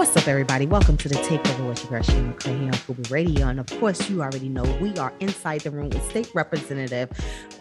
What's 0.00 0.16
up, 0.16 0.28
everybody? 0.28 0.64
Welcome 0.64 0.96
to 0.96 1.10
the 1.10 1.16
Takeover 1.16 1.68
with 1.68 1.82
your 1.82 1.90
girl, 1.90 2.02
Shay 2.02 2.14
McCray 2.14 2.64
on 2.64 2.72
Fubu 2.72 3.10
Radio. 3.10 3.48
And 3.48 3.60
of 3.60 3.66
course, 3.78 4.08
you 4.08 4.22
already 4.22 4.48
know 4.48 4.62
we 4.80 4.96
are 4.96 5.12
inside 5.20 5.60
the 5.60 5.70
room 5.70 5.90
with 5.90 6.02
State 6.08 6.30
Representative 6.34 7.10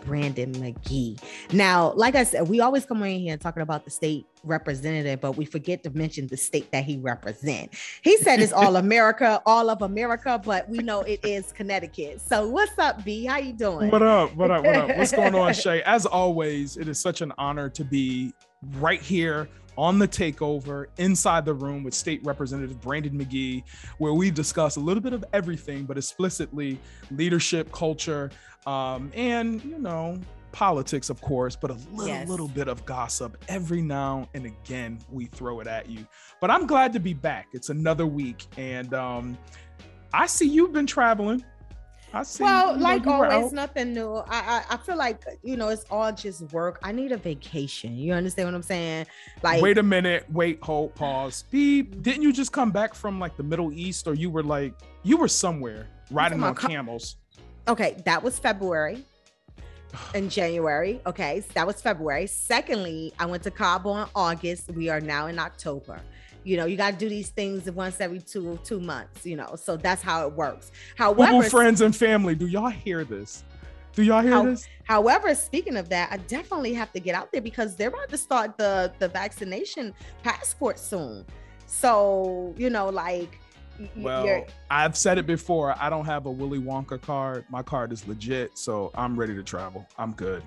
Brandon 0.05 0.53
McGee. 0.53 1.21
Now, 1.51 1.91
like 1.95 2.15
I 2.15 2.23
said, 2.23 2.47
we 2.47 2.61
always 2.61 2.85
come 2.85 3.03
in 3.03 3.19
here 3.19 3.33
and 3.33 3.41
talking 3.41 3.61
about 3.61 3.83
the 3.83 3.91
state 3.91 4.25
representative, 4.45 5.19
but 5.19 5.35
we 5.35 5.43
forget 5.43 5.83
to 5.83 5.89
mention 5.89 6.27
the 6.27 6.37
state 6.37 6.71
that 6.71 6.85
he 6.85 6.97
represents. 6.97 7.77
He 8.03 8.15
said 8.15 8.39
it's 8.39 8.53
all 8.53 8.75
America, 8.77 9.41
all 9.45 9.69
of 9.69 9.81
America, 9.81 10.41
but 10.41 10.69
we 10.69 10.77
know 10.77 11.01
it 11.01 11.19
is 11.25 11.51
Connecticut. 11.51 12.21
So 12.21 12.47
what's 12.47 12.79
up, 12.79 13.03
B? 13.03 13.25
How 13.25 13.39
you 13.39 13.51
doing? 13.51 13.91
What 13.91 14.01
up? 14.01 14.33
What 14.37 14.49
up? 14.49 14.63
What 14.63 14.75
up? 14.77 14.97
What's 14.97 15.11
going 15.11 15.35
on, 15.35 15.53
Shay? 15.55 15.83
As 15.83 16.05
always, 16.05 16.77
it 16.77 16.87
is 16.87 17.01
such 17.01 17.19
an 17.19 17.33
honor 17.37 17.67
to 17.71 17.83
be 17.83 18.33
right 18.77 19.01
here 19.01 19.49
on 19.79 19.97
the 19.97 20.07
takeover 20.07 20.87
inside 20.97 21.45
the 21.45 21.53
room 21.53 21.83
with 21.83 21.93
State 21.93 22.19
Representative 22.25 22.81
Brandon 22.81 23.17
McGee, 23.17 23.63
where 23.97 24.13
we 24.13 24.29
discuss 24.29 24.75
a 24.75 24.79
little 24.79 25.01
bit 25.01 25.13
of 25.13 25.23
everything, 25.31 25.85
but 25.85 25.97
explicitly 25.97 26.77
leadership, 27.11 27.71
culture, 27.71 28.29
um, 28.67 29.09
and 29.15 29.63
you 29.63 29.79
know, 29.79 30.19
politics, 30.51 31.09
of 31.09 31.21
course, 31.21 31.55
but 31.55 31.71
a 31.71 31.77
little, 31.93 32.07
yes. 32.07 32.27
little 32.27 32.49
bit 32.49 32.67
of 32.67 32.85
gossip 32.85 33.37
every 33.47 33.81
now 33.81 34.27
and 34.33 34.45
again. 34.45 34.99
We 35.09 35.27
throw 35.27 35.61
it 35.61 35.67
at 35.67 35.89
you, 35.89 36.05
but 36.41 36.51
I'm 36.51 36.67
glad 36.67 36.91
to 36.91 36.99
be 36.99 37.13
back. 37.13 37.47
It's 37.53 37.69
another 37.69 38.05
week, 38.05 38.47
and 38.57 38.93
um, 38.93 39.37
I 40.11 40.25
see 40.25 40.45
you've 40.45 40.73
been 40.73 40.87
traveling. 40.87 41.41
I 42.13 42.23
see. 42.23 42.43
Well, 42.43 42.75
you 42.75 42.81
like 42.81 43.05
always, 43.05 43.51
nothing 43.51 43.93
new. 43.93 44.15
I, 44.15 44.23
I, 44.39 44.63
I 44.71 44.77
feel 44.77 44.97
like 44.97 45.23
you 45.43 45.57
know 45.57 45.69
it's 45.69 45.85
all 45.91 46.11
just 46.11 46.41
work. 46.53 46.79
I 46.83 46.91
need 46.91 47.11
a 47.11 47.17
vacation. 47.17 47.95
You 47.97 48.13
understand 48.13 48.47
what 48.47 48.55
I'm 48.55 48.63
saying? 48.63 49.05
Like, 49.43 49.61
wait 49.61 49.77
a 49.77 49.83
minute, 49.83 50.25
wait, 50.31 50.59
hold, 50.61 50.95
pause, 50.95 51.43
beep. 51.51 52.01
Didn't 52.01 52.23
you 52.23 52.33
just 52.33 52.51
come 52.51 52.71
back 52.71 52.93
from 52.93 53.19
like 53.19 53.37
the 53.37 53.43
Middle 53.43 53.71
East, 53.71 54.07
or 54.07 54.13
you 54.13 54.29
were 54.29 54.43
like 54.43 54.73
you 55.03 55.17
were 55.17 55.27
somewhere 55.27 55.87
riding 56.11 56.43
on 56.43 56.55
camels? 56.55 57.17
Okay, 57.67 58.01
that 58.05 58.23
was 58.23 58.39
February. 58.39 59.03
In 60.13 60.29
January. 60.29 61.01
Okay, 61.05 61.41
so 61.41 61.47
that 61.53 61.65
was 61.65 61.81
February. 61.81 62.27
Secondly, 62.27 63.13
I 63.19 63.25
went 63.25 63.43
to 63.43 63.51
Cabo 63.51 63.97
in 63.97 64.07
August. 64.13 64.69
We 64.71 64.87
are 64.89 65.01
now 65.01 65.25
in 65.25 65.39
October 65.39 65.99
you 66.49 66.57
know 66.57 66.65
you 66.65 66.75
got 66.75 66.91
to 66.91 66.97
do 66.97 67.07
these 67.07 67.29
things 67.29 67.69
once 67.69 68.01
every 68.01 68.19
two 68.19 68.59
two 68.63 68.79
months 68.79 69.23
you 69.23 69.35
know 69.35 69.55
so 69.55 69.77
that's 69.77 70.01
how 70.01 70.25
it 70.25 70.33
works. 70.33 70.71
However 70.95 71.43
friends 71.43 71.81
and 71.81 71.95
family 71.95 72.33
do 72.33 72.47
y'all 72.47 72.69
hear 72.69 73.03
this? 73.03 73.43
Do 73.93 74.01
y'all 74.01 74.21
hear 74.21 74.31
how, 74.31 74.43
this? 74.45 74.67
however 74.83 75.35
speaking 75.35 75.77
of 75.77 75.89
that 75.89 76.11
i 76.11 76.17
definitely 76.17 76.73
have 76.73 76.91
to 76.93 76.99
get 76.99 77.13
out 77.13 77.31
there 77.31 77.41
because 77.41 77.75
they're 77.75 77.89
about 77.89 78.09
to 78.09 78.17
start 78.17 78.57
the 78.57 78.91
the 78.97 79.07
vaccination 79.07 79.93
passport 80.23 80.79
soon. 80.79 81.23
So 81.67 82.55
you 82.57 82.71
know 82.71 82.89
like 82.89 83.39
well 83.95 84.43
i've 84.71 84.97
said 84.97 85.17
it 85.17 85.25
before 85.25 85.73
i 85.79 85.89
don't 85.89 86.03
have 86.03 86.25
a 86.25 86.31
willy 86.31 86.59
wonka 86.59 86.99
card. 86.99 87.45
My 87.49 87.61
card 87.61 87.93
is 87.93 88.07
legit 88.07 88.57
so 88.57 88.91
i'm 88.95 89.15
ready 89.19 89.35
to 89.35 89.43
travel. 89.43 89.87
I'm 89.99 90.13
good. 90.13 90.41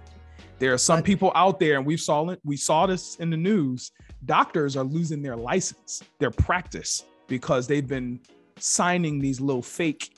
There 0.58 0.72
are 0.72 0.78
some 0.78 1.02
people 1.02 1.32
out 1.34 1.60
there 1.60 1.76
and 1.76 1.86
we 1.86 1.96
saw 1.96 2.28
it 2.30 2.40
we 2.44 2.56
saw 2.56 2.86
this 2.86 3.16
in 3.16 3.30
the 3.30 3.36
news 3.36 3.92
doctors 4.24 4.76
are 4.76 4.84
losing 4.84 5.22
their 5.22 5.36
license, 5.36 6.02
their 6.18 6.30
practice, 6.30 7.04
because 7.26 7.66
they've 7.66 7.86
been 7.86 8.20
signing 8.58 9.18
these 9.18 9.40
little 9.40 9.62
fake. 9.62 10.14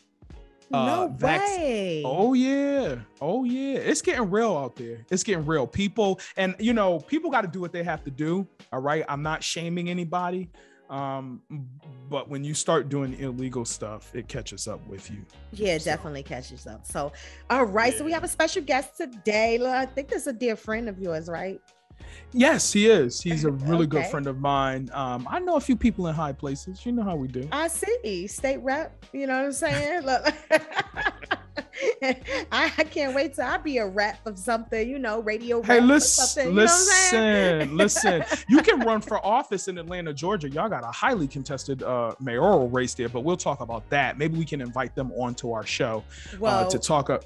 Uh, 0.72 0.86
no 0.86 1.14
vac- 1.16 1.40
way. 1.40 2.02
Oh 2.04 2.32
yeah, 2.34 2.96
oh 3.20 3.44
yeah. 3.44 3.78
It's 3.78 4.02
getting 4.02 4.30
real 4.30 4.56
out 4.56 4.76
there. 4.76 5.04
It's 5.10 5.22
getting 5.22 5.44
real. 5.46 5.66
People 5.66 6.20
and 6.36 6.54
you 6.58 6.72
know 6.72 6.98
people 7.00 7.30
got 7.30 7.42
to 7.42 7.48
do 7.48 7.60
what 7.60 7.72
they 7.72 7.84
have 7.84 8.02
to 8.04 8.10
do. 8.10 8.46
All 8.72 8.80
right, 8.80 9.04
I'm 9.08 9.22
not 9.22 9.44
shaming 9.44 9.90
anybody, 9.90 10.50
um, 10.90 11.42
but 12.08 12.28
when 12.28 12.44
you 12.44 12.54
start 12.54 12.88
doing 12.88 13.18
illegal 13.18 13.64
stuff, 13.64 14.10
it 14.14 14.28
catches 14.28 14.68
up 14.68 14.86
with 14.86 15.10
you. 15.10 15.24
Yeah, 15.52 15.78
so. 15.78 15.84
definitely 15.84 16.22
catches 16.22 16.66
up. 16.66 16.86
So, 16.86 17.12
all 17.50 17.64
right. 17.64 17.92
Yeah. 17.92 17.98
So 17.98 18.04
we 18.04 18.12
have 18.12 18.24
a 18.24 18.28
special 18.28 18.62
guest 18.62 18.96
today. 18.96 19.64
I 19.64 19.86
think 19.86 20.08
this 20.08 20.22
is 20.22 20.28
a 20.28 20.32
dear 20.32 20.56
friend 20.56 20.88
of 20.88 20.98
yours, 20.98 21.28
right? 21.28 21.60
Yes, 22.32 22.72
he 22.72 22.88
is. 22.88 23.20
He's 23.20 23.44
a 23.44 23.50
really 23.52 23.86
okay. 23.86 24.02
good 24.02 24.06
friend 24.06 24.26
of 24.26 24.40
mine. 24.40 24.90
Um, 24.92 25.26
I 25.30 25.38
know 25.38 25.56
a 25.56 25.60
few 25.60 25.76
people 25.76 26.08
in 26.08 26.14
high 26.14 26.32
places. 26.32 26.84
You 26.84 26.92
know 26.92 27.04
how 27.04 27.14
we 27.14 27.28
do. 27.28 27.48
I 27.52 27.68
see. 27.68 28.26
State 28.26 28.58
rep. 28.58 29.04
You 29.12 29.26
know 29.26 29.36
what 29.36 29.46
I'm 29.46 29.52
saying? 29.52 30.02
Look. 30.02 30.34
I, 32.02 32.12
I, 32.52 32.84
can't 32.84 33.14
wait 33.14 33.34
till 33.34 33.44
I 33.44 33.56
be 33.58 33.78
a 33.78 33.86
rep 33.86 34.26
of 34.26 34.38
something, 34.38 34.88
you 34.88 34.98
know, 34.98 35.20
radio. 35.20 35.62
Hey, 35.62 35.80
listen, 35.80 36.54
listen, 36.54 37.76
listen. 37.76 38.24
You 38.48 38.62
can 38.62 38.80
run 38.80 39.00
for 39.00 39.24
office 39.24 39.68
in 39.68 39.78
Atlanta, 39.78 40.12
Georgia. 40.12 40.48
Y'all 40.48 40.68
got 40.68 40.84
a 40.84 40.90
highly 40.90 41.28
contested 41.28 41.82
uh, 41.82 42.14
mayoral 42.20 42.68
race 42.68 42.94
there, 42.94 43.08
but 43.08 43.20
we'll 43.20 43.36
talk 43.36 43.60
about 43.60 43.88
that. 43.90 44.18
Maybe 44.18 44.36
we 44.36 44.44
can 44.44 44.60
invite 44.60 44.94
them 44.94 45.12
onto 45.12 45.52
our 45.52 45.64
show 45.64 46.02
well, 46.38 46.66
uh, 46.66 46.70
to 46.70 46.78
talk. 46.78 47.10
Uh, 47.10 47.20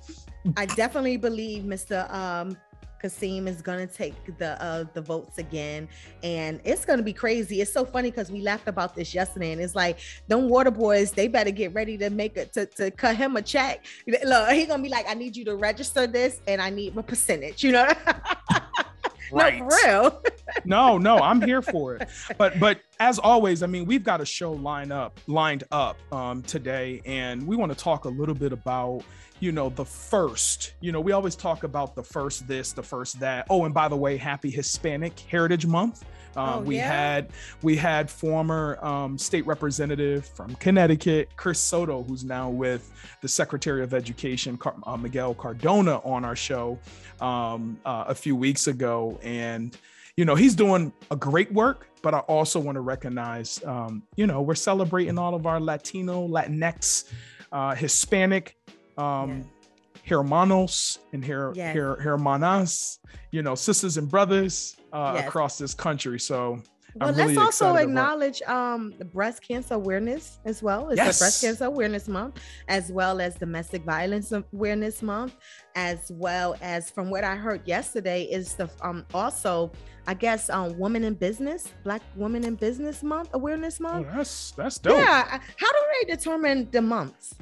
I 0.57 0.67
definitely 0.67 1.17
believe 1.17 1.65
Mr. 1.65 2.11
Um, 2.13 2.57
Kasim 3.01 3.47
is 3.47 3.63
gonna 3.63 3.87
take 3.87 4.15
the 4.39 4.61
uh 4.63 4.85
the 4.95 5.01
votes 5.01 5.39
again, 5.39 5.89
and 6.23 6.61
it's 6.65 6.85
gonna 6.85 7.03
be 7.03 7.13
crazy. 7.13 7.61
It's 7.61 7.73
so 7.73 7.85
funny 7.85 8.11
because 8.11 8.31
we 8.31 8.41
laughed 8.41 8.69
about 8.69 8.95
this 8.95 9.15
yesterday, 9.15 9.53
and 9.53 9.61
it's 9.61 9.75
like 9.75 9.99
them 10.27 10.49
water 10.49 10.71
boys, 10.71 11.13
they 11.13 11.29
better 11.29 11.51
get 11.51 11.73
ready 11.75 11.97
to 11.99 12.11
make 12.11 12.37
it 12.37 12.53
to, 12.55 12.67
to 12.67 12.91
cut 12.91 13.17
him 13.17 13.37
a 13.37 13.43
check. 13.43 13.85
Look, 14.07 14.51
he 14.51 14.67
gonna 14.67 14.83
be 14.83 14.89
like, 14.89 15.07
I 15.09 15.15
need 15.15 15.37
you 15.37 15.45
to 15.47 15.57
register 15.57 16.07
this, 16.07 16.41
and 16.47 16.61
I 16.61 16.71
need 16.71 16.97
a 16.97 17.03
percentage. 17.03 17.63
You 17.63 17.73
know. 17.73 17.89
right. 19.33 19.61
No, 19.61 19.69
real. 19.85 20.23
no, 20.65 20.99
no, 20.99 21.19
I'm 21.19 21.41
here 21.41 21.63
for 21.63 21.97
it. 21.97 22.09
But 22.37 22.59
but 22.59 22.81
as 23.01 23.19
always, 23.19 23.63
I 23.63 23.67
mean, 23.67 23.85
we've 23.85 24.03
got 24.03 24.21
a 24.21 24.27
show 24.27 24.53
line 24.53 24.91
up 24.91 25.21
lined 25.27 25.65
up 25.71 25.99
um, 26.13 26.43
today, 26.43 27.01
and 27.07 27.47
we 27.47 27.57
want 27.57 27.71
to 27.71 27.79
talk 27.79 28.05
a 28.05 28.09
little 28.09 28.35
bit 28.35 28.53
about 28.53 29.03
you 29.41 29.53
know 29.53 29.69
the 29.69 29.85
first 29.85 30.75
you 30.81 30.91
know 30.91 31.01
we 31.01 31.13
always 31.13 31.37
talk 31.37 31.63
about 31.63 31.95
the 31.95 32.03
first 32.03 32.49
this 32.49 32.73
the 32.73 32.83
first 32.83 33.21
that. 33.21 33.47
Oh 33.51 33.65
and 33.65 33.75
by 33.75 33.89
the 33.89 33.97
way 33.97 34.17
happy 34.17 34.51
hispanic 34.51 35.19
heritage 35.21 35.67
month. 35.67 36.05
Um, 36.37 36.49
oh, 36.49 36.61
we 36.61 36.77
yeah? 36.77 36.93
had 36.93 37.31
we 37.63 37.77
had 37.77 38.11
former 38.11 38.79
um, 38.85 39.17
state 39.17 39.47
representative 39.47 40.27
from 40.27 40.55
Connecticut, 40.57 41.31
Chris 41.37 41.59
Soto, 41.59 42.03
who's 42.03 42.25
now 42.25 42.51
with 42.51 42.93
the 43.23 43.29
Secretary 43.29 43.83
of 43.83 43.95
Education, 43.95 44.57
Car- 44.57 44.77
uh, 44.87 44.97
Miguel 44.97 45.35
Cardona, 45.35 45.99
on 46.05 46.25
our 46.25 46.37
show 46.37 46.79
um, 47.21 47.79
uh, 47.85 48.05
a 48.09 48.15
few 48.15 48.37
weeks 48.37 48.67
ago, 48.67 49.19
and 49.23 49.77
you 50.19 50.25
know 50.25 50.35
he's 50.35 50.57
doing 50.57 50.93
a 51.13 51.17
great 51.17 51.53
work. 51.53 51.87
But 52.03 52.13
I 52.13 52.19
also 52.21 52.59
want 52.61 52.77
to 52.77 52.81
recognize, 52.81 53.63
um, 53.65 54.03
you 54.17 54.27
know, 54.27 54.41
we're 54.43 54.57
celebrating 54.57 55.19
all 55.19 55.35
of 55.35 55.47
our 55.47 55.61
Latino, 55.61 56.27
Latinx, 56.29 57.13
uh, 57.51 57.75
Hispanic 57.75 58.57
um, 58.97 59.49
hermanos 60.07 60.99
and 61.13 61.25
her, 61.25 61.53
yes. 61.55 61.75
her 61.75 61.97
hermanas, 61.97 62.99
you 63.33 63.43
know, 63.43 63.55
sisters 63.55 63.97
and 63.97 64.09
brothers 64.09 64.77
uh, 64.93 65.15
yes. 65.17 65.27
across 65.27 65.59
this 65.59 65.75
country. 65.75 66.21
So 66.21 66.63
well, 66.95 67.13
really 67.13 67.35
let's 67.35 67.39
also 67.39 67.77
acknowledge 67.77 68.43
um, 68.43 68.95
breast 69.13 69.43
cancer 69.47 69.75
awareness 69.75 70.39
as 70.45 70.63
well. 70.63 70.89
It's 70.89 70.99
yes. 70.99 71.19
Breast 71.19 71.43
Cancer 71.43 71.65
Awareness 71.67 72.09
Month, 72.09 72.41
as 72.67 72.91
well 72.91 73.21
as 73.21 73.35
Domestic 73.37 73.85
Violence 73.85 74.33
Awareness 74.33 75.03
Month, 75.03 75.37
as 75.77 76.11
well 76.15 76.57
as 76.61 76.91
from 76.91 77.11
what 77.11 77.25
I 77.25 77.37
heard 77.37 77.67
yesterday 77.67 78.25
is 78.25 78.55
the 78.55 78.71
um, 78.83 79.05
also 79.15 79.71
I 80.09 80.15
guess 80.15 80.49
um, 80.49 80.79
Women 80.79 81.05
in 81.05 81.13
Business, 81.13 81.71
Black 81.85 82.01
Women 82.17 82.43
in 82.43 82.55
Business 82.55 83.03
Month 83.03 83.29
Awareness 83.35 83.79
Month. 83.79 84.07
Oh, 84.11 84.17
that's 84.17 84.53
that's 84.53 84.79
dope. 84.79 84.97
Yeah, 84.97 85.39
how 85.59 85.73
do 85.73 85.79
they 86.01 86.15
determine 86.15 86.67
the 86.71 86.81
months? 86.81 87.35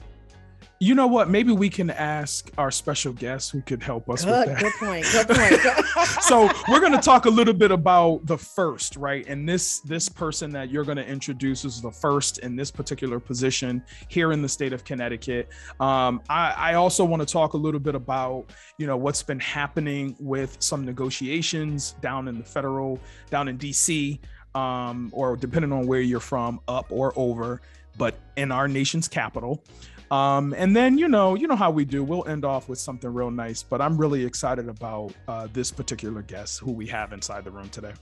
You 0.79 0.95
know 0.95 1.07
what? 1.07 1.31
Maybe 1.31 1.53
we 1.53 1.71
can 1.71 1.91
ask 1.91 2.51
our 2.59 2.71
special 2.71 3.13
guest 3.13 3.51
who 3.51 3.63
could 3.63 3.83
help 3.83 4.11
us 4.11 4.25
good, 4.25 4.49
with 4.49 4.59
that. 4.59 4.61
Good 4.61 4.73
point. 4.79 5.07
Good 5.11 5.29
point. 5.29 6.07
so 6.21 6.51
we're 6.69 6.81
going 6.81 6.93
to 6.93 6.99
talk 6.99 7.25
a 7.25 7.31
little 7.31 7.55
bit 7.55 7.71
about 7.71 8.27
the 8.27 8.37
first, 8.37 8.97
right? 8.97 9.27
And 9.27 9.49
this 9.49 9.81
this 9.81 10.09
person 10.09 10.51
that 10.51 10.71
you're 10.71 10.85
going 10.85 10.99
to 10.99 11.07
introduce 11.07 11.65
is 11.65 11.81
the 11.81 11.91
first 11.91 12.39
in 12.39 12.57
this 12.57 12.71
particular 12.71 13.19
position 13.19 13.83
here 14.09 14.33
in 14.33 14.43
the 14.43 14.49
state 14.49 14.73
of 14.73 14.85
Connecticut. 14.85 15.49
Um, 15.81 16.21
I, 16.29 16.53
I 16.53 16.75
also 16.75 17.05
want 17.05 17.27
to 17.27 17.27
talk 17.27 17.55
a 17.55 17.59
little 17.59 17.81
bit 17.81 17.95
about 17.95 18.47
you 18.77 18.87
know 18.87 18.97
what's 18.97 19.23
been 19.23 19.41
happening 19.41 20.15
with 20.21 20.57
some 20.61 20.85
negotiations 20.85 21.93
down 22.03 22.29
in 22.29 22.37
the 22.39 22.45
federal, 22.45 23.01
down 23.31 23.49
in 23.49 23.57
D.C. 23.57 24.21
Um, 24.55 25.11
or 25.13 25.37
depending 25.37 25.73
on 25.73 25.87
where 25.87 26.01
you're 26.01 26.21
from, 26.21 26.61
up 26.69 26.87
or 26.91 27.13
over, 27.17 27.61
but 27.97 28.19
in 28.37 28.53
our 28.53 28.69
nation's 28.69 29.09
capital. 29.09 29.63
Um, 30.11 30.55
and 30.57 30.75
then 30.75 30.99
you 30.99 31.09
know, 31.09 31.35
you 31.35 31.47
know 31.47 31.57
how 31.57 31.71
we 31.71 31.85
do. 31.85 32.05
We'll 32.05 32.27
end 32.29 32.45
off 32.45 32.69
with 32.69 32.79
something 32.79 33.13
real 33.13 33.31
nice. 33.31 33.63
But 33.63 33.81
I'm 33.81 33.97
really 33.97 34.25
excited 34.25 34.69
about 34.69 35.13
uh, 35.29 35.49
this 35.53 35.71
particular 35.71 36.23
guest 36.23 36.61
who 36.61 36.73
we 36.73 36.87
have 36.87 37.13
inside 37.13 37.45
the 37.45 37.51
room 37.51 37.69
today. 37.69 37.93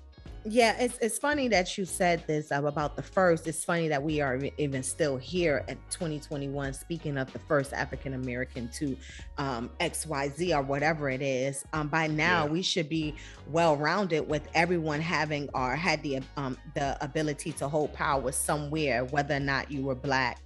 Yeah, 0.47 0.77
it's 0.79 0.99
it's 0.99 1.17
funny 1.17 1.49
that 1.49 1.79
you 1.79 1.87
said 1.87 2.23
this 2.27 2.53
uh, 2.53 2.63
about 2.63 2.97
the 2.97 3.03
first. 3.03 3.47
It's 3.47 3.65
funny 3.65 3.89
that 3.89 4.03
we 4.03 4.21
are 4.21 4.39
even 4.59 4.83
still 4.83 5.17
here 5.17 5.65
at 5.69 5.79
2021 5.91 6.75
speaking 6.75 7.17
of 7.17 7.33
the 7.33 7.39
first 7.39 7.73
African 7.73 8.13
American 8.13 8.69
to 8.75 8.95
um, 9.39 9.71
XYZ 9.81 10.55
or 10.55 10.61
whatever 10.61 11.09
it 11.09 11.23
is. 11.23 11.65
Um, 11.73 11.89
by 11.89 12.09
now, 12.09 12.45
yeah. 12.45 12.53
we 12.53 12.61
should 12.61 12.91
be 12.91 13.15
well 13.51 13.75
rounded 13.79 14.29
with 14.29 14.47
everyone 14.53 15.01
having 15.01 15.49
or 15.55 15.75
had 15.75 16.03
the 16.03 16.21
um, 16.37 16.59
the 16.75 17.03
ability 17.03 17.53
to 17.53 17.67
hold 17.67 17.95
power 17.95 18.31
somewhere, 18.31 19.07
whether 19.07 19.37
or 19.37 19.41
not 19.41 19.71
you 19.71 19.81
were 19.81 19.95
black 19.95 20.44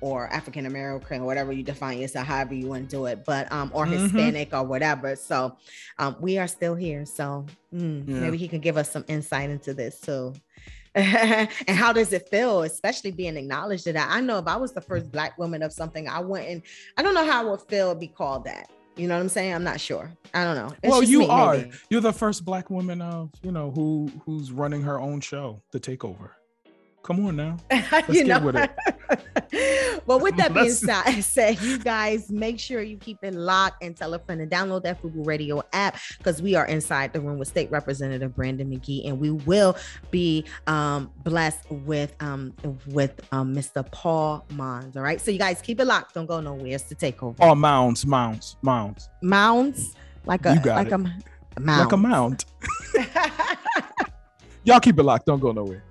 or 0.00 0.28
African 0.28 0.66
American 0.66 1.22
or 1.22 1.26
whatever 1.26 1.52
you 1.52 1.62
define 1.62 1.98
yourself, 1.98 2.26
however 2.26 2.54
you 2.54 2.68
want 2.68 2.88
to 2.88 2.96
do 2.96 3.06
it, 3.06 3.24
but 3.24 3.50
um, 3.52 3.70
or 3.74 3.86
mm-hmm. 3.86 4.02
Hispanic 4.02 4.52
or 4.52 4.64
whatever. 4.64 5.16
So 5.16 5.56
um, 5.98 6.16
we 6.20 6.38
are 6.38 6.48
still 6.48 6.74
here. 6.74 7.04
So 7.06 7.46
mm, 7.74 8.08
yeah. 8.08 8.20
maybe 8.20 8.36
he 8.36 8.48
can 8.48 8.60
give 8.60 8.76
us 8.76 8.90
some 8.90 9.04
insight 9.08 9.50
into 9.50 9.74
this 9.74 10.00
too. 10.00 10.34
and 10.96 11.48
how 11.68 11.92
does 11.92 12.12
it 12.12 12.28
feel, 12.28 12.62
especially 12.62 13.12
being 13.12 13.36
acknowledged 13.36 13.84
that 13.84 14.08
I 14.10 14.20
know 14.20 14.38
if 14.38 14.48
I 14.48 14.56
was 14.56 14.72
the 14.72 14.80
first 14.80 15.12
black 15.12 15.38
woman 15.38 15.62
of 15.62 15.72
something, 15.72 16.08
I 16.08 16.18
wouldn't, 16.18 16.64
I 16.96 17.02
don't 17.02 17.14
know 17.14 17.24
how 17.24 17.46
it 17.46 17.50
would 17.50 17.62
feel 17.62 17.94
to 17.94 17.98
be 17.98 18.08
called 18.08 18.44
that. 18.44 18.68
You 18.96 19.06
know 19.06 19.14
what 19.14 19.22
I'm 19.22 19.28
saying? 19.28 19.54
I'm 19.54 19.64
not 19.64 19.80
sure. 19.80 20.12
I 20.34 20.44
don't 20.44 20.56
know. 20.56 20.74
It's 20.82 20.90
well, 20.90 21.02
you 21.02 21.20
me, 21.20 21.28
are. 21.28 21.56
Maybe. 21.56 21.70
You're 21.90 22.00
the 22.00 22.12
first 22.12 22.44
black 22.44 22.70
woman 22.70 23.00
of, 23.00 23.30
you 23.42 23.52
know, 23.52 23.70
who 23.70 24.10
who's 24.24 24.50
running 24.50 24.82
her 24.82 25.00
own 25.00 25.20
show, 25.20 25.62
The 25.70 25.80
Takeover. 25.80 26.30
Come 27.02 27.26
on 27.26 27.36
now. 27.36 27.56
Let's 27.70 28.08
you 28.10 28.24
know? 28.24 28.40
with 28.40 28.54
well, 30.06 30.20
with 30.20 30.36
that 30.36 30.52
being 30.52 30.70
said, 31.22 31.60
you 31.60 31.78
guys 31.78 32.30
make 32.30 32.60
sure 32.60 32.82
you 32.82 32.98
keep 32.98 33.18
it 33.22 33.34
locked 33.34 33.82
and 33.82 33.96
tell 33.96 34.12
a 34.12 34.18
friend 34.18 34.40
and 34.40 34.50
download 34.50 34.82
that 34.82 35.02
Fubu 35.02 35.26
Radio 35.26 35.62
app 35.72 35.98
because 36.18 36.42
we 36.42 36.54
are 36.54 36.66
inside 36.66 37.12
the 37.12 37.20
room 37.20 37.38
with 37.38 37.48
State 37.48 37.70
Representative 37.70 38.34
Brandon 38.34 38.70
McGee, 38.70 39.08
and 39.08 39.18
we 39.18 39.30
will 39.30 39.76
be 40.10 40.44
um, 40.66 41.10
blessed 41.24 41.70
with 41.70 42.14
um, 42.20 42.52
with 42.88 43.20
um, 43.32 43.54
Mr. 43.54 43.90
Paul 43.90 44.44
Mounds. 44.50 44.96
All 44.96 45.02
right, 45.02 45.20
so 45.20 45.30
you 45.30 45.38
guys 45.38 45.62
keep 45.62 45.80
it 45.80 45.86
locked. 45.86 46.14
Don't 46.14 46.26
go 46.26 46.40
nowhere. 46.40 46.74
It's 46.74 46.84
the 46.84 46.94
takeover. 46.94 47.36
Oh, 47.40 47.54
mounds, 47.54 48.04
mounds, 48.04 48.56
mounds, 48.60 49.08
mounds, 49.22 49.94
like 50.26 50.44
a 50.44 50.60
like 50.66 50.88
it. 50.88 50.92
a 50.92 50.98
mound, 50.98 51.24
like 51.56 51.92
a 51.92 51.96
mound. 51.96 52.44
Y'all 54.64 54.80
keep 54.80 54.98
it 54.98 55.02
locked. 55.02 55.24
Don't 55.24 55.40
go 55.40 55.52
nowhere. 55.52 55.82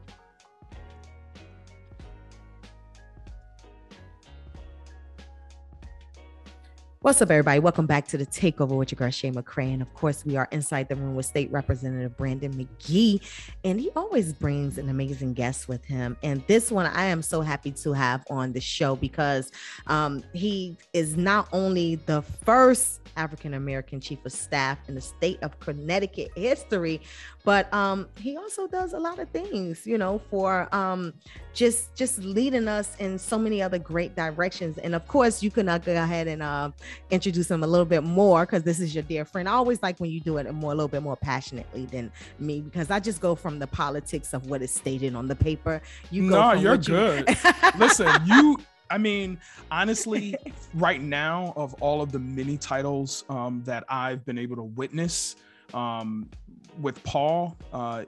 What's 7.01 7.21
up, 7.21 7.31
everybody? 7.31 7.61
Welcome 7.61 7.85
back 7.85 8.09
to 8.09 8.17
the 8.17 8.25
Takeover 8.25 8.75
with 8.75 8.91
your 8.91 8.97
girl 8.97 9.09
Shay 9.09 9.31
McCray. 9.31 9.71
And 9.71 9.81
of 9.81 9.93
course, 9.93 10.25
we 10.25 10.35
are 10.35 10.49
inside 10.51 10.89
the 10.89 10.97
room 10.97 11.15
with 11.15 11.25
State 11.25 11.49
Representative 11.49 12.17
Brandon 12.17 12.53
McGee. 12.53 13.21
And 13.63 13.79
he 13.79 13.89
always 13.95 14.33
brings 14.33 14.77
an 14.77 14.89
amazing 14.89 15.33
guest 15.33 15.69
with 15.69 15.85
him. 15.85 16.17
And 16.23 16.43
this 16.47 16.73
one 16.73 16.87
I 16.87 17.05
am 17.05 17.21
so 17.21 17.39
happy 17.39 17.71
to 17.71 17.93
have 17.93 18.25
on 18.29 18.51
the 18.51 18.59
show 18.59 18.97
because 18.97 19.53
um, 19.87 20.25
he 20.33 20.75
is 20.91 21.15
not 21.15 21.47
only 21.53 21.95
the 21.95 22.21
first 22.21 22.99
African 23.15 23.53
American 23.53 24.01
chief 24.01 24.25
of 24.25 24.33
staff 24.33 24.77
in 24.89 24.95
the 24.95 25.01
state 25.01 25.39
of 25.41 25.57
Connecticut 25.61 26.31
history, 26.35 26.99
but 27.49 27.73
um, 27.73 28.07
he 28.15 28.37
also 28.37 28.67
does 28.67 28.93
a 28.93 28.99
lot 28.99 29.17
of 29.17 29.27
things, 29.29 29.87
you 29.87 29.97
know, 29.97 30.21
for 30.29 30.69
um, 30.71 31.11
just 31.51 31.95
just 31.95 32.19
leading 32.19 32.67
us 32.67 32.95
in 32.99 33.17
so 33.17 33.39
many 33.39 33.59
other 33.59 33.79
great 33.79 34.15
directions. 34.15 34.77
And 34.77 34.93
of 34.93 35.07
course, 35.07 35.41
you 35.41 35.49
can 35.49 35.67
uh, 35.67 35.79
go 35.79 35.93
ahead 35.93 36.27
and 36.27 36.43
uh, 36.43 36.69
introduce 37.09 37.49
him 37.49 37.63
a 37.63 37.67
little 37.67 37.87
bit 37.87 38.03
more 38.03 38.45
because 38.45 38.61
this 38.61 38.79
is 38.79 38.93
your 38.93 39.01
dear 39.01 39.25
friend. 39.25 39.49
I 39.49 39.53
always 39.53 39.81
like 39.81 39.99
when 39.99 40.11
you 40.11 40.19
do 40.19 40.37
it 40.37 40.53
more 40.53 40.73
a 40.73 40.75
little 40.75 40.87
bit 40.87 41.01
more 41.01 41.15
passionately 41.15 41.87
than 41.87 42.11
me 42.37 42.61
because 42.61 42.91
I 42.91 42.99
just 42.99 43.19
go 43.19 43.33
from 43.33 43.57
the 43.57 43.65
politics 43.65 44.35
of 44.35 44.45
what 44.45 44.61
is 44.61 44.71
stated 44.71 45.15
on 45.15 45.27
the 45.27 45.35
paper. 45.35 45.81
You 46.11 46.29
go. 46.29 46.35
No, 46.39 46.53
you're 46.53 46.77
good. 46.77 47.35
Listen, 47.79 48.11
you 48.27 48.59
I 48.91 48.99
mean, 48.99 49.39
honestly, 49.71 50.35
right 50.75 51.01
now, 51.01 51.53
of 51.55 51.73
all 51.81 52.03
of 52.03 52.11
the 52.11 52.19
many 52.19 52.57
titles 52.57 53.23
um, 53.27 53.63
that 53.65 53.85
I've 53.89 54.23
been 54.23 54.37
able 54.37 54.57
to 54.57 54.63
witness 54.63 55.35
um, 55.74 56.30
with 56.80 57.01
Paul, 57.04 57.57
uh, 57.74 58.06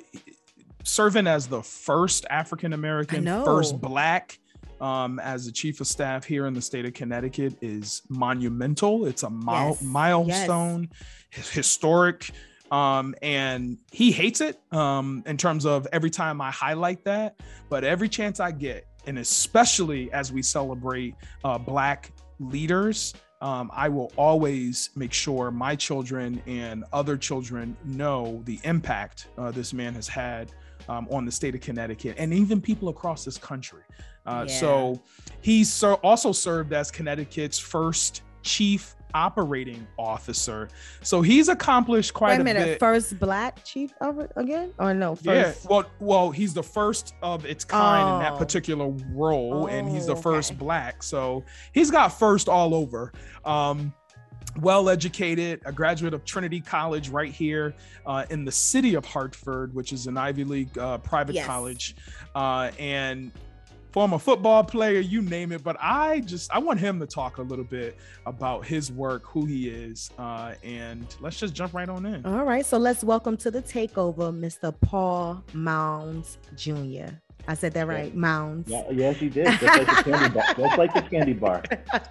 serving 0.84 1.28
as 1.28 1.48
the 1.48 1.62
first 1.62 2.26
African 2.30 2.74
American, 2.74 3.26
first 3.26 3.80
Black 3.80 4.40
um, 4.82 5.20
as 5.20 5.46
the 5.46 5.52
chief 5.52 5.80
of 5.80 5.88
staff 5.88 6.26
here 6.26 6.48
in 6.48 6.54
the 6.54 6.62
state 6.62 6.86
of 6.86 6.94
Connecticut 6.94 7.56
is 7.62 8.02
monumental. 8.10 9.06
It's 9.06 9.24
a 9.24 9.30
mile- 9.30 9.78
yes. 9.80 9.84
milestone, 9.84 10.90
yes. 11.36 11.50
historic. 11.50 12.32
Um, 12.72 13.14
and 13.22 13.78
he 13.92 14.12
hates 14.12 14.42
it 14.42 14.60
um, 14.72 15.24
in 15.28 15.38
terms 15.38 15.66
of 15.66 15.88
every 15.92 16.10
time 16.10 16.42
I 16.42 16.52
highlight 16.52 17.04
that. 17.06 17.40
But 17.70 17.84
every 17.84 18.10
chance 18.10 18.40
I 18.40 18.52
get, 18.52 18.88
and 19.06 19.20
especially 19.20 20.12
as 20.14 20.32
we 20.32 20.42
celebrate 20.42 21.16
uh, 21.44 21.58
Black 21.58 22.12
leaders, 22.40 23.14
um, 23.42 23.72
I 23.74 23.90
will 23.90 24.12
always 24.16 24.92
make 24.96 25.12
sure 25.12 25.52
my 25.52 25.76
children 25.76 26.42
and 26.46 26.84
other 26.94 27.18
children 27.18 27.76
know 27.84 28.42
the 28.46 28.60
impact 28.64 29.28
uh, 29.38 29.52
this 29.52 29.74
man 29.74 29.94
has 29.96 30.08
had 30.08 30.52
um, 30.88 31.08
on 31.12 31.26
the 31.26 31.32
state 31.32 31.56
of 31.56 31.62
Connecticut 31.62 32.16
and 32.18 32.34
even 32.34 32.62
people 32.62 32.90
across 32.90 33.26
this 33.26 33.38
country. 33.38 33.82
Uh, 34.26 34.46
yeah. 34.48 34.54
So 34.54 35.02
he 35.42 35.64
ser- 35.64 35.96
also 35.96 36.32
served 36.32 36.72
as 36.74 36.92
Connecticut's 36.92 37.58
first 37.58 38.22
chief 38.44 38.96
operating 39.14 39.88
officer. 39.98 40.70
So 41.02 41.22
he's 41.22 41.50
accomplished 41.50 42.14
quite 42.14 42.32
Wait 42.32 42.42
a, 42.42 42.44
minute, 42.44 42.66
bit. 42.66 42.80
First 42.80 43.20
black 43.20 43.64
chief 43.64 43.94
of 44.02 44.32
again, 44.36 44.74
or 44.80 44.94
no? 44.94 45.16
First... 45.16 45.26
Yeah, 45.26 45.70
well, 45.70 45.86
well, 46.00 46.32
he's 46.32 46.54
the 46.54 46.64
first 46.64 47.16
of 47.22 47.46
its 47.46 47.66
kind 47.66 48.08
oh. 48.08 48.16
in 48.16 48.24
that 48.24 48.34
oh. 48.34 48.38
particular 48.38 48.90
role, 49.14 49.64
oh, 49.64 49.68
and 49.68 49.90
he's 49.90 50.08
the 50.08 50.16
oh, 50.16 50.22
first 50.22 50.52
okay. 50.52 50.60
black. 50.60 51.04
So 51.04 51.44
he's 51.74 51.92
got 51.92 52.10
first 52.10 52.50
all 52.50 52.74
over. 52.74 53.12
Um, 53.46 53.94
well 54.60 54.90
educated, 54.90 55.62
a 55.66 55.72
graduate 55.72 56.14
of 56.14 56.26
Trinity 56.26 56.60
College 56.60 57.10
right 57.10 57.32
here 57.32 57.74
uh, 58.06 58.26
in 58.30 58.44
the 58.44 58.52
city 58.52 58.96
of 58.96 59.06
Hartford, 59.06 59.74
which 59.74 59.94
is 59.94 60.08
an 60.08 60.18
Ivy 60.18 60.44
League 60.44 60.78
uh, 60.78 60.98
private 60.98 61.36
yes. 61.36 61.46
college, 61.46 61.96
uh, 62.36 62.72
and 62.78 63.32
former 63.92 64.18
football 64.18 64.64
player, 64.64 65.00
you 65.00 65.22
name 65.22 65.52
it. 65.52 65.64
But 65.64 65.78
I 65.80 66.22
just 66.22 66.52
I 66.52 66.60
want 66.60 66.80
him 66.80 67.00
to 67.00 67.06
talk 67.06 67.38
a 67.38 67.42
little 67.42 67.66
bit 67.66 67.98
about 68.26 68.66
his 68.66 68.92
work, 68.92 69.24
who 69.26 69.46
he 69.46 69.70
is, 69.70 70.12
uh, 70.18 70.54
and 70.64 71.06
let's 71.20 71.40
just 71.40 71.54
jump 71.54 71.74
right 71.74 71.90
on 71.90 72.06
in. 72.06 72.26
All 72.26 72.44
right, 72.44 72.66
so 72.66 72.78
let's 72.78 73.04
welcome 73.04 73.38
to 73.38 73.52
the 73.52 73.62
takeover, 73.62 74.34
Mr. 74.34 74.74
Paul 74.82 75.44
Mounds 75.54 76.38
Jr. 76.56 77.14
I 77.48 77.56
said 77.56 77.74
that 77.74 77.88
right, 77.88 78.14
Mounds. 78.16 78.70
Yeah, 78.70 78.84
yes, 78.92 79.22
you 79.22 79.30
did. 79.30 79.48
Just 79.48 79.64
like 79.64 79.88
the 79.88 80.12
candy 80.12 80.34
bar. 80.34 80.44
Just 80.56 80.78
like 80.78 80.94
the 80.94 81.02
candy 81.02 81.34
bar. 81.34 81.64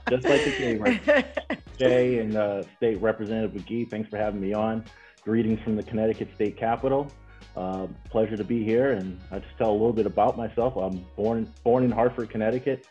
Just 0.09 0.25
like 0.25 0.45
the 0.45 0.53
candy 0.53 0.99
bar. 1.01 1.25
Jay 1.79 2.19
and 2.19 2.37
uh, 2.37 2.63
State 2.77 3.01
Representative 3.01 3.53
McGee, 3.53 3.89
thanks 3.89 4.09
for 4.09 4.17
having 4.17 4.41
me 4.41 4.53
on. 4.53 4.85
Greetings 5.23 5.61
from 5.63 5.77
the 5.77 5.83
Connecticut 5.83 6.29
State 6.35 6.57
Capitol. 6.57 7.11
Uh, 7.57 7.89
pleasure 8.09 8.37
to 8.37 8.45
be 8.45 8.65
here, 8.65 8.93
and 8.93 9.19
I 9.31 9.41
just 9.41 9.57
tell 9.59 9.71
a 9.71 9.73
little 9.73 9.93
bit 9.93 10.07
about 10.07 10.37
myself. 10.37 10.77
I'm 10.77 11.05
born 11.17 11.53
born 11.65 11.85
in 11.85 11.91
Hartford, 11.91 12.31
Connecticut, 12.31 12.87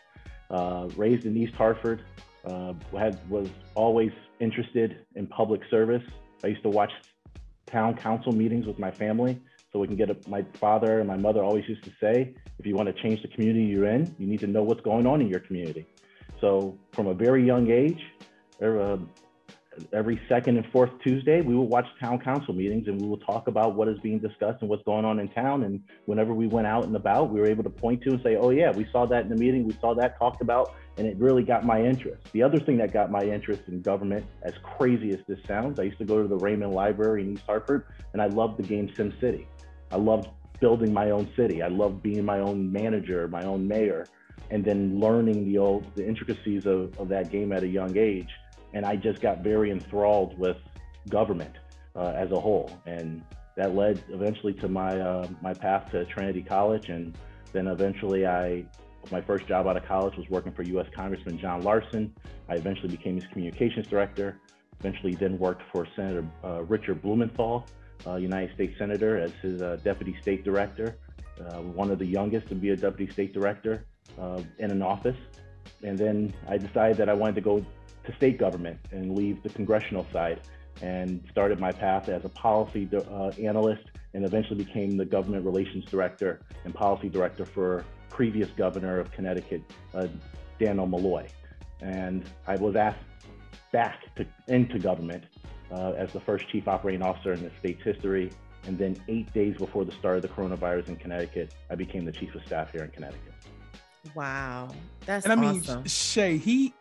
uh, 0.50 0.88
raised 0.96 1.24
in 1.24 1.36
East 1.36 1.54
Hartford. 1.54 2.02
Uh, 2.44 2.74
had 2.98 3.18
was 3.30 3.48
always 3.74 4.12
interested 4.38 5.04
in 5.14 5.26
public 5.26 5.62
service. 5.70 6.02
I 6.44 6.48
used 6.48 6.62
to 6.62 6.68
watch 6.68 6.92
town 7.66 7.96
council 7.96 8.32
meetings 8.32 8.66
with 8.66 8.78
my 8.78 8.90
family, 8.90 9.40
so 9.72 9.78
we 9.78 9.86
can 9.86 9.96
get 9.96 10.10
a, 10.10 10.16
my 10.28 10.44
father 10.54 10.98
and 10.98 11.08
my 11.08 11.16
mother 11.16 11.42
always 11.42 11.66
used 11.68 11.84
to 11.84 11.92
say, 12.00 12.34
if 12.58 12.66
you 12.66 12.74
want 12.74 12.94
to 12.94 13.02
change 13.02 13.22
the 13.22 13.28
community 13.28 13.64
you're 13.64 13.86
in, 13.86 14.14
you 14.18 14.26
need 14.26 14.40
to 14.40 14.46
know 14.46 14.62
what's 14.62 14.80
going 14.82 15.06
on 15.06 15.20
in 15.20 15.28
your 15.28 15.40
community. 15.40 15.86
So 16.40 16.76
from 16.92 17.06
a 17.06 17.14
very 17.14 17.46
young 17.46 17.70
age, 17.70 18.00
er, 18.60 18.98
every 19.92 20.20
second 20.28 20.56
and 20.56 20.66
fourth 20.72 20.90
Tuesday, 21.02 21.40
we 21.40 21.54
will 21.54 21.66
watch 21.66 21.86
town 22.00 22.18
council 22.18 22.54
meetings 22.54 22.88
and 22.88 23.00
we 23.00 23.06
will 23.06 23.18
talk 23.18 23.48
about 23.48 23.74
what 23.74 23.88
is 23.88 23.98
being 24.00 24.18
discussed 24.18 24.58
and 24.60 24.70
what's 24.70 24.82
going 24.84 25.04
on 25.04 25.18
in 25.18 25.28
town. 25.28 25.64
And 25.64 25.82
whenever 26.06 26.34
we 26.34 26.46
went 26.46 26.66
out 26.66 26.84
and 26.84 26.94
about, 26.96 27.30
we 27.30 27.40
were 27.40 27.46
able 27.46 27.62
to 27.64 27.70
point 27.70 28.02
to 28.02 28.10
and 28.10 28.22
say, 28.22 28.36
oh, 28.36 28.50
yeah, 28.50 28.70
we 28.72 28.86
saw 28.92 29.06
that 29.06 29.22
in 29.22 29.28
the 29.28 29.36
meeting, 29.36 29.66
we 29.66 29.76
saw 29.80 29.94
that 29.94 30.18
talked 30.18 30.42
about, 30.42 30.74
and 30.96 31.06
it 31.06 31.16
really 31.18 31.42
got 31.42 31.64
my 31.64 31.82
interest. 31.82 32.22
The 32.32 32.42
other 32.42 32.60
thing 32.60 32.78
that 32.78 32.92
got 32.92 33.10
my 33.10 33.22
interest 33.22 33.62
in 33.68 33.82
government, 33.82 34.26
as 34.42 34.54
crazy 34.62 35.10
as 35.10 35.20
this 35.26 35.38
sounds, 35.46 35.78
I 35.78 35.84
used 35.84 35.98
to 35.98 36.04
go 36.04 36.22
to 36.22 36.28
the 36.28 36.38
Raymond 36.38 36.72
Library 36.72 37.22
in 37.22 37.32
East 37.32 37.44
Hartford 37.46 37.86
and 38.12 38.20
I 38.20 38.26
loved 38.26 38.58
the 38.58 38.62
game 38.62 38.90
Sim 38.96 39.12
City. 39.20 39.46
I 39.92 39.96
loved 39.96 40.28
building 40.60 40.92
my 40.92 41.10
own 41.10 41.30
city. 41.36 41.62
I 41.62 41.68
loved 41.68 42.02
being 42.02 42.24
my 42.24 42.40
own 42.40 42.70
manager, 42.70 43.26
my 43.28 43.44
own 43.44 43.66
mayor, 43.66 44.06
and 44.50 44.64
then 44.64 45.00
learning 45.00 45.46
the 45.46 45.58
old 45.58 45.86
the 45.94 46.06
intricacies 46.06 46.66
of, 46.66 46.98
of 46.98 47.08
that 47.08 47.30
game 47.30 47.52
at 47.52 47.62
a 47.62 47.68
young 47.68 47.96
age 47.96 48.28
and 48.72 48.84
I 48.84 48.96
just 48.96 49.20
got 49.20 49.42
very 49.42 49.70
enthralled 49.70 50.38
with 50.38 50.56
government 51.08 51.54
uh, 51.96 52.12
as 52.14 52.30
a 52.30 52.40
whole, 52.40 52.70
and 52.86 53.22
that 53.56 53.74
led 53.74 54.02
eventually 54.10 54.54
to 54.54 54.68
my 54.68 54.98
uh, 55.00 55.26
my 55.42 55.54
path 55.54 55.90
to 55.92 56.04
Trinity 56.06 56.42
College, 56.42 56.88
and 56.88 57.16
then 57.52 57.66
eventually 57.66 58.26
I 58.26 58.64
my 59.10 59.20
first 59.20 59.46
job 59.46 59.66
out 59.66 59.76
of 59.76 59.84
college 59.86 60.16
was 60.16 60.28
working 60.28 60.52
for 60.52 60.62
U.S. 60.62 60.86
Congressman 60.94 61.38
John 61.38 61.62
Larson. 61.62 62.14
I 62.48 62.54
eventually 62.54 62.88
became 62.88 63.14
his 63.14 63.26
communications 63.32 63.86
director. 63.86 64.38
Eventually, 64.78 65.14
then 65.14 65.38
worked 65.38 65.62
for 65.72 65.86
Senator 65.96 66.24
uh, 66.44 66.62
Richard 66.62 67.02
Blumenthal 67.02 67.66
uh, 68.06 68.16
United 68.16 68.54
States 68.54 68.78
Senator 68.78 69.18
as 69.18 69.32
his 69.42 69.60
uh, 69.60 69.78
deputy 69.84 70.16
state 70.22 70.44
director, 70.44 70.96
uh, 71.40 71.58
one 71.58 71.90
of 71.90 71.98
the 71.98 72.06
youngest 72.06 72.48
to 72.48 72.54
be 72.54 72.70
a 72.70 72.76
deputy 72.76 73.12
state 73.12 73.32
director 73.32 73.84
in 74.58 74.70
an 74.70 74.82
office. 74.82 75.16
And 75.82 75.96
then 75.96 76.34
I 76.48 76.58
decided 76.58 76.96
that 76.98 77.08
I 77.08 77.14
wanted 77.14 77.36
to 77.36 77.40
go 77.40 77.64
to 78.04 78.14
state 78.16 78.38
government 78.38 78.78
and 78.92 79.14
leave 79.16 79.42
the 79.42 79.48
congressional 79.50 80.06
side 80.12 80.40
and 80.82 81.22
started 81.30 81.60
my 81.60 81.72
path 81.72 82.08
as 82.08 82.24
a 82.24 82.28
policy 82.30 82.88
uh, 82.94 83.30
analyst 83.42 83.84
and 84.14 84.24
eventually 84.24 84.64
became 84.64 84.96
the 84.96 85.04
government 85.04 85.44
relations 85.44 85.84
director 85.84 86.40
and 86.64 86.74
policy 86.74 87.08
director 87.08 87.44
for 87.44 87.84
previous 88.08 88.48
governor 88.50 88.98
of 88.98 89.10
Connecticut, 89.12 89.62
uh, 89.94 90.06
Dannel 90.58 90.88
Malloy. 90.88 91.26
And 91.80 92.24
I 92.46 92.56
was 92.56 92.76
asked 92.76 92.98
back 93.72 94.14
to, 94.16 94.26
into 94.48 94.78
government 94.78 95.24
uh, 95.70 95.92
as 95.92 96.12
the 96.12 96.20
first 96.20 96.48
chief 96.50 96.66
operating 96.66 97.02
officer 97.02 97.32
in 97.32 97.42
the 97.42 97.50
state's 97.58 97.82
history. 97.82 98.30
And 98.66 98.76
then 98.76 98.96
eight 99.08 99.32
days 99.32 99.56
before 99.56 99.84
the 99.84 99.92
start 99.92 100.16
of 100.16 100.22
the 100.22 100.28
coronavirus 100.28 100.88
in 100.88 100.96
Connecticut, 100.96 101.54
I 101.70 101.76
became 101.76 102.04
the 102.04 102.12
chief 102.12 102.34
of 102.34 102.44
staff 102.44 102.72
here 102.72 102.82
in 102.82 102.90
Connecticut. 102.90 103.32
Wow, 104.14 104.68
that's 105.06 105.24
and 105.24 105.32
I 105.32 105.36
mean, 105.36 105.60
awesome. 105.60 105.84
Shay, 105.86 106.36
he 106.38 106.74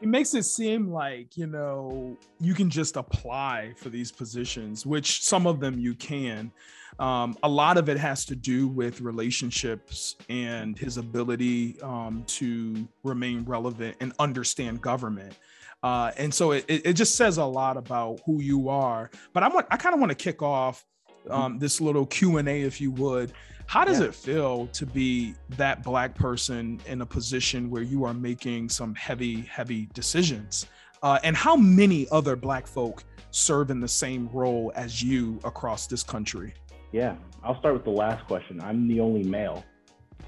it 0.00 0.08
makes 0.08 0.34
it 0.34 0.44
seem 0.44 0.90
like 0.90 1.36
you 1.36 1.46
know 1.46 2.16
you 2.40 2.54
can 2.54 2.70
just 2.70 2.96
apply 2.96 3.72
for 3.76 3.88
these 3.88 4.10
positions 4.10 4.86
which 4.86 5.22
some 5.22 5.46
of 5.46 5.60
them 5.60 5.78
you 5.78 5.94
can. 5.94 6.50
Um, 6.98 7.38
a 7.42 7.48
lot 7.48 7.78
of 7.78 7.88
it 7.88 7.96
has 7.96 8.26
to 8.26 8.36
do 8.36 8.68
with 8.68 9.00
relationships 9.00 10.16
and 10.28 10.76
his 10.76 10.98
ability 10.98 11.80
um, 11.80 12.24
to 12.26 12.86
remain 13.04 13.44
relevant 13.44 13.96
and 14.00 14.12
understand 14.18 14.82
government. 14.82 15.34
Uh, 15.82 16.10
and 16.18 16.34
so 16.34 16.50
it, 16.50 16.66
it 16.68 16.92
just 16.92 17.14
says 17.14 17.38
a 17.38 17.44
lot 17.44 17.78
about 17.78 18.20
who 18.26 18.42
you 18.42 18.68
are. 18.68 19.10
But 19.32 19.42
i 19.42 19.48
want 19.48 19.66
i 19.70 19.76
kind 19.76 19.94
of 19.94 20.00
want 20.00 20.10
to 20.10 20.16
kick 20.16 20.42
off 20.42 20.84
mm-hmm. 21.24 21.32
um, 21.32 21.58
this 21.58 21.80
little 21.80 22.06
q&a 22.06 22.62
if 22.62 22.80
you 22.80 22.90
would 22.90 23.32
how 23.70 23.84
does 23.84 24.00
yeah. 24.00 24.06
it 24.06 24.14
feel 24.16 24.66
to 24.72 24.84
be 24.84 25.32
that 25.50 25.84
black 25.84 26.12
person 26.16 26.80
in 26.86 27.02
a 27.02 27.06
position 27.06 27.70
where 27.70 27.84
you 27.84 28.02
are 28.02 28.12
making 28.12 28.68
some 28.68 28.92
heavy, 28.96 29.42
heavy 29.42 29.88
decisions? 29.94 30.66
Uh, 31.04 31.20
and 31.22 31.36
how 31.36 31.54
many 31.54 32.08
other 32.10 32.34
black 32.34 32.66
folk 32.66 33.04
serve 33.30 33.70
in 33.70 33.78
the 33.78 33.86
same 33.86 34.28
role 34.32 34.72
as 34.74 35.04
you 35.04 35.38
across 35.44 35.86
this 35.86 36.02
country? 36.02 36.52
Yeah, 36.90 37.14
I'll 37.44 37.60
start 37.60 37.74
with 37.74 37.84
the 37.84 37.92
last 37.92 38.26
question. 38.26 38.60
I'm 38.60 38.88
the 38.88 38.98
only 38.98 39.22
male 39.22 39.64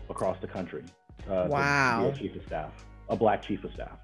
across 0.09 0.41
the 0.41 0.47
country. 0.47 0.85
Uh, 1.29 1.49
wow. 1.51 2.15
chief 2.17 2.37
of 2.37 2.47
staff, 2.47 2.71
a 3.09 3.17
black 3.17 3.43
chief 3.43 3.65
of 3.65 3.73
staff. 3.73 3.99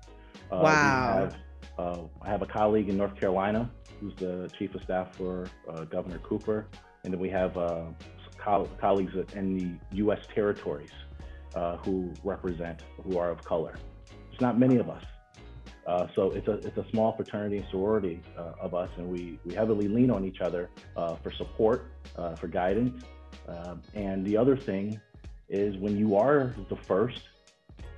Uh, 0.50 0.62
wow. 0.64 1.14
Have, 1.14 1.36
uh, 1.78 2.00
I 2.22 2.28
have 2.28 2.42
a 2.42 2.46
colleague 2.46 2.88
in 2.88 2.96
North 2.96 3.14
Carolina 3.14 3.70
who's 4.00 4.16
the 4.16 4.50
chief 4.58 4.74
of 4.74 4.82
staff 4.82 5.14
for 5.14 5.46
uh, 5.70 5.84
Governor 5.84 6.18
Cooper, 6.18 6.66
and 7.04 7.12
then 7.12 7.20
we 7.20 7.30
have 7.30 7.56
uh, 7.56 7.84
co- 8.38 8.68
colleagues 8.80 9.12
in 9.34 9.56
the 9.56 9.96
U.S. 9.96 10.20
territories 10.34 10.90
uh, 11.54 11.76
who 11.78 12.12
represent, 12.24 12.82
who 13.04 13.18
are 13.18 13.30
of 13.30 13.44
color. 13.44 13.74
There's 14.28 14.40
not 14.40 14.58
many 14.58 14.76
of 14.76 14.88
us. 14.88 15.04
Uh, 15.86 16.06
so 16.14 16.30
it's 16.32 16.48
a, 16.48 16.52
it's 16.52 16.76
a 16.76 16.84
small 16.90 17.12
fraternity 17.16 17.58
and 17.58 17.66
sorority 17.70 18.20
uh, 18.36 18.52
of 18.60 18.74
us, 18.74 18.90
and 18.98 19.08
we, 19.08 19.38
we 19.44 19.54
heavily 19.54 19.88
lean 19.88 20.10
on 20.10 20.24
each 20.24 20.42
other 20.42 20.68
uh, 20.96 21.14
for 21.16 21.32
support, 21.32 21.90
uh, 22.16 22.34
for 22.34 22.46
guidance. 22.46 23.02
And 23.94 24.24
the 24.26 24.36
other 24.36 24.56
thing 24.56 25.00
is 25.48 25.76
when 25.78 25.96
you 25.96 26.16
are 26.16 26.54
the 26.68 26.76
first, 26.76 27.22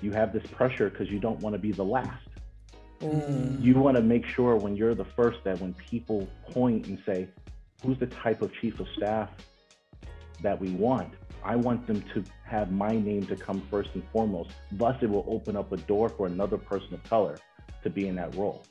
you 0.00 0.12
have 0.12 0.32
this 0.32 0.44
pressure 0.52 0.88
because 0.88 1.10
you 1.10 1.18
don't 1.18 1.40
want 1.40 1.54
to 1.54 1.58
be 1.58 1.72
the 1.72 1.84
last. 1.84 2.28
Mm. 3.00 3.62
You 3.62 3.74
want 3.74 3.96
to 3.96 4.02
make 4.02 4.24
sure 4.24 4.56
when 4.56 4.76
you're 4.76 4.94
the 4.94 5.04
first 5.04 5.42
that 5.44 5.60
when 5.60 5.74
people 5.74 6.28
point 6.50 6.86
and 6.86 7.02
say, 7.04 7.28
who's 7.82 7.98
the 7.98 8.06
type 8.06 8.42
of 8.42 8.52
chief 8.54 8.78
of 8.78 8.86
staff 8.96 9.30
that 10.42 10.60
we 10.60 10.70
want, 10.70 11.12
I 11.42 11.56
want 11.56 11.86
them 11.86 12.02
to 12.14 12.24
have 12.44 12.70
my 12.70 12.90
name 12.90 13.26
to 13.26 13.36
come 13.36 13.62
first 13.70 13.90
and 13.94 14.02
foremost. 14.12 14.50
Thus, 14.72 14.96
it 15.02 15.08
will 15.08 15.24
open 15.28 15.56
up 15.56 15.72
a 15.72 15.76
door 15.76 16.08
for 16.08 16.26
another 16.26 16.58
person 16.58 16.94
of 16.94 17.02
color 17.04 17.38
to 17.82 17.90
be 17.90 18.08
in 18.08 18.16
that 18.16 18.34
role. 18.34 18.64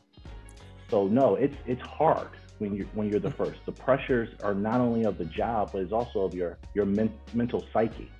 So 0.89 1.07
no, 1.07 1.35
it's 1.35 1.55
it's 1.65 1.81
hard 1.81 2.29
when 2.57 2.75
you're 2.75 2.87
when 2.93 3.09
you're 3.09 3.19
the 3.19 3.31
first. 3.31 3.59
The 3.65 3.71
pressures 3.71 4.29
are 4.43 4.53
not 4.53 4.81
only 4.81 5.03
of 5.05 5.17
the 5.17 5.25
job, 5.25 5.71
but 5.71 5.81
it's 5.81 5.93
also 5.93 6.21
of 6.21 6.33
your 6.33 6.57
your 6.73 6.85
men, 6.85 7.13
mental 7.33 7.63
psyche 7.73 8.11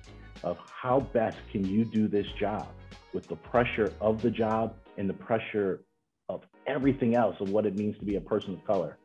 of 0.42 0.58
how 0.64 1.00
best 1.00 1.36
can 1.50 1.64
you 1.64 1.84
do 1.84 2.08
this 2.08 2.26
job 2.38 2.68
with 3.12 3.26
the 3.26 3.36
pressure 3.36 3.92
of 4.00 4.22
the 4.22 4.30
job 4.30 4.74
and 4.96 5.08
the 5.08 5.14
pressure 5.14 5.82
of 6.28 6.44
everything 6.66 7.14
else 7.14 7.36
of 7.40 7.50
what 7.50 7.66
it 7.66 7.76
means 7.76 7.98
to 7.98 8.04
be 8.04 8.16
a 8.16 8.20
person 8.20 8.54
of 8.54 8.64
color 8.64 8.96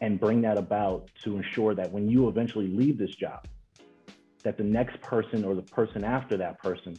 and 0.00 0.18
bring 0.20 0.40
that 0.42 0.56
about 0.56 1.10
to 1.22 1.36
ensure 1.36 1.74
that 1.74 1.90
when 1.92 2.08
you 2.08 2.28
eventually 2.28 2.68
leave 2.68 2.96
this 2.96 3.14
job 3.14 3.46
that 4.44 4.56
the 4.58 4.64
next 4.64 5.00
person 5.00 5.44
or 5.44 5.54
the 5.54 5.62
person 5.62 6.04
after 6.04 6.36
that 6.36 6.62
person 6.62 6.96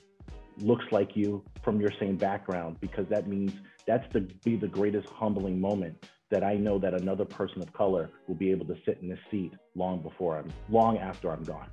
looks 0.57 0.85
like 0.91 1.15
you 1.15 1.43
from 1.63 1.79
your 1.79 1.91
same 1.99 2.15
background 2.15 2.77
because 2.79 3.07
that 3.09 3.27
means 3.27 3.53
that's 3.85 4.05
the 4.13 4.21
be 4.43 4.55
the 4.55 4.67
greatest 4.67 5.07
humbling 5.09 5.59
moment 5.59 6.05
that 6.31 6.43
I 6.43 6.55
know 6.55 6.79
that 6.79 6.93
another 6.93 7.25
person 7.25 7.61
of 7.61 7.71
color 7.73 8.09
will 8.27 8.35
be 8.35 8.51
able 8.51 8.65
to 8.67 8.75
sit 8.85 8.99
in 9.01 9.09
this 9.09 9.19
seat 9.29 9.53
long 9.75 10.01
before 10.01 10.37
I'm 10.37 10.51
long 10.69 10.97
after 10.97 11.29
I'm 11.31 11.43
gone. 11.43 11.69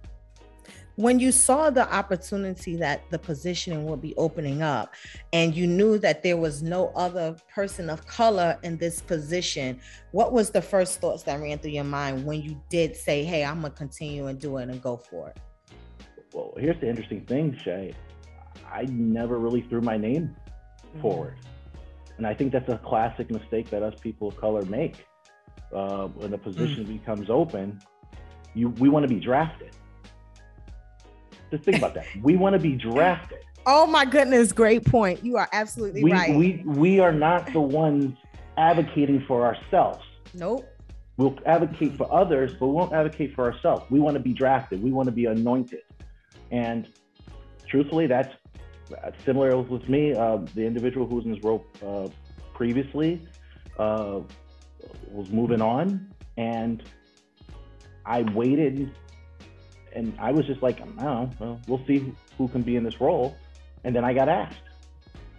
When 0.97 1.19
you 1.19 1.33
saw 1.33 1.71
the 1.71 1.91
opportunity 1.93 2.77
that 2.77 3.09
the 3.11 3.19
positioning 3.19 3.87
would 3.87 4.03
be 4.03 4.15
opening 4.17 4.63
up 4.63 4.95
and 5.33 5.55
you 5.55 5.67
knew 5.67 5.97
that 5.99 6.23
there 6.23 6.37
was 6.37 6.63
no 6.63 6.89
other 6.95 7.35
person 7.53 7.89
of 7.89 8.07
color 8.07 8.59
in 8.63 8.77
this 8.77 9.01
position, 9.01 9.81
what 10.11 10.33
was 10.33 10.51
the 10.51 10.61
first 10.61 11.01
thoughts 11.01 11.23
that 11.23 11.41
ran 11.41 11.59
through 11.59 11.71
your 11.71 11.85
mind 11.85 12.27
when 12.27 12.43
you 12.43 12.61
did 12.69 12.95
say, 12.95 13.25
Hey, 13.25 13.43
I'm 13.43 13.63
gonna 13.63 13.71
continue 13.71 14.27
and 14.27 14.39
do 14.39 14.59
it 14.59 14.69
and 14.69 14.83
go 14.83 14.99
for 14.99 15.31
it? 15.31 15.39
Well, 16.33 16.55
here's 16.57 16.81
the 16.81 16.89
interesting 16.89 17.25
thing, 17.27 17.59
Shay. 17.63 17.95
I 18.71 18.85
never 18.91 19.39
really 19.39 19.63
threw 19.63 19.81
my 19.81 19.97
name 19.97 20.35
mm-hmm. 20.89 21.01
forward. 21.01 21.37
And 22.17 22.27
I 22.27 22.35
think 22.35 22.53
that's 22.53 22.69
a 22.69 22.79
classic 22.79 23.31
mistake 23.31 23.71
that 23.71 23.83
us 23.83 23.99
people 24.01 24.29
of 24.29 24.37
color 24.37 24.63
make. 24.63 25.07
Uh, 25.73 26.07
when 26.09 26.33
a 26.35 26.39
position 26.39 26.85
mm. 26.85 26.99
becomes 26.99 27.31
open, 27.31 27.81
you 28.53 28.69
we 28.69 28.91
want 28.91 29.05
to 29.05 29.09
be 29.09 29.19
drafted. 29.19 29.75
Just 31.51 31.65
think 31.65 31.79
about 31.79 31.95
that. 31.95 32.05
We 32.23 32.37
want 32.37 32.53
to 32.55 32.59
be 32.59 32.75
drafted. 32.75 33.39
Oh 33.65 33.87
my 33.87 34.05
goodness, 34.05 34.53
great 34.53 34.85
point. 34.85 35.25
You 35.25 35.39
are 35.39 35.49
absolutely 35.53 36.05
we, 36.05 36.13
right. 36.13 36.35
We 36.37 36.63
we 36.67 37.01
are 37.01 37.13
not 37.13 37.51
the 37.55 37.61
ones 37.61 38.17
advocating 38.59 39.25
for 39.27 39.47
ourselves. 39.47 40.05
Nope. 40.35 40.69
We'll 41.17 41.39
advocate 41.47 41.97
for 41.97 42.13
others, 42.13 42.55
but 42.59 42.67
we 42.67 42.75
won't 42.75 42.93
advocate 42.93 43.35
for 43.35 43.51
ourselves. 43.51 43.85
We 43.91 44.01
want 44.01 44.15
to 44.17 44.23
be 44.23 44.33
drafted. 44.33 44.83
We 44.83 44.93
want 44.93 45.07
to 45.07 45.13
be 45.13 45.27
anointed. 45.27 45.81
And 46.53 46.89
truthfully, 47.67 48.07
that's, 48.07 48.33
similar 49.25 49.57
with 49.57 49.89
me. 49.89 50.15
Uh, 50.15 50.39
the 50.55 50.65
individual 50.65 51.07
who 51.07 51.17
was 51.17 51.25
in 51.25 51.33
this 51.33 51.43
role 51.43 51.65
uh, 51.85 52.09
previously 52.55 53.27
uh, 53.79 54.21
was 55.11 55.31
moving 55.31 55.63
on, 55.63 56.13
and 56.37 56.83
I 58.05 58.23
waited, 58.35 58.93
and 59.95 60.15
I 60.21 60.31
was 60.31 60.47
just 60.47 60.63
like, 60.63 60.81
I 60.81 60.85
don't 60.85 60.97
know, 60.97 61.31
well, 61.39 61.61
we'll 61.67 61.87
see 61.87 62.13
who 62.37 62.49
can 62.49 62.63
be 62.63 62.77
in 62.77 62.85
this 62.85 63.01
role, 63.01 63.35
and 63.85 63.97
then 63.97 64.05
I 64.05 64.13
got 64.13 64.29
asked. 64.29 64.63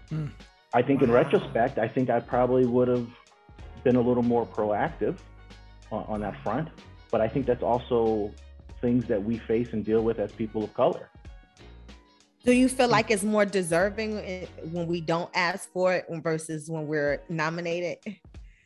Hmm. 0.10 0.28
I 0.74 0.82
think 0.82 1.02
wow. 1.02 1.08
in 1.08 1.12
retrospect, 1.12 1.78
I 1.78 1.88
think 1.88 2.10
I 2.10 2.20
probably 2.20 2.66
would 2.66 2.88
have 2.88 3.08
been 3.84 3.98
a 3.98 4.02
little 4.02 4.24
more 4.24 4.46
proactive 4.48 5.18
on, 5.92 6.06
on 6.08 6.22
that 6.22 6.42
front, 6.44 6.70
but 7.12 7.22
I 7.22 7.28
think 7.28 7.46
that's 7.46 7.62
also 7.64 8.32
things 8.84 9.06
that 9.08 9.24
we 9.24 9.40
face 9.40 9.70
and 9.72 9.84
deal 9.84 10.02
with 10.02 10.20
as 10.20 10.32
people 10.32 10.64
of 10.64 10.74
color. 10.76 11.10
Do 12.46 12.52
you 12.52 12.68
feel 12.68 12.90
like 12.90 13.10
it's 13.10 13.24
more 13.24 13.46
deserving 13.46 14.18
eh, 14.18 14.46
when 14.72 14.86
we 14.86 15.00
don't 15.00 15.32
ask 15.34 15.72
for 15.72 15.94
it 15.94 16.06
versus 16.22 16.70
when 16.70 16.86
we're 16.88 17.22
nominated? 17.30 17.98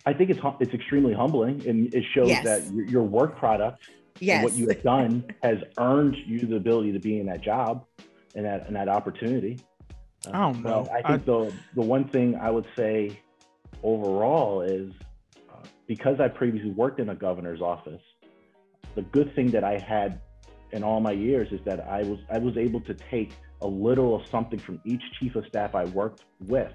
I 0.07 0.13
think 0.13 0.31
it's 0.31 0.39
it's 0.59 0.73
extremely 0.73 1.13
humbling, 1.13 1.55
and 1.67 1.93
it 1.93 2.03
shows 2.15 2.29
yes. 2.29 2.43
that 2.43 2.73
your, 2.73 2.85
your, 2.85 3.03
work 3.03 3.37
product, 3.37 3.89
yes. 4.19 4.43
what 4.43 4.53
you 4.53 4.67
have 4.69 4.81
done, 4.81 5.25
has 5.43 5.57
earned 5.77 6.15
you 6.25 6.39
the 6.39 6.55
ability 6.55 6.91
to 6.93 6.99
be 6.99 7.19
in 7.19 7.27
that 7.27 7.41
job 7.41 7.85
and 8.33 8.45
that 8.45 8.65
and 8.67 8.75
that 8.75 8.89
opportunity. 8.89 9.59
I 10.33 10.39
don't 10.39 10.63
know. 10.63 10.87
I 10.91 11.01
think 11.07 11.21
I... 11.21 11.31
the 11.31 11.53
the 11.75 11.81
one 11.81 12.07
thing 12.07 12.35
I 12.35 12.49
would 12.49 12.67
say 12.75 13.21
overall 13.83 14.61
is 14.61 14.91
uh, 15.49 15.57
because 15.87 16.19
I 16.19 16.29
previously 16.29 16.71
worked 16.71 16.99
in 16.99 17.09
a 17.09 17.15
governor's 17.15 17.61
office, 17.61 18.01
the 18.97 19.03
good 19.03 19.33
thing 19.35 19.51
that 19.51 19.63
I 19.63 19.77
had 19.77 20.19
in 20.71 20.83
all 20.83 20.99
my 20.99 21.11
years 21.11 21.49
is 21.51 21.59
that 21.65 21.87
I 21.87 22.01
was 22.01 22.17
I 22.31 22.39
was 22.39 22.57
able 22.57 22.81
to 22.81 22.95
take 22.95 23.31
a 23.61 23.67
little 23.67 24.15
of 24.15 24.27
something 24.27 24.57
from 24.59 24.81
each 24.85 25.03
chief 25.19 25.35
of 25.35 25.45
staff 25.45 25.75
I 25.75 25.85
worked 25.85 26.25
with 26.41 26.73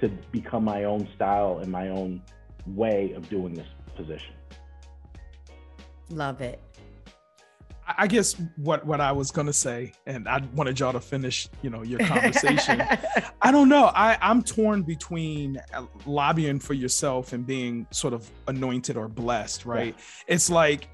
to 0.00 0.10
become 0.30 0.64
my 0.64 0.84
own 0.84 1.08
style 1.16 1.60
and 1.62 1.72
my 1.72 1.88
own 1.88 2.20
way 2.66 3.12
of 3.16 3.28
doing 3.30 3.54
this 3.54 3.66
position. 3.96 4.34
Love 6.10 6.42
it. 6.42 6.60
I 7.86 8.06
guess 8.06 8.36
what 8.56 8.84
what 8.84 9.00
I 9.00 9.12
was 9.12 9.30
gonna 9.30 9.52
say, 9.52 9.92
and 10.06 10.28
I 10.28 10.42
wanted 10.54 10.78
y'all 10.78 10.92
to 10.92 11.00
finish, 11.00 11.48
you 11.62 11.70
know, 11.70 11.82
your 11.82 12.00
conversation. 12.00 12.82
I 13.42 13.50
don't 13.50 13.70
know. 13.70 13.90
I 13.94 14.18
I'm 14.20 14.42
torn 14.42 14.82
between 14.82 15.58
uh, 15.72 15.86
lobbying 16.04 16.60
for 16.60 16.74
yourself 16.74 17.32
and 17.32 17.46
being 17.46 17.86
sort 17.92 18.12
of 18.12 18.30
anointed 18.46 18.98
or 18.98 19.08
blessed, 19.08 19.64
right? 19.64 19.94
Yeah. 19.96 20.34
It's 20.34 20.50
like 20.50 20.88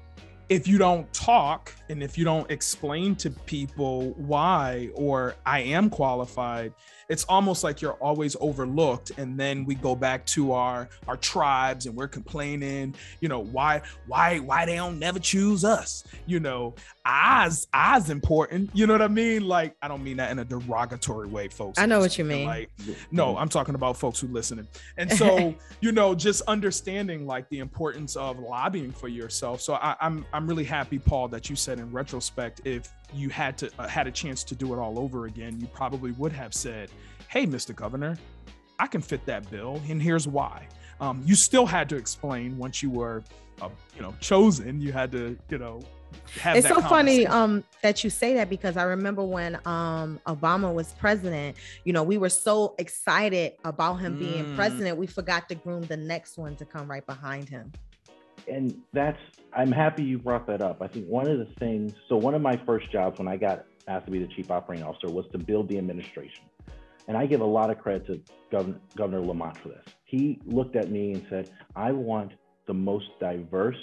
if 0.51 0.67
you 0.67 0.77
don't 0.77 1.11
talk 1.13 1.73
and 1.87 2.03
if 2.03 2.17
you 2.17 2.25
don't 2.25 2.51
explain 2.51 3.15
to 3.15 3.29
people 3.29 4.09
why 4.17 4.89
or 4.95 5.35
I 5.45 5.61
am 5.61 5.89
qualified, 5.89 6.73
it's 7.07 7.23
almost 7.23 7.63
like 7.63 7.81
you're 7.81 7.93
always 7.93 8.35
overlooked. 8.41 9.13
And 9.17 9.39
then 9.39 9.63
we 9.63 9.75
go 9.75 9.95
back 9.95 10.25
to 10.25 10.51
our 10.51 10.89
our 11.07 11.15
tribes 11.15 11.85
and 11.85 11.95
we're 11.95 12.09
complaining 12.09 12.93
you 13.21 13.29
know 13.29 13.39
why 13.39 13.81
why 14.07 14.39
why 14.39 14.65
they 14.65 14.75
don't 14.75 14.99
never 14.99 15.19
choose 15.19 15.63
us 15.63 16.03
you 16.25 16.39
know 16.39 16.73
eyes 17.05 17.67
eyes 17.73 18.09
important 18.09 18.69
you 18.73 18.85
know 18.85 18.93
what 18.93 19.01
i 19.01 19.07
mean 19.07 19.47
like 19.47 19.75
i 19.81 19.87
don't 19.87 20.03
mean 20.03 20.17
that 20.17 20.31
in 20.31 20.39
a 20.39 20.45
derogatory 20.45 21.27
way 21.27 21.47
folks 21.47 21.79
i 21.79 21.85
know 21.85 21.99
what 21.99 22.17
you 22.17 22.23
mean 22.23 22.45
like 22.45 22.69
no 23.11 23.35
i'm 23.37 23.49
talking 23.49 23.73
about 23.73 23.97
folks 23.97 24.19
who 24.19 24.27
listening 24.27 24.67
and 24.97 25.11
so 25.11 25.55
you 25.81 25.91
know 25.91 26.13
just 26.13 26.41
understanding 26.43 27.25
like 27.25 27.49
the 27.49 27.59
importance 27.59 28.15
of 28.15 28.37
lobbying 28.37 28.91
for 28.91 29.07
yourself 29.07 29.61
so 29.61 29.73
I, 29.73 29.95
i'm 29.99 30.25
i'm 30.31 30.45
really 30.45 30.63
happy 30.63 30.99
paul 30.99 31.27
that 31.29 31.49
you 31.49 31.55
said 31.55 31.79
in 31.79 31.91
retrospect 31.91 32.61
if 32.65 32.91
you 33.13 33.29
had 33.29 33.57
to 33.57 33.71
uh, 33.79 33.87
had 33.87 34.07
a 34.07 34.11
chance 34.11 34.43
to 34.45 34.55
do 34.55 34.73
it 34.73 34.77
all 34.77 34.99
over 34.99 35.25
again, 35.25 35.59
you 35.59 35.67
probably 35.67 36.11
would 36.13 36.31
have 36.31 36.53
said, 36.53 36.89
"Hey, 37.27 37.45
Mr. 37.45 37.75
Governor, 37.75 38.17
I 38.79 38.87
can 38.87 39.01
fit 39.01 39.25
that 39.25 39.49
bill, 39.49 39.81
and 39.87 40.01
here's 40.01 40.27
why." 40.27 40.67
Um, 40.99 41.21
you 41.25 41.35
still 41.35 41.65
had 41.65 41.89
to 41.89 41.95
explain 41.95 42.57
once 42.57 42.83
you 42.83 42.89
were, 42.89 43.23
uh, 43.61 43.69
you 43.95 44.01
know, 44.01 44.13
chosen. 44.19 44.79
You 44.81 44.91
had 44.91 45.11
to, 45.13 45.37
you 45.49 45.57
know, 45.57 45.81
it's 46.45 46.67
so 46.67 46.81
funny 46.81 47.27
um, 47.27 47.63
that 47.81 48.03
you 48.03 48.09
say 48.09 48.33
that 48.35 48.49
because 48.49 48.77
I 48.77 48.83
remember 48.83 49.23
when 49.23 49.55
um, 49.65 50.19
Obama 50.27 50.73
was 50.73 50.93
president, 50.93 51.57
you 51.83 51.93
know, 51.93 52.03
we 52.03 52.17
were 52.17 52.29
so 52.29 52.75
excited 52.77 53.53
about 53.63 53.95
him 53.95 54.15
mm. 54.15 54.19
being 54.19 54.55
president, 54.55 54.97
we 54.97 55.07
forgot 55.07 55.49
to 55.49 55.55
groom 55.55 55.83
the 55.83 55.97
next 55.97 56.37
one 56.37 56.55
to 56.57 56.65
come 56.65 56.89
right 56.89 57.05
behind 57.05 57.49
him 57.49 57.71
and 58.47 58.75
that's 58.93 59.19
I'm 59.53 59.71
happy 59.71 60.03
you 60.03 60.17
brought 60.17 60.47
that 60.47 60.61
up. 60.61 60.81
I 60.81 60.87
think 60.87 61.07
one 61.07 61.27
of 61.27 61.37
the 61.39 61.47
things. 61.59 61.93
So 62.07 62.15
one 62.15 62.33
of 62.33 62.41
my 62.41 62.59
first 62.65 62.91
jobs 62.91 63.19
when 63.19 63.27
I 63.27 63.37
got 63.37 63.65
asked 63.87 64.05
to 64.05 64.11
be 64.11 64.19
the 64.19 64.27
chief 64.27 64.49
operating 64.49 64.85
officer 64.85 65.07
was 65.07 65.25
to 65.31 65.37
build 65.37 65.67
the 65.67 65.77
administration, 65.77 66.45
and 67.07 67.17
I 67.17 67.25
give 67.25 67.41
a 67.41 67.45
lot 67.45 67.69
of 67.69 67.79
credit 67.79 68.07
to 68.07 68.21
Governor, 68.51 68.79
Governor 68.95 69.21
Lamont 69.21 69.57
for 69.57 69.69
this. 69.69 69.83
He 70.05 70.39
looked 70.45 70.75
at 70.75 70.89
me 70.89 71.13
and 71.13 71.25
said, 71.29 71.49
"I 71.75 71.91
want 71.91 72.33
the 72.67 72.73
most 72.73 73.07
diverse 73.19 73.77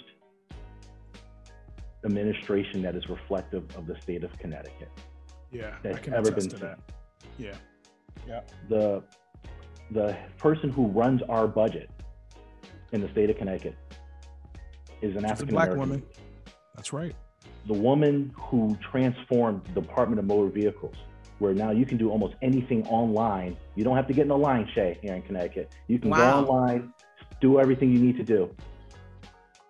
administration 2.04 2.82
that 2.82 2.94
is 2.94 3.08
reflective 3.08 3.64
of 3.76 3.86
the 3.86 4.00
state 4.00 4.24
of 4.24 4.36
Connecticut." 4.38 4.90
Yeah, 5.50 5.76
that's 5.82 6.06
ever 6.08 6.30
been 6.30 6.50
seen. 6.50 6.60
That. 6.60 6.78
Yeah, 7.38 7.54
yeah. 8.26 8.40
The 8.68 9.02
the 9.90 10.16
person 10.36 10.70
who 10.70 10.86
runs 10.88 11.22
our 11.28 11.46
budget 11.48 11.90
in 12.92 13.00
the 13.00 13.08
state 13.10 13.30
of 13.30 13.36
Connecticut 13.36 13.76
is 15.00 15.16
an 15.16 15.24
African 15.24 15.54
American 15.54 15.78
woman. 15.78 16.02
That's 16.74 16.92
right. 16.92 17.14
The 17.66 17.74
woman 17.74 18.32
who 18.36 18.76
transformed 18.90 19.62
the 19.74 19.80
Department 19.80 20.18
of 20.18 20.26
Motor 20.26 20.50
Vehicles, 20.50 20.94
where 21.38 21.54
now 21.54 21.70
you 21.70 21.84
can 21.84 21.98
do 21.98 22.10
almost 22.10 22.34
anything 22.42 22.86
online. 22.86 23.56
You 23.74 23.84
don't 23.84 23.96
have 23.96 24.06
to 24.08 24.14
get 24.14 24.24
in 24.24 24.30
a 24.30 24.36
line, 24.36 24.68
Shay, 24.74 24.98
here 25.02 25.14
in 25.14 25.22
Connecticut. 25.22 25.74
You 25.86 25.98
can 25.98 26.10
wow. 26.10 26.42
go 26.42 26.50
online, 26.50 26.92
do 27.40 27.60
everything 27.60 27.92
you 27.92 27.98
need 27.98 28.16
to 28.16 28.24
do. 28.24 28.54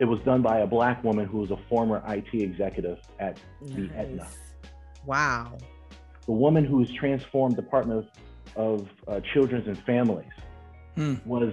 It 0.00 0.04
was 0.04 0.20
done 0.20 0.42
by 0.42 0.60
a 0.60 0.66
black 0.66 1.02
woman 1.02 1.26
who 1.26 1.38
was 1.38 1.50
a 1.50 1.58
former 1.68 2.02
IT 2.06 2.32
executive 2.32 2.98
at 3.18 3.40
nice. 3.60 3.74
the 3.74 3.90
Aetna. 3.96 4.28
Wow. 5.04 5.58
The 6.26 6.32
woman 6.32 6.64
who's 6.64 6.92
transformed 6.92 7.56
Department 7.56 8.06
of, 8.56 8.80
of 8.80 8.88
uh, 9.08 9.20
Children's 9.32 9.66
and 9.66 9.78
Families 9.84 10.30
hmm. 10.94 11.14
was 11.24 11.52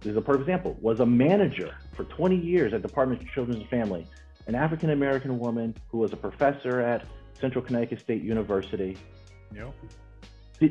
this 0.00 0.12
is 0.12 0.16
a 0.16 0.22
perfect 0.22 0.48
example, 0.48 0.78
was 0.80 1.00
a 1.00 1.06
manager 1.06 1.74
for 1.94 2.04
20 2.04 2.34
years 2.34 2.72
at 2.72 2.80
Department 2.80 3.20
of 3.20 3.28
Children's 3.28 3.60
and 3.60 3.68
Family, 3.68 4.06
an 4.46 4.54
African 4.54 4.90
American 4.90 5.38
woman 5.38 5.74
who 5.88 5.98
was 5.98 6.12
a 6.12 6.16
professor 6.16 6.80
at 6.80 7.04
Central 7.38 7.62
Connecticut 7.62 8.00
State 8.00 8.22
University. 8.22 8.96
Yep. 9.54 9.74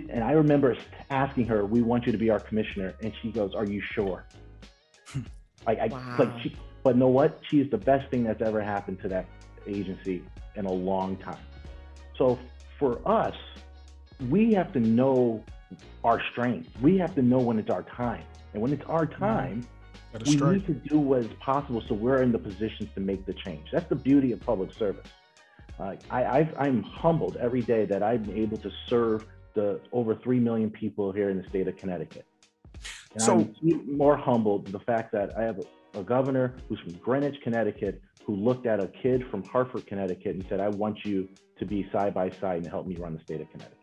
And 0.09 0.23
I 0.23 0.31
remember 0.31 0.75
asking 1.09 1.45
her, 1.47 1.65
"We 1.65 1.81
want 1.81 2.05
you 2.05 2.11
to 2.11 2.17
be 2.17 2.29
our 2.29 2.39
commissioner," 2.39 2.95
and 3.01 3.13
she 3.21 3.31
goes, 3.31 3.53
"Are 3.55 3.65
you 3.65 3.81
sure?" 3.81 4.25
like, 5.67 5.79
I, 5.79 5.87
wow. 5.87 6.15
like 6.17 6.39
she, 6.41 6.55
but 6.83 6.97
know 6.97 7.07
what? 7.07 7.39
She's 7.49 7.69
the 7.69 7.77
best 7.77 8.09
thing 8.09 8.23
that's 8.23 8.41
ever 8.41 8.61
happened 8.61 8.99
to 9.01 9.07
that 9.09 9.25
agency 9.67 10.23
in 10.55 10.65
a 10.65 10.71
long 10.71 11.17
time. 11.17 11.43
So 12.17 12.39
for 12.77 12.99
us, 13.05 13.35
we 14.29 14.53
have 14.53 14.73
to 14.73 14.79
know 14.79 15.43
our 16.03 16.21
strength. 16.31 16.69
We 16.81 16.97
have 16.97 17.15
to 17.15 17.21
know 17.21 17.39
when 17.39 17.59
it's 17.59 17.69
our 17.69 17.83
time. 17.83 18.23
And 18.53 18.61
when 18.61 18.73
it's 18.73 18.85
our 18.85 19.05
time, 19.05 19.65
we 20.25 20.31
strike. 20.33 20.53
need 20.53 20.65
to 20.67 20.73
do 20.73 20.99
what 20.99 21.19
is 21.21 21.31
possible 21.39 21.83
so 21.87 21.93
we're 21.93 22.23
in 22.23 22.31
the 22.31 22.39
positions 22.39 22.89
to 22.95 22.99
make 22.99 23.25
the 23.25 23.33
change. 23.33 23.67
That's 23.71 23.87
the 23.87 23.95
beauty 23.95 24.31
of 24.31 24.39
public 24.39 24.73
service. 24.73 25.07
Uh, 25.79 25.95
I, 26.09 26.49
am 26.57 26.83
humbled 26.83 27.37
every 27.37 27.61
day 27.61 27.85
that 27.85 28.03
I'm 28.03 28.29
able 28.31 28.57
to 28.57 28.71
serve 28.87 29.25
the 29.53 29.79
over 29.93 30.15
3 30.15 30.39
million 30.39 30.69
people 30.69 31.11
here 31.11 31.29
in 31.29 31.41
the 31.41 31.47
state 31.47 31.67
of 31.67 31.77
Connecticut. 31.77 32.25
And 33.13 33.21
so, 33.21 33.33
I'm 33.61 33.97
more 33.97 34.17
humbled 34.17 34.67
the 34.67 34.79
fact 34.79 35.11
that 35.13 35.37
I 35.37 35.43
have 35.43 35.59
a, 35.95 36.03
governor 36.03 36.55
who's 36.67 36.79
from 36.79 36.93
Greenwich, 36.93 37.35
Connecticut, 37.43 38.01
who 38.25 38.35
looked 38.35 38.65
at 38.65 38.79
a 38.79 38.87
kid 38.87 39.23
from 39.31 39.43
Hartford, 39.43 39.87
Connecticut, 39.87 40.35
and 40.35 40.45
said, 40.47 40.59
I 40.59 40.69
want 40.69 40.97
you 41.03 41.27
to 41.57 41.65
be 41.65 41.89
side 41.91 42.13
by 42.13 42.29
side 42.29 42.57
and 42.57 42.67
help 42.67 42.85
me 42.87 42.95
run 42.95 43.13
the 43.13 43.23
state 43.23 43.41
of 43.41 43.49
Connecticut. 43.51 43.78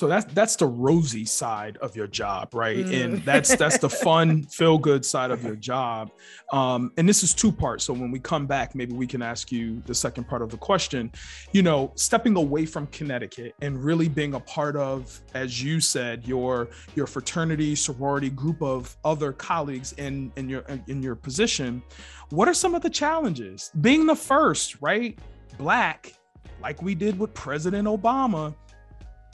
So 0.00 0.06
that's 0.06 0.32
that's 0.32 0.56
the 0.56 0.66
rosy 0.66 1.26
side 1.26 1.76
of 1.82 1.94
your 1.94 2.06
job, 2.06 2.54
right? 2.54 2.86
Mm. 2.86 3.04
And 3.04 3.18
that's 3.22 3.54
that's 3.54 3.76
the 3.76 3.90
fun, 4.06 4.44
feel 4.44 4.78
good 4.78 5.04
side 5.04 5.30
of 5.30 5.44
your 5.44 5.56
job. 5.56 6.10
Um, 6.54 6.90
and 6.96 7.06
this 7.06 7.22
is 7.22 7.34
two 7.34 7.52
parts. 7.52 7.84
So 7.84 7.92
when 7.92 8.10
we 8.10 8.18
come 8.18 8.46
back, 8.46 8.74
maybe 8.74 8.94
we 8.94 9.06
can 9.06 9.20
ask 9.20 9.52
you 9.52 9.82
the 9.84 9.94
second 9.94 10.24
part 10.24 10.40
of 10.40 10.48
the 10.48 10.56
question. 10.56 11.12
You 11.52 11.60
know, 11.60 11.92
stepping 11.96 12.34
away 12.36 12.64
from 12.64 12.86
Connecticut 12.86 13.54
and 13.60 13.84
really 13.84 14.08
being 14.08 14.32
a 14.32 14.40
part 14.40 14.74
of, 14.74 15.20
as 15.34 15.62
you 15.62 15.80
said, 15.80 16.26
your 16.26 16.70
your 16.94 17.06
fraternity, 17.06 17.74
sorority 17.74 18.30
group 18.30 18.62
of 18.62 18.96
other 19.04 19.34
colleagues 19.34 19.92
in 19.98 20.32
in 20.36 20.48
your 20.48 20.64
in 20.86 21.02
your 21.02 21.14
position. 21.14 21.82
What 22.30 22.48
are 22.48 22.54
some 22.54 22.74
of 22.74 22.80
the 22.80 22.88
challenges? 22.88 23.70
Being 23.82 24.06
the 24.06 24.16
first, 24.16 24.80
right? 24.80 25.18
Black, 25.58 26.14
like 26.62 26.80
we 26.80 26.94
did 26.94 27.18
with 27.18 27.34
President 27.34 27.86
Obama 27.86 28.54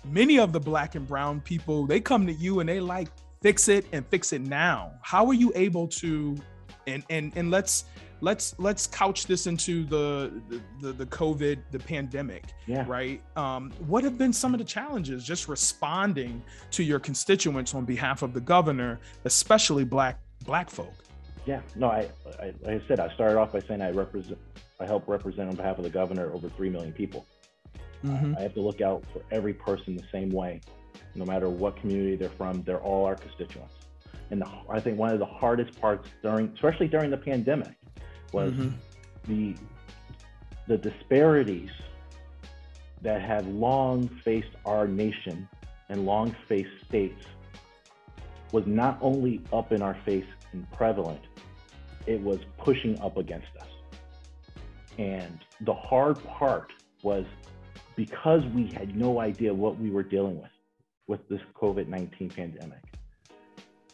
many 0.08 0.38
of 0.38 0.52
the 0.52 0.60
black 0.60 0.94
and 0.94 1.06
brown 1.06 1.40
people 1.40 1.86
they 1.86 2.00
come 2.00 2.26
to 2.26 2.32
you 2.32 2.60
and 2.60 2.68
they 2.68 2.80
like 2.80 3.08
fix 3.42 3.68
it 3.68 3.86
and 3.92 4.06
fix 4.06 4.32
it 4.32 4.40
now. 4.40 4.92
How 5.02 5.26
are 5.26 5.34
you 5.34 5.52
able 5.54 5.86
to 5.88 6.36
and 6.86 7.04
and 7.10 7.32
and 7.36 7.50
let's 7.50 7.84
let's 8.20 8.54
let's 8.58 8.86
couch 8.86 9.26
this 9.26 9.46
into 9.46 9.84
the 9.84 10.32
the 10.80 10.92
the 10.92 11.06
covid 11.06 11.58
the 11.70 11.78
pandemic 11.78 12.44
yeah. 12.66 12.84
right? 12.88 13.20
Um 13.36 13.72
what 13.86 14.04
have 14.04 14.16
been 14.16 14.32
some 14.32 14.54
of 14.54 14.58
the 14.58 14.64
challenges 14.64 15.24
just 15.24 15.48
responding 15.48 16.42
to 16.70 16.82
your 16.82 16.98
constituents 16.98 17.74
on 17.74 17.84
behalf 17.84 18.22
of 18.22 18.32
the 18.32 18.40
governor 18.40 19.00
especially 19.24 19.84
black 19.84 20.18
black 20.44 20.70
folk? 20.70 20.94
Yeah 21.44 21.60
no 21.74 21.88
i, 21.88 22.08
I 22.40 22.52
like 22.62 22.82
i 22.82 22.88
said 22.88 23.00
i 23.00 23.12
started 23.14 23.38
off 23.38 23.52
by 23.52 23.60
saying 23.60 23.82
i 23.82 23.90
represent 23.90 24.38
i 24.80 24.86
help 24.86 25.06
represent 25.06 25.48
on 25.48 25.54
behalf 25.54 25.78
of 25.78 25.84
the 25.84 25.90
governor 25.90 26.32
over 26.32 26.48
3 26.48 26.70
million 26.70 26.92
people 26.92 27.26
Mm-hmm. 28.04 28.34
I 28.38 28.42
have 28.42 28.54
to 28.54 28.60
look 28.60 28.80
out 28.80 29.04
for 29.12 29.22
every 29.30 29.54
person 29.54 29.96
the 29.96 30.04
same 30.12 30.30
way, 30.30 30.60
no 31.14 31.24
matter 31.24 31.48
what 31.48 31.76
community 31.76 32.16
they're 32.16 32.28
from. 32.30 32.62
They're 32.62 32.80
all 32.80 33.04
our 33.04 33.16
constituents. 33.16 33.74
And 34.30 34.40
the, 34.40 34.48
I 34.68 34.80
think 34.80 34.98
one 34.98 35.12
of 35.12 35.18
the 35.18 35.26
hardest 35.26 35.80
parts 35.80 36.08
during, 36.22 36.52
especially 36.54 36.88
during 36.88 37.10
the 37.10 37.16
pandemic, 37.16 37.74
was 38.32 38.52
mm-hmm. 38.52 39.32
the 39.32 39.54
the 40.68 40.76
disparities 40.76 41.70
that 43.02 43.22
have 43.22 43.46
long 43.46 44.08
faced 44.24 44.48
our 44.64 44.88
nation 44.88 45.48
and 45.88 46.04
long 46.04 46.34
faced 46.48 46.70
states 46.88 47.24
was 48.52 48.66
not 48.66 48.98
only 49.00 49.40
up 49.52 49.70
in 49.72 49.80
our 49.80 49.96
face 50.04 50.26
and 50.52 50.68
prevalent, 50.72 51.20
it 52.06 52.20
was 52.20 52.38
pushing 52.58 52.98
up 53.00 53.16
against 53.16 53.48
us. 53.60 53.68
And 54.98 55.38
the 55.60 55.74
hard 55.74 56.22
part 56.24 56.72
was 57.02 57.24
because 57.96 58.42
we 58.54 58.66
had 58.68 58.96
no 58.96 59.20
idea 59.20 59.52
what 59.52 59.78
we 59.78 59.90
were 59.90 60.02
dealing 60.02 60.40
with 60.40 60.50
with 61.08 61.26
this 61.28 61.40
COVID 61.60 61.88
19 61.88 62.30
pandemic. 62.30 62.82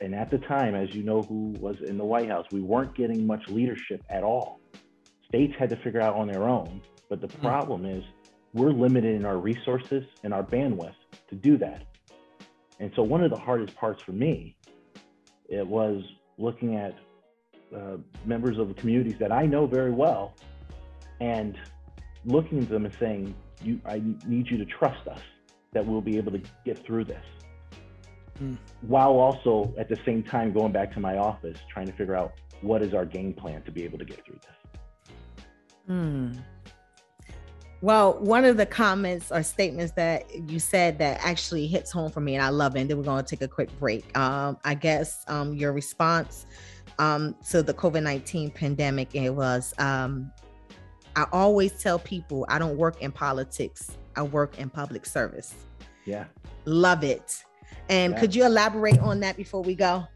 And 0.00 0.14
at 0.14 0.30
the 0.30 0.38
time, 0.38 0.74
as 0.74 0.92
you 0.94 1.04
know, 1.04 1.22
who 1.22 1.54
was 1.60 1.76
in 1.86 1.96
the 1.96 2.04
White 2.04 2.28
House, 2.28 2.46
we 2.50 2.60
weren't 2.60 2.94
getting 2.96 3.24
much 3.24 3.42
leadership 3.48 4.02
at 4.10 4.24
all. 4.24 4.58
States 5.28 5.54
had 5.58 5.70
to 5.70 5.76
figure 5.76 6.00
out 6.00 6.16
on 6.16 6.26
their 6.26 6.48
own. 6.48 6.82
But 7.08 7.20
the 7.20 7.28
hmm. 7.28 7.40
problem 7.40 7.86
is, 7.86 8.02
we're 8.52 8.72
limited 8.72 9.14
in 9.14 9.24
our 9.24 9.38
resources 9.38 10.04
and 10.24 10.34
our 10.34 10.42
bandwidth 10.42 10.94
to 11.28 11.34
do 11.34 11.56
that. 11.58 11.86
And 12.80 12.90
so, 12.96 13.02
one 13.02 13.22
of 13.22 13.30
the 13.30 13.38
hardest 13.38 13.76
parts 13.76 14.02
for 14.02 14.12
me, 14.12 14.56
it 15.48 15.66
was 15.66 16.02
looking 16.36 16.76
at 16.76 16.96
uh, 17.74 17.96
members 18.26 18.58
of 18.58 18.68
the 18.68 18.74
communities 18.74 19.18
that 19.20 19.30
I 19.30 19.46
know 19.46 19.66
very 19.66 19.92
well 19.92 20.34
and 21.20 21.56
looking 22.24 22.58
at 22.58 22.68
them 22.68 22.84
and 22.84 22.94
saying, 22.98 23.34
"You, 23.64 23.80
I 23.84 24.02
need 24.26 24.50
you 24.50 24.58
to 24.58 24.64
trust 24.64 25.06
us 25.08 25.20
that 25.72 25.86
we'll 25.86 26.00
be 26.00 26.16
able 26.16 26.32
to 26.32 26.42
get 26.64 26.84
through 26.84 27.04
this." 27.04 27.24
Mm. 28.40 28.56
While 28.82 29.18
also 29.18 29.74
at 29.78 29.88
the 29.88 29.98
same 30.04 30.22
time 30.22 30.52
going 30.52 30.72
back 30.72 30.92
to 30.94 31.00
my 31.00 31.18
office 31.18 31.58
trying 31.72 31.86
to 31.86 31.92
figure 31.92 32.16
out 32.16 32.32
what 32.60 32.82
is 32.82 32.94
our 32.94 33.04
game 33.04 33.34
plan 33.34 33.62
to 33.62 33.70
be 33.70 33.84
able 33.84 33.98
to 33.98 34.04
get 34.04 34.24
through 34.24 34.38
this. 34.42 34.72
Hmm. 35.86 36.32
Well, 37.82 38.14
one 38.20 38.44
of 38.44 38.56
the 38.56 38.66
comments 38.66 39.32
or 39.32 39.42
statements 39.42 39.92
that 39.94 40.32
you 40.48 40.60
said 40.60 40.98
that 41.00 41.18
actually 41.20 41.66
hits 41.66 41.90
home 41.90 42.12
for 42.12 42.20
me, 42.20 42.36
and 42.36 42.44
I 42.44 42.50
love 42.50 42.76
it. 42.76 42.80
And 42.80 42.90
then 42.90 42.96
we're 42.96 43.02
going 43.02 43.24
to 43.24 43.28
take 43.28 43.42
a 43.42 43.48
quick 43.48 43.76
break. 43.80 44.16
Um, 44.16 44.56
I 44.64 44.74
guess 44.74 45.24
um, 45.26 45.54
your 45.54 45.72
response 45.72 46.46
um, 47.00 47.34
to 47.50 47.60
the 47.60 47.74
COVID 47.74 48.04
19 48.04 48.52
pandemic, 48.52 49.12
it 49.16 49.30
was 49.30 49.74
um, 49.78 50.30
I 51.16 51.26
always 51.32 51.72
tell 51.72 51.98
people 51.98 52.46
I 52.48 52.58
don't 52.58 52.76
work 52.76 53.02
in 53.02 53.12
politics, 53.12 53.98
I 54.16 54.22
work 54.22 54.58
in 54.58 54.70
public 54.70 55.06
service. 55.06 55.54
Yeah. 56.04 56.24
Love 56.64 57.04
it. 57.04 57.44
And 57.88 58.12
yeah. 58.12 58.20
could 58.20 58.34
you 58.34 58.44
elaborate 58.44 58.98
on 58.98 59.20
that 59.20 59.36
before 59.36 59.62
we 59.62 59.74
go? 59.74 60.06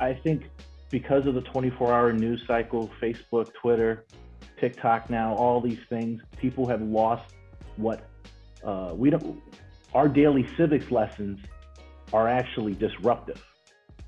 I 0.00 0.14
think 0.14 0.44
because 0.90 1.26
of 1.26 1.34
the 1.34 1.42
24 1.42 1.92
hour 1.92 2.12
news 2.12 2.42
cycle, 2.46 2.90
Facebook, 3.00 3.52
Twitter, 3.54 4.04
TikTok 4.58 5.10
now, 5.10 5.34
all 5.34 5.60
these 5.60 5.78
things, 5.88 6.22
people 6.36 6.66
have 6.68 6.82
lost 6.82 7.34
what 7.76 8.08
uh, 8.64 8.92
we 8.94 9.10
don't. 9.10 9.40
Our 9.94 10.08
daily 10.08 10.46
civics 10.56 10.90
lessons 10.90 11.40
are 12.12 12.28
actually 12.28 12.74
disruptive. 12.74 13.42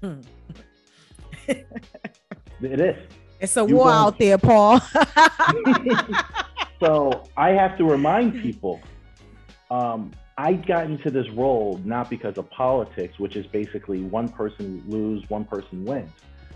Hmm. 0.03 0.21
it 1.49 2.81
is. 2.81 2.97
It's 3.41 3.57
a 3.57 3.67
you 3.67 3.77
war 3.77 3.91
out 3.91 4.19
there, 4.19 4.39
Paul. 4.39 4.81
so 6.81 7.25
I 7.37 7.51
have 7.51 7.77
to 7.79 7.85
remind 7.85 8.41
people. 8.41 8.81
Um, 9.71 10.13
I 10.37 10.55
got 10.55 10.87
into 10.87 11.11
this 11.11 11.29
role 11.31 11.81
not 11.85 12.11
because 12.11 12.39
of 12.39 12.51
politics, 12.51 13.19
which 13.19 13.37
is 13.37 13.47
basically 13.47 14.03
one 14.03 14.29
person 14.29 14.83
lose, 14.89 15.29
one 15.29 15.45
person 15.45 15.85
wins. 15.85 16.11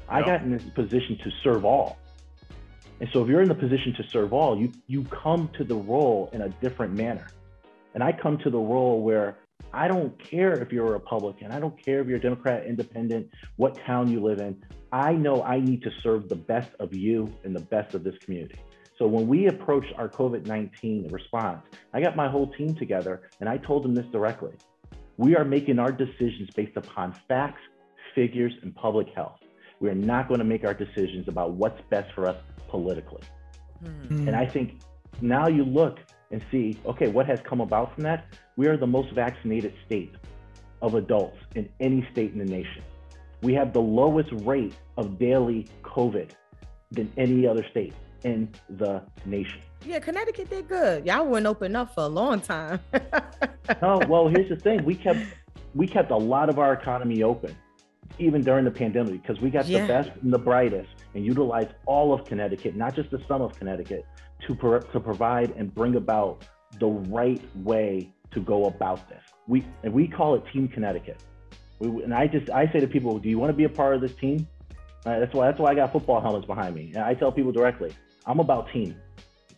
I 0.09 0.23
got 0.23 0.43
in 0.43 0.51
this 0.51 0.65
position 0.75 1.19
to 1.19 1.31
serve 1.43 1.65
all. 1.65 1.99
And 3.01 3.09
so 3.13 3.23
if 3.23 3.29
you're 3.29 3.43
in 3.43 3.49
the 3.49 3.55
position 3.55 3.95
to 3.95 4.09
serve 4.09 4.33
all, 4.33 4.59
you 4.59 4.73
you 4.87 5.05
come 5.05 5.51
to 5.57 5.65
the 5.65 5.75
role 5.75 6.31
in 6.33 6.43
a 6.43 6.49
different 6.49 6.95
manner. 6.95 7.29
And 7.95 8.03
I 8.03 8.13
come 8.13 8.39
to 8.39 8.51
the 8.51 8.59
role 8.59 9.03
where 9.03 9.37
I 9.73 9.89
don't 9.89 10.19
care 10.23 10.53
if 10.63 10.73
you're 10.73 10.87
a 10.87 10.93
Republican, 10.93 11.53
I 11.53 11.61
don't 11.61 11.83
care 11.83 12.01
if 12.01 12.07
you're 12.07 12.19
a 12.19 12.21
Democrat, 12.21 12.67
independent, 12.67 13.29
what 13.57 13.79
town 13.85 14.11
you 14.11 14.23
live 14.23 14.41
in. 14.41 14.63
I 14.93 15.13
know 15.13 15.43
I 15.43 15.61
need 15.61 15.83
to 15.83 15.91
serve 16.03 16.29
the 16.29 16.37
best 16.37 16.71
of 16.81 16.95
you 16.95 17.33
and 17.45 17.55
the 17.55 17.61
best 17.61 17.95
of 17.95 18.05
this 18.05 18.17
community. 18.25 18.59
So 18.99 19.07
when 19.07 19.29
we 19.29 19.47
approached 19.47 19.93
our 19.97 20.09
COVID 20.09 20.47
19 20.47 21.09
response, 21.09 21.63
I 21.95 22.01
got 22.01 22.17
my 22.17 22.29
whole 22.29 22.51
team 22.55 22.75
together 22.75 23.29
and 23.41 23.49
I 23.49 23.59
told 23.59 23.85
them 23.85 23.95
this 23.95 24.07
directly. 24.07 24.55
We 25.17 25.37
are 25.37 25.45
making 25.45 25.79
our 25.79 25.93
decisions 25.93 26.49
based 26.57 26.77
upon 26.77 27.15
facts, 27.29 27.61
figures, 28.15 28.53
and 28.63 28.75
public 28.75 29.09
health. 29.15 29.39
We 29.81 29.89
are 29.89 29.95
not 29.95 30.29
going 30.29 30.39
to 30.39 30.45
make 30.45 30.65
our 30.65 30.75
decisions 30.75 31.29
about 31.29 31.53
what's 31.53 31.81
best 31.91 32.13
for 32.15 32.27
us 32.27 32.37
politically. 32.69 33.23
Mm. 33.85 34.29
And 34.29 34.37
I 34.37 34.47
think 34.47 34.81
now 35.21 35.47
you 35.47 35.65
look 35.65 35.99
and 36.31 36.43
see, 36.51 36.79
okay, 36.87 37.09
what 37.09 37.27
has 37.27 37.39
come 37.45 37.61
about 37.61 37.95
from 37.95 38.05
that? 38.05 38.27
We 38.57 38.67
are 38.67 38.77
the 38.77 38.87
most 38.87 39.13
vaccinated 39.15 39.75
state 39.87 40.15
of 40.83 40.95
adults 40.95 41.39
in 41.55 41.69
any 41.81 42.07
state 42.13 42.33
in 42.33 42.39
the 42.39 42.45
nation. 42.45 42.83
We 43.43 43.55
have 43.55 43.73
the 43.73 43.81
lowest 43.81 44.31
rate 44.45 44.75
of 44.97 45.19
daily 45.19 45.67
COVID 45.83 46.31
than 46.91 47.13
any 47.17 47.47
other 47.47 47.65
state 47.71 47.95
in 48.25 48.49
the 48.71 49.03
nation. 49.25 49.61
Yeah, 49.87 50.01
Connecticut 50.01 50.51
did 50.51 50.69
good. 50.69 51.07
Y'all 51.07 51.27
wouldn't 51.27 51.47
open 51.47 51.77
up 51.77 51.95
for 51.95 52.05
a 52.05 52.09
long 52.09 52.41
time. 52.41 52.81
no, 53.83 54.01
well, 54.09 54.29
here's 54.35 54.49
the 54.49 54.57
thing: 54.57 54.85
we 54.85 54.95
kept 54.95 55.21
we 55.75 55.87
kept 55.87 56.11
a 56.11 56.17
lot 56.17 56.49
of 56.49 56.59
our 56.59 56.73
economy 56.73 57.23
open, 57.23 57.57
even 58.19 58.43
during 58.43 58.65
the 58.65 58.71
pandemic, 58.71 59.23
because 59.23 59.41
we 59.41 59.51
got 59.51 59.67
yeah. 59.67 59.83
the 59.83 59.87
best 59.87 60.11
and 60.23 60.33
the 60.33 60.39
brightest 60.39 60.89
and 61.15 61.25
utilized 61.25 61.71
all 61.87 62.13
of 62.13 62.25
Connecticut, 62.25 62.75
not 62.75 62.95
just 62.95 63.11
the 63.11 63.21
some 63.29 63.43
of 63.43 63.57
Connecticut, 63.59 64.05
to, 64.47 64.55
per, 64.55 64.81
to 64.81 65.01
provide 65.01 65.51
and 65.57 65.75
bring 65.75 65.97
about 65.97 66.45
the 66.79 66.87
right 66.87 67.43
way 67.57 68.13
to 68.33 68.41
go 68.41 68.67
about 68.67 69.09
this. 69.09 69.23
We 69.47 69.65
and 69.83 69.93
we 69.93 70.07
call 70.07 70.35
it 70.35 70.43
Team 70.53 70.69
Connecticut. 70.69 71.23
We, 71.79 72.03
and 72.03 72.15
I 72.15 72.27
just 72.27 72.51
I 72.51 72.71
say 72.73 72.81
to 72.81 72.87
people, 72.87 73.19
do 73.19 73.29
you 73.29 73.39
want 73.39 73.51
to 73.51 73.57
be 73.57 73.65
a 73.65 73.69
part 73.69 73.95
of 73.95 74.01
this 74.01 74.15
team? 74.15 74.47
Uh, 75.07 75.19
that's 75.21 75.33
why 75.33 75.47
that's 75.47 75.59
why 75.59 75.71
I 75.71 75.75
got 75.75 75.93
football 75.93 76.21
helmets 76.21 76.47
behind 76.47 76.75
me. 76.75 76.93
And 76.95 77.03
I 77.03 77.15
tell 77.15 77.33
people 77.33 77.53
directly, 77.53 77.95
I'm 78.27 78.41
about 78.41 78.71
team, 78.73 78.97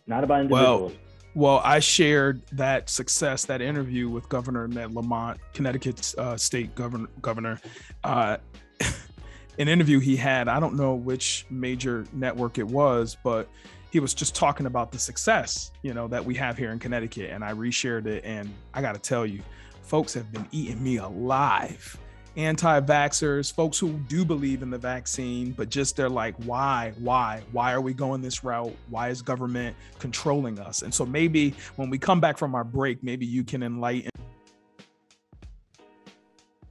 not 0.07 0.23
about 0.23 0.41
individuals. 0.41 0.93
Well, 0.93 1.01
well, 1.33 1.61
I 1.63 1.79
shared 1.79 2.41
that 2.53 2.89
success, 2.89 3.45
that 3.45 3.61
interview 3.61 4.09
with 4.09 4.27
Governor 4.27 4.67
Ned 4.67 4.93
Lamont, 4.93 5.39
Connecticut's 5.53 6.15
uh, 6.17 6.35
state 6.37 6.75
governor. 6.75 7.07
Governor, 7.21 7.59
uh, 8.03 8.37
an 9.59 9.67
interview 9.67 9.99
he 9.99 10.17
had. 10.17 10.47
I 10.49 10.59
don't 10.59 10.75
know 10.75 10.95
which 10.95 11.45
major 11.49 12.05
network 12.11 12.57
it 12.57 12.67
was, 12.67 13.17
but 13.23 13.49
he 13.91 13.99
was 13.99 14.13
just 14.13 14.33
talking 14.33 14.65
about 14.65 14.91
the 14.91 14.97
success, 14.97 15.71
you 15.83 15.93
know, 15.93 16.07
that 16.07 16.23
we 16.23 16.33
have 16.35 16.57
here 16.57 16.71
in 16.71 16.79
Connecticut. 16.79 17.29
And 17.29 17.43
I 17.43 17.51
reshared 17.51 18.07
it. 18.07 18.23
And 18.23 18.51
I 18.73 18.81
got 18.81 18.95
to 18.95 19.01
tell 19.01 19.25
you, 19.25 19.41
folks 19.83 20.13
have 20.13 20.31
been 20.31 20.47
eating 20.51 20.81
me 20.81 20.97
alive. 20.97 21.97
Anti 22.37 22.79
vaxxers, 22.79 23.53
folks 23.53 23.77
who 23.77 23.91
do 24.07 24.23
believe 24.23 24.63
in 24.63 24.69
the 24.69 24.77
vaccine, 24.77 25.51
but 25.51 25.69
just 25.69 25.97
they're 25.97 26.07
like, 26.07 26.33
why, 26.45 26.93
why, 26.99 27.41
why 27.51 27.73
are 27.73 27.81
we 27.81 27.93
going 27.93 28.21
this 28.21 28.41
route? 28.41 28.73
Why 28.89 29.09
is 29.09 29.21
government 29.21 29.75
controlling 29.99 30.57
us? 30.57 30.81
And 30.81 30.93
so 30.93 31.05
maybe 31.05 31.53
when 31.75 31.89
we 31.89 31.97
come 31.97 32.21
back 32.21 32.37
from 32.37 32.55
our 32.55 32.63
break, 32.63 33.03
maybe 33.03 33.25
you 33.25 33.43
can 33.43 33.61
enlighten 33.61 34.11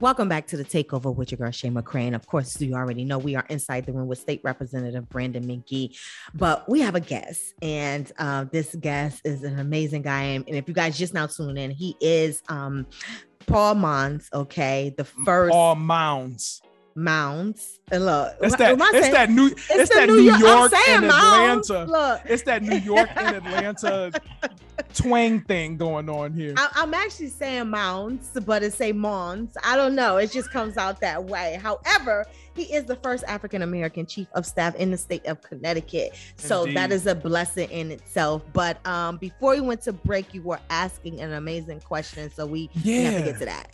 Welcome 0.01 0.29
back 0.29 0.47
to 0.47 0.57
the 0.57 0.65
takeover 0.65 1.15
with 1.15 1.29
your 1.29 1.37
girl 1.37 1.51
Shay. 1.51 1.67
And 1.67 2.15
of 2.15 2.25
course, 2.25 2.59
you 2.59 2.73
already 2.73 3.05
know 3.05 3.19
we 3.19 3.35
are 3.35 3.45
inside 3.51 3.85
the 3.85 3.93
room 3.93 4.07
with 4.07 4.17
State 4.17 4.41
Representative 4.43 5.07
Brandon 5.07 5.43
McGee. 5.43 5.95
But 6.33 6.67
we 6.67 6.81
have 6.81 6.95
a 6.95 6.99
guest, 6.99 7.53
and 7.61 8.11
uh, 8.17 8.45
this 8.45 8.73
guest 8.73 9.21
is 9.23 9.43
an 9.43 9.59
amazing 9.59 10.01
guy. 10.01 10.23
And 10.23 10.49
if 10.49 10.67
you 10.67 10.73
guys 10.73 10.97
just 10.97 11.13
now 11.13 11.27
tune 11.27 11.55
in, 11.55 11.69
he 11.69 11.95
is 12.01 12.41
um, 12.49 12.87
Paul 13.45 13.75
Mounds. 13.75 14.27
Okay, 14.33 14.91
the 14.97 15.03
first 15.03 15.51
Paul 15.51 15.75
Mounds. 15.75 16.63
Mounds. 16.95 17.79
And 17.91 18.05
look, 18.05 18.35
it's 18.41 18.55
that, 18.57 18.77
it's 18.79 19.09
that 19.09 19.29
New, 19.29 19.47
it's, 19.47 19.69
it's 19.69 19.93
that 19.93 20.07
New 20.07 20.21
York, 20.21 20.39
York 20.39 20.73
and 20.89 21.05
Atlanta. 21.05 21.85
Look, 21.85 22.21
it's 22.25 22.43
that 22.43 22.63
New 22.63 22.77
York 22.77 23.09
and 23.15 23.35
Atlanta 23.45 24.11
twang 24.93 25.41
thing 25.41 25.77
going 25.77 26.09
on 26.09 26.33
here. 26.33 26.53
I, 26.57 26.83
am 26.83 26.93
actually 26.93 27.29
saying 27.29 27.69
mounds, 27.69 28.31
but 28.45 28.63
it's 28.63 28.79
a 28.81 28.91
Mons. 28.91 29.55
I 29.63 29.75
don't 29.75 29.95
know. 29.95 30.17
It 30.17 30.31
just 30.31 30.51
comes 30.51 30.77
out 30.77 30.99
that 31.01 31.23
way. 31.23 31.59
However, 31.61 32.25
he 32.55 32.63
is 32.63 32.85
the 32.85 32.95
first 32.97 33.23
African 33.27 33.61
American 33.61 34.05
chief 34.05 34.27
of 34.33 34.45
staff 34.45 34.75
in 34.75 34.91
the 34.91 34.97
state 34.97 35.25
of 35.25 35.41
Connecticut. 35.41 36.15
So 36.35 36.61
Indeed. 36.61 36.77
that 36.77 36.91
is 36.91 37.07
a 37.07 37.15
blessing 37.15 37.69
in 37.69 37.91
itself. 37.91 38.43
But 38.53 38.85
um, 38.85 39.17
before 39.17 39.53
we 39.53 39.61
went 39.61 39.81
to 39.83 39.93
break, 39.93 40.33
you 40.33 40.41
were 40.41 40.59
asking 40.69 41.21
an 41.21 41.33
amazing 41.33 41.81
question. 41.81 42.31
So 42.31 42.45
we, 42.45 42.69
yeah. 42.75 42.97
we 42.97 43.03
have 43.03 43.17
to 43.17 43.31
get 43.31 43.39
to 43.39 43.45
that. 43.45 43.67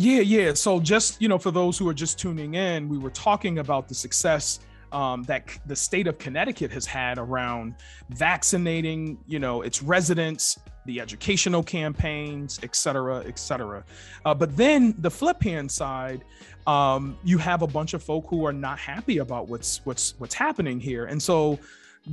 Yeah, 0.00 0.20
yeah. 0.20 0.54
So 0.54 0.78
just, 0.78 1.20
you 1.20 1.28
know, 1.28 1.38
for 1.38 1.50
those 1.50 1.76
who 1.76 1.88
are 1.88 1.94
just 1.94 2.20
tuning 2.20 2.54
in, 2.54 2.88
we 2.88 2.98
were 2.98 3.10
talking 3.10 3.58
about 3.58 3.88
the 3.88 3.94
success 3.96 4.60
um, 4.92 5.24
that 5.24 5.58
the 5.66 5.74
state 5.74 6.06
of 6.06 6.18
Connecticut 6.18 6.70
has 6.70 6.86
had 6.86 7.18
around 7.18 7.74
vaccinating, 8.10 9.18
you 9.26 9.40
know, 9.40 9.62
its 9.62 9.82
residents, 9.82 10.56
the 10.86 11.00
educational 11.00 11.64
campaigns, 11.64 12.60
et 12.62 12.76
cetera, 12.76 13.24
et 13.26 13.40
cetera. 13.40 13.84
Uh, 14.24 14.32
but 14.32 14.56
then 14.56 14.94
the 14.98 15.10
flip 15.10 15.42
hand 15.42 15.68
side, 15.70 16.24
um, 16.68 17.18
you 17.24 17.36
have 17.36 17.62
a 17.62 17.66
bunch 17.66 17.92
of 17.92 18.00
folk 18.00 18.24
who 18.28 18.46
are 18.46 18.52
not 18.52 18.78
happy 18.78 19.18
about 19.18 19.48
what's 19.48 19.84
what's 19.84 20.14
what's 20.18 20.34
happening 20.34 20.78
here, 20.78 21.06
and 21.06 21.20
so 21.20 21.58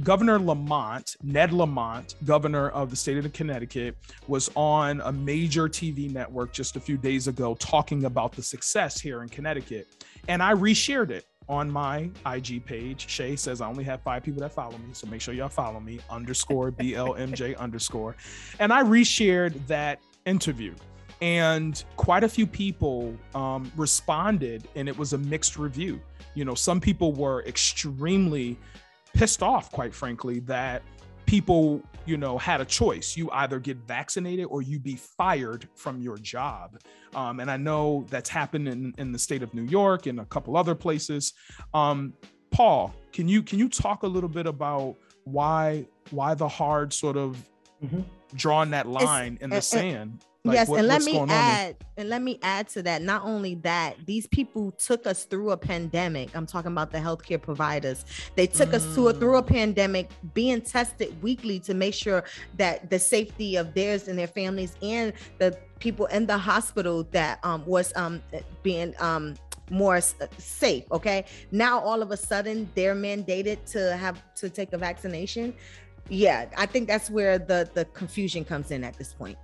Governor 0.03 0.39
Lamont, 0.39 1.15
Ned 1.23 1.53
Lamont, 1.53 2.15
governor 2.25 2.69
of 2.69 2.89
the 2.89 2.95
state 2.95 3.17
of 3.17 3.31
Connecticut, 3.33 3.95
was 4.27 4.49
on 4.55 5.01
a 5.01 5.11
major 5.11 5.69
TV 5.69 6.11
network 6.11 6.51
just 6.51 6.75
a 6.75 6.79
few 6.79 6.97
days 6.97 7.27
ago 7.27 7.55
talking 7.59 8.05
about 8.05 8.33
the 8.33 8.41
success 8.41 8.99
here 8.99 9.23
in 9.23 9.29
Connecticut. 9.29 9.87
And 10.27 10.43
I 10.43 10.53
reshared 10.53 11.11
it 11.11 11.25
on 11.47 11.69
my 11.69 12.09
IG 12.25 12.65
page. 12.65 13.07
Shay 13.07 13.35
says 13.35 13.61
I 13.61 13.67
only 13.67 13.83
have 13.83 14.01
five 14.01 14.23
people 14.23 14.41
that 14.41 14.51
follow 14.51 14.77
me, 14.77 14.89
so 14.93 15.07
make 15.07 15.21
sure 15.21 15.33
y'all 15.33 15.49
follow 15.49 15.79
me 15.79 15.99
underscore 16.09 16.71
BLMJ 16.71 17.57
underscore. 17.59 18.15
And 18.59 18.73
I 18.73 18.83
reshared 18.83 19.65
that 19.67 19.99
interview, 20.25 20.73
and 21.21 21.83
quite 21.95 22.23
a 22.23 22.29
few 22.29 22.47
people 22.47 23.15
um, 23.33 23.71
responded, 23.77 24.67
and 24.75 24.89
it 24.89 24.97
was 24.97 25.13
a 25.13 25.17
mixed 25.17 25.57
review. 25.57 26.01
You 26.33 26.43
know, 26.43 26.55
some 26.55 26.81
people 26.81 27.13
were 27.13 27.43
extremely 27.45 28.57
pissed 29.15 29.41
off, 29.41 29.71
quite 29.71 29.93
frankly, 29.93 30.39
that 30.41 30.83
people 31.25 31.81
you 32.05 32.17
know 32.17 32.37
had 32.37 32.61
a 32.61 32.65
choice. 32.65 33.17
You 33.17 33.29
either 33.31 33.59
get 33.59 33.77
vaccinated 33.77 34.45
or 34.49 34.61
you 34.61 34.79
be 34.79 34.95
fired 34.95 35.67
from 35.75 36.01
your 36.01 36.17
job. 36.17 36.77
Um, 37.15 37.39
and 37.39 37.49
i 37.49 37.57
know 37.57 38.05
that's 38.09 38.29
happened 38.29 38.67
in, 38.67 38.93
in 38.97 39.11
the 39.11 39.19
state 39.19 39.41
of 39.41 39.53
new 39.53 39.63
york 39.63 40.05
and 40.05 40.19
a 40.19 40.25
couple 40.25 40.55
other 40.57 40.75
places. 40.75 41.33
Um, 41.73 42.13
paul 42.51 42.93
can 43.11 43.27
you 43.27 43.41
can 43.41 43.57
you 43.57 43.67
talk 43.69 44.03
a 44.03 44.07
little 44.07 44.29
bit 44.29 44.45
about 44.45 44.95
why 45.23 45.85
why 46.11 46.35
the 46.35 46.47
hard 46.47 46.93
sort 46.93 47.17
of 47.17 47.37
mm-hmm. 47.83 48.01
drawing 48.35 48.69
that 48.69 48.87
line 48.87 49.33
it's, 49.33 49.43
in 49.43 49.49
the 49.49 49.61
sand 49.61 50.23
like, 50.45 50.55
yes, 50.55 50.67
what, 50.67 50.79
and 50.79 50.87
let 50.87 51.01
me 51.03 51.19
add, 51.19 51.75
and 51.97 52.09
let 52.09 52.21
me 52.21 52.39
add 52.41 52.67
to 52.69 52.83
that. 52.83 53.01
Not 53.01 53.23
only 53.23 53.55
that, 53.55 53.97
these 54.05 54.27
people 54.27 54.71
took 54.71 55.07
us 55.07 55.25
through 55.25 55.51
a 55.51 55.57
pandemic. 55.57 56.35
I'm 56.35 56.45
talking 56.45 56.71
about 56.71 56.91
the 56.91 56.99
healthcare 56.99 57.41
providers. 57.41 58.05
They 58.35 58.47
took 58.47 58.69
mm. 58.69 58.75
us 58.75 58.95
to 58.95 59.07
a, 59.09 59.13
through 59.13 59.37
a 59.37 59.43
mm. 59.43 59.47
pandemic, 59.47 60.09
being 60.33 60.61
tested 60.61 61.21
weekly 61.21 61.59
to 61.61 61.73
make 61.73 61.93
sure 61.93 62.23
that 62.57 62.89
the 62.89 62.99
safety 62.99 63.55
of 63.55 63.73
theirs 63.73 64.07
and 64.07 64.17
their 64.17 64.27
families 64.27 64.75
and 64.81 65.13
the 65.39 65.57
people 65.79 66.05
in 66.07 66.25
the 66.25 66.37
hospital 66.37 67.03
that 67.11 67.39
um, 67.43 67.65
was 67.65 67.91
um, 67.95 68.21
being 68.63 68.93
um, 68.99 69.35
more 69.69 69.99
safe. 70.01 70.83
Okay, 70.91 71.25
now 71.51 71.79
all 71.79 72.01
of 72.01 72.11
a 72.11 72.17
sudden 72.17 72.69
they're 72.75 72.95
mandated 72.95 73.65
to 73.71 73.97
have 73.97 74.21
to 74.35 74.49
take 74.49 74.73
a 74.73 74.77
vaccination. 74.77 75.53
Yeah, 76.09 76.45
I 76.55 76.67
think 76.67 76.87
that's 76.87 77.09
where 77.09 77.39
the 77.39 77.69
the 77.73 77.85
confusion 77.85 78.45
comes 78.45 78.71
in 78.71 78.83
at 78.83 78.95
this 78.97 79.13
point. 79.13 79.37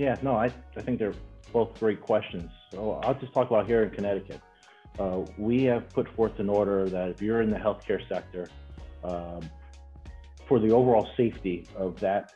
Yeah, 0.00 0.16
no, 0.22 0.34
I, 0.34 0.46
I 0.78 0.80
think 0.80 0.98
they're 0.98 1.12
both 1.52 1.78
great 1.78 2.00
questions. 2.00 2.50
So 2.72 3.02
I'll 3.02 3.12
just 3.20 3.34
talk 3.34 3.48
about 3.50 3.66
here 3.66 3.82
in 3.82 3.90
Connecticut. 3.90 4.40
Uh, 4.98 5.26
we 5.36 5.64
have 5.64 5.90
put 5.90 6.08
forth 6.16 6.38
an 6.38 6.48
order 6.48 6.88
that 6.88 7.10
if 7.10 7.20
you're 7.20 7.42
in 7.42 7.50
the 7.50 7.58
healthcare 7.58 8.00
sector, 8.08 8.48
um, 9.04 9.40
for 10.48 10.58
the 10.58 10.70
overall 10.70 11.06
safety 11.18 11.66
of 11.76 12.00
that 12.00 12.32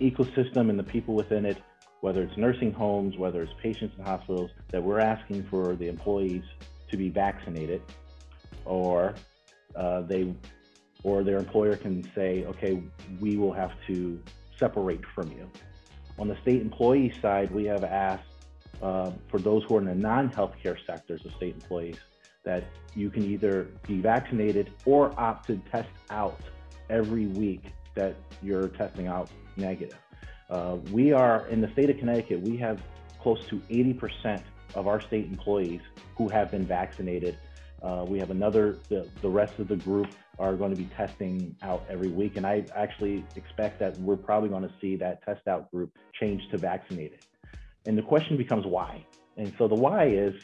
ecosystem 0.00 0.70
and 0.70 0.76
the 0.76 0.82
people 0.82 1.14
within 1.14 1.46
it, 1.46 1.62
whether 2.00 2.20
it's 2.24 2.36
nursing 2.36 2.72
homes, 2.72 3.16
whether 3.16 3.42
it's 3.42 3.54
patients 3.62 3.94
in 3.96 4.04
hospitals, 4.04 4.50
that 4.72 4.82
we're 4.82 4.98
asking 4.98 5.44
for 5.44 5.76
the 5.76 5.86
employees 5.86 6.42
to 6.90 6.96
be 6.96 7.10
vaccinated, 7.10 7.80
or 8.64 9.14
uh, 9.76 10.00
they, 10.00 10.34
or 11.04 11.22
their 11.22 11.38
employer 11.38 11.76
can 11.76 12.02
say, 12.12 12.44
okay, 12.44 12.82
we 13.20 13.36
will 13.36 13.52
have 13.52 13.70
to 13.86 14.20
separate 14.58 15.04
from 15.14 15.30
you. 15.30 15.48
On 16.18 16.28
the 16.28 16.36
state 16.42 16.60
employee 16.60 17.12
side, 17.22 17.50
we 17.50 17.64
have 17.66 17.84
asked 17.84 18.24
uh, 18.82 19.12
for 19.28 19.38
those 19.38 19.64
who 19.64 19.76
are 19.76 19.80
in 19.80 19.86
the 19.86 19.94
non-healthcare 19.94 20.76
sectors 20.86 21.24
of 21.24 21.32
state 21.34 21.54
employees 21.54 21.96
that 22.44 22.64
you 22.94 23.10
can 23.10 23.24
either 23.24 23.68
be 23.86 24.00
vaccinated 24.00 24.72
or 24.84 25.12
opt 25.18 25.46
to 25.46 25.56
test 25.70 25.90
out 26.10 26.40
every 26.88 27.26
week 27.26 27.62
that 27.94 28.16
you're 28.42 28.68
testing 28.68 29.06
out 29.06 29.30
negative. 29.56 29.98
Uh, 30.50 30.78
we 30.92 31.12
are 31.12 31.46
in 31.48 31.60
the 31.60 31.70
state 31.72 31.90
of 31.90 31.98
Connecticut, 31.98 32.40
we 32.40 32.56
have 32.56 32.82
close 33.20 33.46
to 33.46 33.56
80% 33.68 34.42
of 34.74 34.86
our 34.86 35.00
state 35.00 35.26
employees 35.26 35.80
who 36.16 36.28
have 36.28 36.50
been 36.50 36.64
vaccinated. 36.64 37.36
Uh, 37.82 38.04
we 38.06 38.18
have 38.18 38.30
another, 38.30 38.78
the, 38.88 39.08
the 39.22 39.28
rest 39.28 39.58
of 39.58 39.68
the 39.68 39.76
group 39.76 40.08
are 40.38 40.54
going 40.54 40.74
to 40.74 40.76
be 40.76 40.88
testing 40.96 41.54
out 41.62 41.84
every 41.88 42.08
week. 42.08 42.36
And 42.36 42.46
I 42.46 42.64
actually 42.74 43.24
expect 43.36 43.78
that 43.80 43.96
we're 43.98 44.16
probably 44.16 44.48
going 44.48 44.62
to 44.62 44.72
see 44.80 44.96
that 44.96 45.24
test 45.24 45.46
out 45.46 45.70
group 45.70 45.96
change 46.20 46.42
to 46.50 46.58
vaccinated. 46.58 47.20
And 47.86 47.96
the 47.96 48.02
question 48.02 48.36
becomes 48.36 48.66
why? 48.66 49.04
And 49.36 49.52
so 49.58 49.68
the 49.68 49.74
why 49.74 50.08
is 50.08 50.34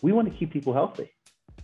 we 0.00 0.12
want 0.12 0.30
to 0.30 0.38
keep 0.38 0.52
people 0.52 0.72
healthy. 0.72 1.10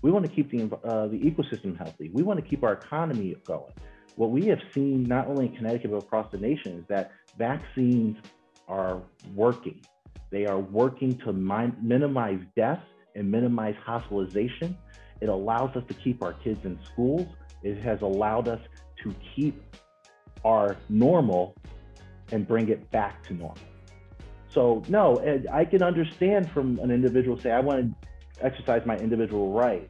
We 0.03 0.11
want 0.11 0.25
to 0.27 0.31
keep 0.31 0.51
the, 0.51 0.65
uh, 0.85 1.09
the 1.09 1.19
ecosystem 1.19 1.77
healthy. 1.77 2.11
We 2.13 2.23
want 2.23 2.43
to 2.43 2.49
keep 2.49 2.63
our 2.63 2.75
economy 2.75 3.35
going. 3.45 3.73
What 4.17 4.31
we 4.31 4.47
have 4.47 4.61
seen, 4.75 5.05
not 5.05 5.27
only 5.27 5.47
in 5.47 5.57
Connecticut, 5.57 5.91
but 5.91 5.99
across 5.99 6.31
the 6.31 6.39
nation, 6.39 6.79
is 6.79 6.85
that 6.89 7.13
vaccines 7.37 8.17
are 8.69 9.01
working. 9.35 9.81
They 10.31 10.47
are 10.47 10.59
working 10.59 11.19
to 11.19 11.33
min- 11.33 11.77
minimize 11.81 12.41
deaths 12.55 12.83
and 13.15 13.31
minimize 13.31 13.75
hospitalization. 13.85 14.77
It 15.21 15.29
allows 15.29 15.77
us 15.77 15.85
to 15.89 15.95
keep 15.95 16.23
our 16.23 16.33
kids 16.33 16.65
in 16.65 16.79
schools. 16.93 17.27
It 17.63 17.79
has 17.83 18.03
allowed 18.03 18.49
us 18.49 18.61
to 19.03 19.15
keep 19.35 19.63
our 20.45 20.77
normal 20.89 21.57
and 22.31 22.47
bring 22.47 22.69
it 22.69 22.91
back 22.91 23.23
to 23.25 23.35
normal. 23.35 23.59
So 24.51 24.83
no, 24.89 25.23
I 25.53 25.65
can 25.65 25.83
understand 25.83 26.51
from 26.51 26.79
an 26.79 26.91
individual 26.91 27.39
say, 27.39 27.51
I 27.51 27.61
want 27.61 27.95
to 28.35 28.45
exercise 28.45 28.83
my 28.87 28.97
individual 28.97 29.53
right. 29.53 29.89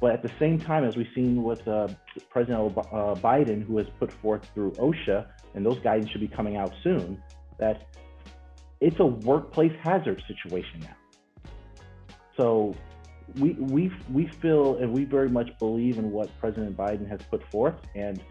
But 0.00 0.12
at 0.12 0.22
the 0.22 0.30
same 0.38 0.58
time, 0.58 0.84
as 0.84 0.96
we've 0.96 1.08
seen 1.14 1.42
with 1.42 1.66
uh, 1.66 1.88
President 2.28 2.76
uh, 2.76 3.14
Biden, 3.14 3.62
who 3.66 3.78
has 3.78 3.86
put 3.98 4.12
forth 4.12 4.42
through 4.54 4.72
OSHA, 4.72 5.26
and 5.54 5.64
those 5.64 5.78
guidance 5.80 6.10
should 6.10 6.20
be 6.20 6.28
coming 6.28 6.56
out 6.56 6.72
soon, 6.82 7.22
that 7.58 7.86
it's 8.80 9.00
a 9.00 9.06
workplace 9.06 9.72
hazard 9.82 10.22
situation 10.28 10.80
now. 10.80 10.96
So 12.36 12.74
we 13.38 13.52
we 13.52 13.92
we 14.12 14.26
feel 14.26 14.76
and 14.76 14.92
we 14.92 15.04
very 15.04 15.28
much 15.28 15.56
believe 15.58 15.98
in 15.98 16.10
what 16.10 16.30
President 16.38 16.76
Biden 16.76 17.08
has 17.08 17.20
put 17.30 17.42
forth, 17.50 17.74
and 17.94 18.22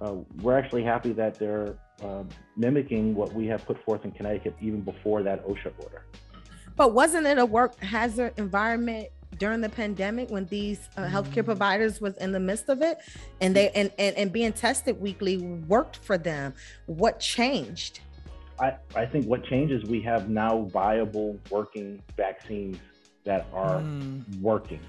uh, 0.00 0.14
we're 0.40 0.56
actually 0.56 0.84
happy 0.84 1.12
that 1.12 1.38
they're 1.38 1.76
uh, 2.02 2.24
mimicking 2.56 3.14
what 3.14 3.32
we 3.32 3.46
have 3.46 3.64
put 3.64 3.82
forth 3.84 4.04
in 4.04 4.12
Connecticut 4.12 4.54
even 4.60 4.80
before 4.80 5.22
that 5.22 5.46
OSHA 5.46 5.72
order. 5.82 6.04
But 6.76 6.92
wasn't 6.92 7.26
it 7.26 7.38
a 7.38 7.46
work 7.46 7.78
hazard 7.80 8.34
environment 8.36 9.08
during 9.38 9.60
the 9.60 9.68
pandemic 9.68 10.30
when 10.30 10.46
these 10.46 10.88
uh, 10.96 11.06
healthcare 11.06 11.44
providers 11.44 12.00
was 12.00 12.16
in 12.18 12.32
the 12.32 12.40
midst 12.40 12.68
of 12.68 12.82
it, 12.82 12.98
and 13.40 13.54
they 13.54 13.70
and, 13.70 13.90
and 13.98 14.16
and 14.16 14.32
being 14.32 14.52
tested 14.52 15.00
weekly 15.00 15.38
worked 15.38 15.96
for 15.96 16.18
them? 16.18 16.54
What 16.86 17.20
changed? 17.20 18.00
I, 18.60 18.76
I 18.94 19.04
think 19.04 19.26
what 19.26 19.44
changes 19.44 19.82
we 19.84 20.00
have 20.02 20.28
now 20.30 20.62
viable 20.72 21.40
working 21.50 22.00
vaccines 22.16 22.78
that 23.24 23.46
are 23.52 23.80
mm. 23.80 24.22
working 24.40 24.80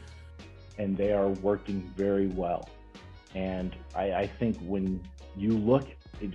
and 0.78 0.98
they 0.98 1.13
are 1.13 1.30
working 1.30 1.91
very 1.95 2.28
well. 2.28 2.69
And 3.34 3.76
I, 3.95 4.12
I, 4.12 4.28
think 4.28 4.58
when 4.62 5.02
you 5.36 5.52
look, 5.52 5.88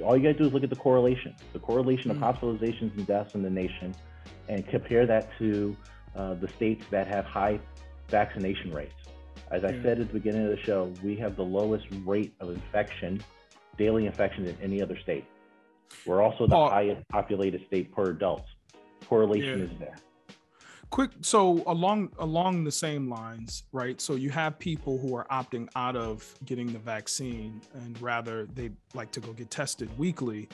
all 0.02 0.16
you 0.16 0.22
got 0.22 0.32
to 0.32 0.34
do 0.34 0.46
is 0.46 0.52
look 0.52 0.64
at 0.64 0.70
the 0.70 0.76
correlation, 0.76 1.34
the 1.52 1.58
correlation 1.58 2.10
mm. 2.10 2.16
of 2.16 2.36
hospitalizations 2.36 2.96
and 2.96 3.06
deaths 3.06 3.34
in 3.34 3.42
the 3.42 3.50
nation, 3.50 3.94
and 4.48 4.66
compare 4.66 5.06
that 5.06 5.30
to 5.38 5.76
uh, 6.16 6.34
the 6.34 6.48
states 6.48 6.84
that 6.90 7.06
have 7.06 7.24
high 7.24 7.58
vaccination 8.08 8.72
rates. 8.72 8.94
As 9.50 9.64
I 9.64 9.72
said 9.82 10.00
at 10.00 10.08
the 10.08 10.12
beginning 10.12 10.44
of 10.44 10.50
the 10.50 10.62
show, 10.62 10.92
we 11.02 11.16
have 11.16 11.36
the 11.36 11.44
lowest 11.44 11.86
rate 12.04 12.34
of 12.40 12.50
infection, 12.50 13.22
daily 13.78 14.06
infection 14.06 14.46
in 14.46 14.56
any 14.62 14.82
other 14.82 14.98
state. 15.02 15.24
We're 16.06 16.22
also 16.22 16.46
the 16.46 16.56
highest 16.56 17.06
populated 17.08 17.66
state 17.66 17.92
per 17.92 18.10
adult. 18.10 18.44
Correlation 19.06 19.58
yeah. 19.58 19.64
is 19.64 19.78
there 19.78 19.96
quick 20.90 21.10
so 21.20 21.62
along 21.66 22.12
along 22.18 22.64
the 22.64 22.72
same 22.72 23.08
lines 23.08 23.64
right? 23.72 24.00
So 24.00 24.14
you 24.14 24.30
have 24.30 24.58
people 24.58 24.98
who 24.98 25.14
are 25.16 25.26
opting 25.30 25.68
out 25.76 25.96
of 25.96 26.34
getting 26.44 26.72
the 26.72 26.78
vaccine 26.78 27.60
and 27.74 28.00
rather 28.02 28.46
they 28.54 28.70
like 28.94 29.12
to 29.12 29.20
go 29.20 29.32
get 29.32 29.50
tested 29.50 29.88
weekly. 29.98 30.48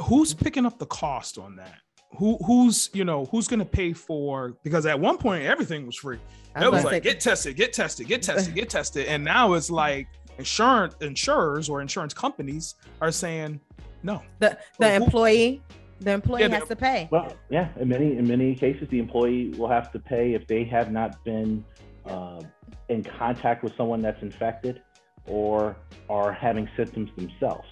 Who's 0.00 0.32
picking 0.32 0.64
up 0.64 0.78
the 0.78 0.86
cost 0.86 1.36
on 1.36 1.56
that? 1.56 1.74
Who 2.16 2.38
who's 2.44 2.90
you 2.92 3.04
know 3.04 3.26
who's 3.26 3.48
going 3.48 3.60
to 3.60 3.64
pay 3.64 3.92
for 3.92 4.56
because 4.62 4.86
at 4.86 4.98
one 4.98 5.18
point 5.18 5.44
everything 5.44 5.86
was 5.86 5.96
free. 5.96 6.18
It 6.60 6.70
was 6.70 6.84
like 6.84 7.02
get 7.02 7.20
tested 7.20 7.56
get 7.56 7.72
tested 7.72 8.06
get 8.06 8.22
tested 8.22 8.54
get 8.54 8.70
tested. 8.70 9.06
And 9.06 9.22
now 9.22 9.52
it's 9.54 9.70
like 9.70 10.08
insurance 10.38 10.94
insurers 11.00 11.68
or 11.68 11.80
insurance 11.80 12.14
companies 12.14 12.74
are 13.00 13.12
saying 13.12 13.60
no. 14.02 14.22
The 14.38 14.58
the 14.78 14.94
employee 14.94 15.62
the 16.00 16.12
employee 16.12 16.42
yeah, 16.42 16.48
has 16.48 16.68
to 16.68 16.76
pay. 16.76 17.08
Well, 17.10 17.32
yeah. 17.50 17.68
In 17.78 17.88
many 17.88 18.16
in 18.16 18.26
many 18.26 18.54
cases, 18.54 18.88
the 18.90 18.98
employee 18.98 19.50
will 19.56 19.68
have 19.68 19.92
to 19.92 19.98
pay 19.98 20.34
if 20.34 20.46
they 20.46 20.64
have 20.64 20.90
not 20.90 21.22
been 21.24 21.64
uh, 22.06 22.40
in 22.88 23.04
contact 23.04 23.62
with 23.62 23.76
someone 23.76 24.00
that's 24.00 24.22
infected 24.22 24.82
or 25.26 25.76
are 26.08 26.32
having 26.32 26.68
symptoms 26.76 27.10
themselves. 27.16 27.68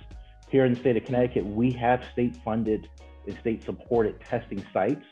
Here 0.50 0.64
in 0.64 0.74
the 0.74 0.80
state 0.80 0.96
of 0.96 1.04
Connecticut, 1.04 1.44
we 1.44 1.72
have 1.72 2.02
state-funded 2.12 2.88
and 3.26 3.38
state-supported 3.40 4.20
testing 4.20 4.64
sites 4.72 5.04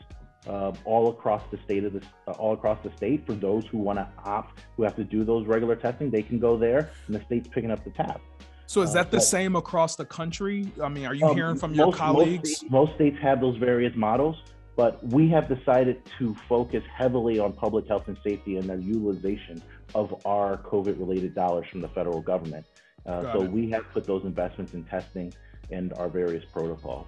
uh, 0.47 0.71
all 0.85 1.09
across 1.09 1.43
the 1.51 1.59
state 1.65 1.83
of 1.83 1.93
the 1.93 2.01
uh, 2.27 2.31
all 2.31 2.53
across 2.53 2.79
the 2.83 2.91
state. 2.95 3.25
For 3.25 3.33
those 3.33 3.65
who 3.65 3.79
want 3.79 3.99
to 3.99 4.07
opt, 4.23 4.59
who 4.75 4.83
have 4.83 4.95
to 4.95 5.03
do 5.03 5.23
those 5.23 5.45
regular 5.47 5.75
testing, 5.75 6.09
they 6.09 6.21
can 6.21 6.39
go 6.39 6.57
there, 6.57 6.91
and 7.07 7.15
the 7.15 7.23
state's 7.25 7.47
picking 7.47 7.71
up 7.71 7.83
the 7.83 7.91
tab. 7.91 8.21
So 8.67 8.81
is 8.81 8.91
uh, 8.91 8.95
that 8.95 9.11
the 9.11 9.21
same 9.21 9.55
across 9.55 9.95
the 9.95 10.05
country? 10.05 10.69
I 10.83 10.89
mean, 10.89 11.05
are 11.05 11.15
you 11.15 11.25
um, 11.25 11.35
hearing 11.35 11.55
from 11.55 11.73
your 11.73 11.87
most, 11.87 11.97
colleagues? 11.97 12.49
Most 12.49 12.57
states, 12.57 12.71
most 12.71 12.95
states 12.95 13.17
have 13.21 13.39
those 13.39 13.57
various 13.57 13.95
models, 13.95 14.35
but 14.75 15.03
we 15.07 15.29
have 15.29 15.47
decided 15.47 16.01
to 16.19 16.35
focus 16.49 16.83
heavily 16.93 17.39
on 17.39 17.53
public 17.53 17.87
health 17.87 18.09
and 18.09 18.17
safety 18.23 18.57
and 18.57 18.69
the 18.69 18.75
utilization 18.75 19.63
of 19.95 20.13
our 20.25 20.57
COVID-related 20.57 21.33
dollars 21.33 21.65
from 21.71 21.79
the 21.79 21.87
federal 21.89 22.21
government. 22.21 22.65
Uh, 23.05 23.31
so 23.31 23.43
it. 23.43 23.51
we 23.51 23.69
have 23.69 23.89
put 23.91 24.03
those 24.03 24.25
investments 24.25 24.73
in 24.73 24.83
testing 24.83 25.33
and 25.71 25.93
our 25.93 26.09
various 26.09 26.43
protocols 26.51 27.07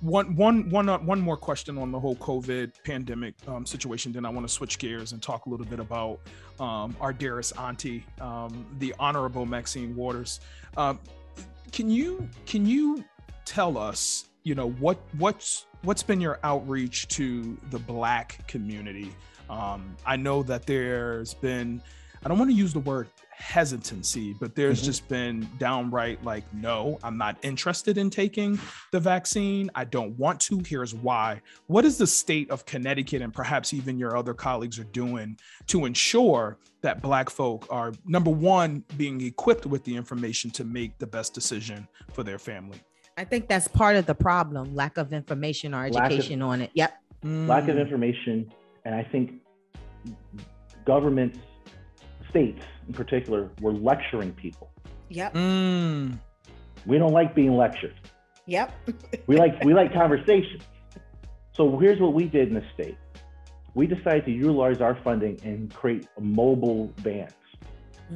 one 0.00 0.34
one 0.34 0.68
one 0.70 0.88
uh, 0.88 0.98
one 0.98 1.20
more 1.20 1.36
question 1.36 1.76
on 1.76 1.92
the 1.92 2.00
whole 2.00 2.16
COVID 2.16 2.72
pandemic 2.84 3.34
um, 3.46 3.66
situation. 3.66 4.12
Then 4.12 4.24
I 4.24 4.30
want 4.30 4.46
to 4.46 4.52
switch 4.52 4.78
gears 4.78 5.12
and 5.12 5.22
talk 5.22 5.46
a 5.46 5.48
little 5.48 5.66
bit 5.66 5.78
about 5.78 6.20
um, 6.58 6.96
our 7.00 7.12
dearest 7.12 7.58
auntie, 7.58 8.04
um, 8.20 8.66
the 8.78 8.94
Honorable 8.98 9.46
Maxine 9.46 9.94
Waters. 9.94 10.40
Um, 10.76 11.00
can 11.72 11.90
you 11.90 12.28
can 12.46 12.66
you 12.66 13.04
tell 13.44 13.76
us, 13.76 14.30
you 14.42 14.54
know, 14.54 14.70
what 14.70 14.98
what's 15.18 15.66
what's 15.82 16.02
been 16.02 16.20
your 16.20 16.38
outreach 16.44 17.08
to 17.08 17.56
the 17.70 17.78
Black 17.78 18.46
community? 18.48 19.12
Um, 19.48 19.96
I 20.06 20.16
know 20.16 20.42
that 20.44 20.66
there's 20.66 21.34
been 21.34 21.82
I 22.24 22.28
don't 22.28 22.38
want 22.38 22.50
to 22.50 22.56
use 22.56 22.72
the 22.72 22.80
word 22.80 23.08
hesitancy, 23.40 24.34
but 24.34 24.54
there's 24.54 24.80
Mhm. 24.80 24.84
just 24.84 25.08
been 25.08 25.48
downright 25.58 26.22
like, 26.24 26.44
no, 26.54 26.98
I'm 27.02 27.16
not 27.16 27.36
interested 27.42 27.98
in 27.98 28.10
taking 28.10 28.58
the 28.92 29.00
vaccine. 29.00 29.70
I 29.74 29.84
don't 29.84 30.16
want 30.18 30.40
to. 30.42 30.60
Here's 30.66 30.94
why. 30.94 31.40
What 31.66 31.84
is 31.84 31.98
the 31.98 32.06
state 32.06 32.50
of 32.50 32.66
Connecticut 32.66 33.22
and 33.22 33.32
perhaps 33.32 33.72
even 33.74 33.98
your 33.98 34.16
other 34.16 34.34
colleagues 34.34 34.78
are 34.78 34.84
doing 34.84 35.38
to 35.68 35.86
ensure 35.86 36.58
that 36.82 37.02
Black 37.02 37.30
folk 37.30 37.66
are, 37.70 37.92
number 38.06 38.30
one, 38.30 38.84
being 38.96 39.20
equipped 39.22 39.66
with 39.66 39.84
the 39.84 39.96
information 39.96 40.50
to 40.52 40.64
make 40.64 40.98
the 40.98 41.06
best 41.06 41.34
decision 41.34 41.88
for 42.12 42.22
their 42.22 42.38
family? 42.38 42.78
I 43.18 43.24
think 43.24 43.48
that's 43.48 43.68
part 43.68 43.96
of 43.96 44.06
the 44.06 44.14
problem 44.14 44.74
lack 44.74 44.96
of 44.96 45.12
information 45.12 45.74
or 45.74 45.88
Lack 45.90 46.06
of- 46.06 46.18
education 46.18 46.42
on 46.42 46.60
it. 46.62 46.70
Yep. 46.74 46.96
lack 47.22 47.68
of 47.68 47.76
Mm, 47.76 47.80
information, 47.82 48.50
and 48.86 48.94
I 48.94 49.02
think 49.02 49.42
governments, 50.86 51.38
states 52.30 52.62
in 52.88 52.94
particular, 52.94 53.50
were 53.60 53.72
lecturing 53.72 54.32
people. 54.32 54.70
Yep. 55.08 55.34
mm, 55.34 56.18
We 56.86 56.98
don't 56.98 57.12
like 57.12 57.34
being 57.34 57.56
lectured. 57.56 57.94
Yep. 58.46 58.72
We 59.26 59.36
like 59.36 59.62
we 59.64 59.74
like 59.74 59.92
conversations. 59.92 60.62
So 61.52 61.78
here's 61.78 62.00
what 62.00 62.14
we 62.14 62.24
did 62.24 62.48
in 62.48 62.54
the 62.54 62.64
state. 62.74 62.96
We 63.74 63.86
decided 63.86 64.24
to 64.24 64.32
utilize 64.32 64.80
our 64.80 64.96
funding 65.04 65.38
and 65.44 65.72
create 65.72 66.08
mobile 66.18 66.92
vans. 66.98 67.32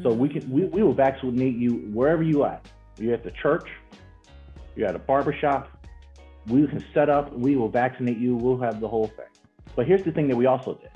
So 0.02 0.12
we 0.12 0.28
can 0.28 0.50
we, 0.50 0.64
we 0.64 0.82
will 0.82 0.94
vaccinate 0.94 1.56
you 1.56 1.74
wherever 1.92 2.22
you 2.22 2.44
at. 2.44 2.66
You're 2.98 3.14
at 3.14 3.22
the 3.22 3.30
church, 3.30 3.68
you're 4.74 4.88
at 4.88 4.96
a 4.96 5.00
barber 5.00 5.32
shop. 5.40 5.70
We 6.48 6.66
can 6.66 6.84
set 6.92 7.08
up, 7.08 7.32
we 7.32 7.56
will 7.56 7.68
vaccinate 7.68 8.18
you, 8.18 8.34
we'll 8.36 8.58
have 8.58 8.80
the 8.80 8.88
whole 8.88 9.06
thing. 9.06 9.26
But 9.76 9.86
here's 9.86 10.02
the 10.02 10.12
thing 10.12 10.28
that 10.28 10.36
we 10.36 10.46
also 10.46 10.74
did. 10.74 10.90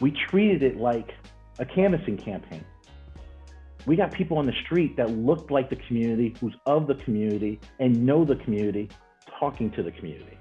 We 0.00 0.10
treated 0.28 0.62
it 0.62 0.78
like 0.78 1.14
a 1.58 1.64
canvassing 1.64 2.16
campaign. 2.16 2.64
We 3.86 3.96
got 3.96 4.12
people 4.12 4.38
on 4.38 4.46
the 4.46 4.54
street 4.64 4.96
that 4.96 5.10
looked 5.10 5.50
like 5.50 5.68
the 5.68 5.76
community, 5.76 6.34
who's 6.40 6.54
of 6.66 6.86
the 6.86 6.94
community 6.94 7.60
and 7.80 8.06
know 8.06 8.24
the 8.24 8.36
community, 8.36 8.88
talking 9.38 9.70
to 9.72 9.82
the 9.82 9.90
community. 9.90 10.38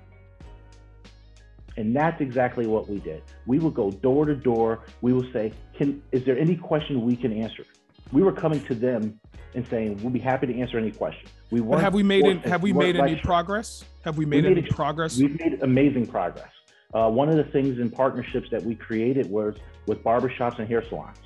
And 1.78 1.96
that's 1.96 2.20
exactly 2.22 2.68
what 2.68 2.90
we 2.90 3.00
did. 3.00 3.24
We 3.48 3.58
would 3.60 3.74
go 3.74 3.90
door 3.90 4.26
to 4.26 4.36
door. 4.36 4.84
We 5.02 5.14
will 5.14 5.26
say, 5.32 5.54
"Can 5.78 6.02
is 6.12 6.24
there 6.26 6.38
any 6.38 6.56
question 6.56 7.02
we 7.02 7.16
can 7.16 7.32
answer?" 7.32 7.64
We 8.12 8.22
were 8.22 8.34
coming 8.34 8.62
to 8.66 8.76
them 8.76 9.20
and 9.56 9.66
saying, 9.68 10.00
"We'll 10.02 10.12
be 10.12 10.20
happy 10.20 10.48
to 10.48 10.60
answer 10.60 10.78
any 10.78 10.92
question." 10.92 11.30
We 11.50 11.62
have 11.80 11.94
we 11.94 12.04
made 12.04 12.24
forced- 12.24 12.46
Have 12.46 12.62
we 12.62 12.74
made 12.74 12.98
any 12.98 13.16
progress? 13.16 13.86
Have 14.04 14.18
we 14.18 14.26
made 14.26 14.44
made 14.44 14.58
any 14.58 14.68
progress? 14.68 15.18
We've 15.18 15.40
made 15.40 15.64
amazing 15.64 16.08
progress. 16.08 16.50
Uh, 16.94 17.10
one 17.10 17.30
of 17.30 17.36
the 17.36 17.44
things 17.46 17.80
in 17.80 17.90
partnerships 17.90 18.50
that 18.52 18.62
we 18.64 18.76
created 18.76 19.30
was 19.30 19.56
with 19.88 20.04
barbershops 20.04 20.60
and 20.60 20.68
hair 20.68 20.84
salons. 20.90 21.18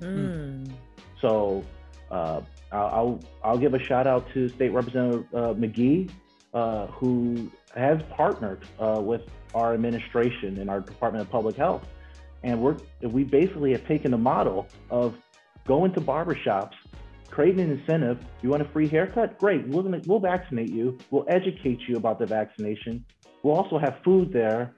Mm. 0.00 0.70
So 1.20 1.64
uh, 2.10 2.40
I'll, 2.72 2.86
I'll 2.86 3.20
I'll 3.42 3.58
give 3.58 3.74
a 3.74 3.82
shout 3.82 4.06
out 4.06 4.28
to 4.34 4.48
State 4.48 4.72
Representative 4.72 5.26
uh, 5.32 5.54
McGee, 5.54 6.10
uh, 6.52 6.86
who 6.88 7.50
has 7.74 8.00
partnered 8.10 8.64
uh, 8.78 9.00
with 9.00 9.22
our 9.54 9.72
administration 9.74 10.58
and 10.58 10.68
our 10.68 10.80
Department 10.80 11.24
of 11.24 11.30
Public 11.30 11.56
Health, 11.56 11.86
and 12.42 12.60
we're 12.60 12.76
we 13.02 13.24
basically 13.24 13.72
have 13.72 13.86
taken 13.86 14.10
the 14.10 14.18
model 14.18 14.66
of 14.90 15.16
going 15.66 15.92
to 15.94 16.00
barbershops, 16.00 16.74
creating 17.30 17.60
an 17.60 17.78
incentive. 17.78 18.18
You 18.42 18.50
want 18.50 18.62
a 18.62 18.68
free 18.68 18.88
haircut? 18.88 19.38
Great, 19.38 19.70
gonna 19.70 20.00
we'll 20.06 20.20
vaccinate 20.20 20.70
you. 20.70 20.98
We'll 21.10 21.26
educate 21.28 21.80
you 21.88 21.96
about 21.96 22.18
the 22.18 22.26
vaccination. 22.26 23.04
We'll 23.42 23.56
also 23.56 23.78
have 23.78 23.98
food 24.04 24.32
there. 24.32 24.74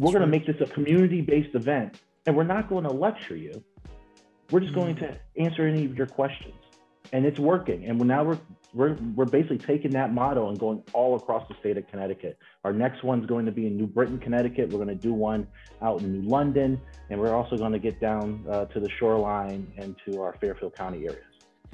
We're 0.00 0.12
going 0.12 0.22
to 0.22 0.26
make 0.26 0.46
this 0.46 0.56
a 0.62 0.72
community-based 0.72 1.54
event, 1.54 2.00
and 2.24 2.34
we're 2.34 2.42
not 2.42 2.70
going 2.70 2.84
to 2.84 2.90
lecture 2.90 3.36
you. 3.36 3.62
We're 4.50 4.60
just 4.60 4.74
going 4.74 4.96
to 4.96 5.14
answer 5.36 5.66
any 5.66 5.84
of 5.84 5.94
your 5.94 6.06
questions, 6.06 6.54
and 7.12 7.26
it's 7.26 7.38
working. 7.38 7.84
And 7.84 8.00
now 8.00 8.24
we're 8.24 8.38
we're 8.72 8.94
we're 9.14 9.26
basically 9.26 9.58
taking 9.58 9.90
that 9.90 10.14
model 10.14 10.48
and 10.48 10.58
going 10.58 10.82
all 10.94 11.16
across 11.16 11.46
the 11.48 11.54
state 11.60 11.76
of 11.76 11.86
Connecticut. 11.88 12.38
Our 12.64 12.72
next 12.72 13.02
one's 13.04 13.26
going 13.26 13.44
to 13.44 13.52
be 13.52 13.66
in 13.66 13.76
New 13.76 13.86
Britain, 13.86 14.18
Connecticut. 14.18 14.70
We're 14.70 14.82
going 14.82 14.88
to 14.88 14.94
do 14.94 15.12
one 15.12 15.46
out 15.82 16.00
in 16.00 16.12
New 16.22 16.26
London, 16.28 16.80
and 17.10 17.20
we're 17.20 17.34
also 17.34 17.58
going 17.58 17.72
to 17.72 17.78
get 17.78 18.00
down 18.00 18.42
uh, 18.50 18.64
to 18.66 18.80
the 18.80 18.88
shoreline 18.98 19.70
and 19.76 19.94
to 20.06 20.22
our 20.22 20.34
Fairfield 20.40 20.74
County 20.74 21.04
areas. 21.04 21.24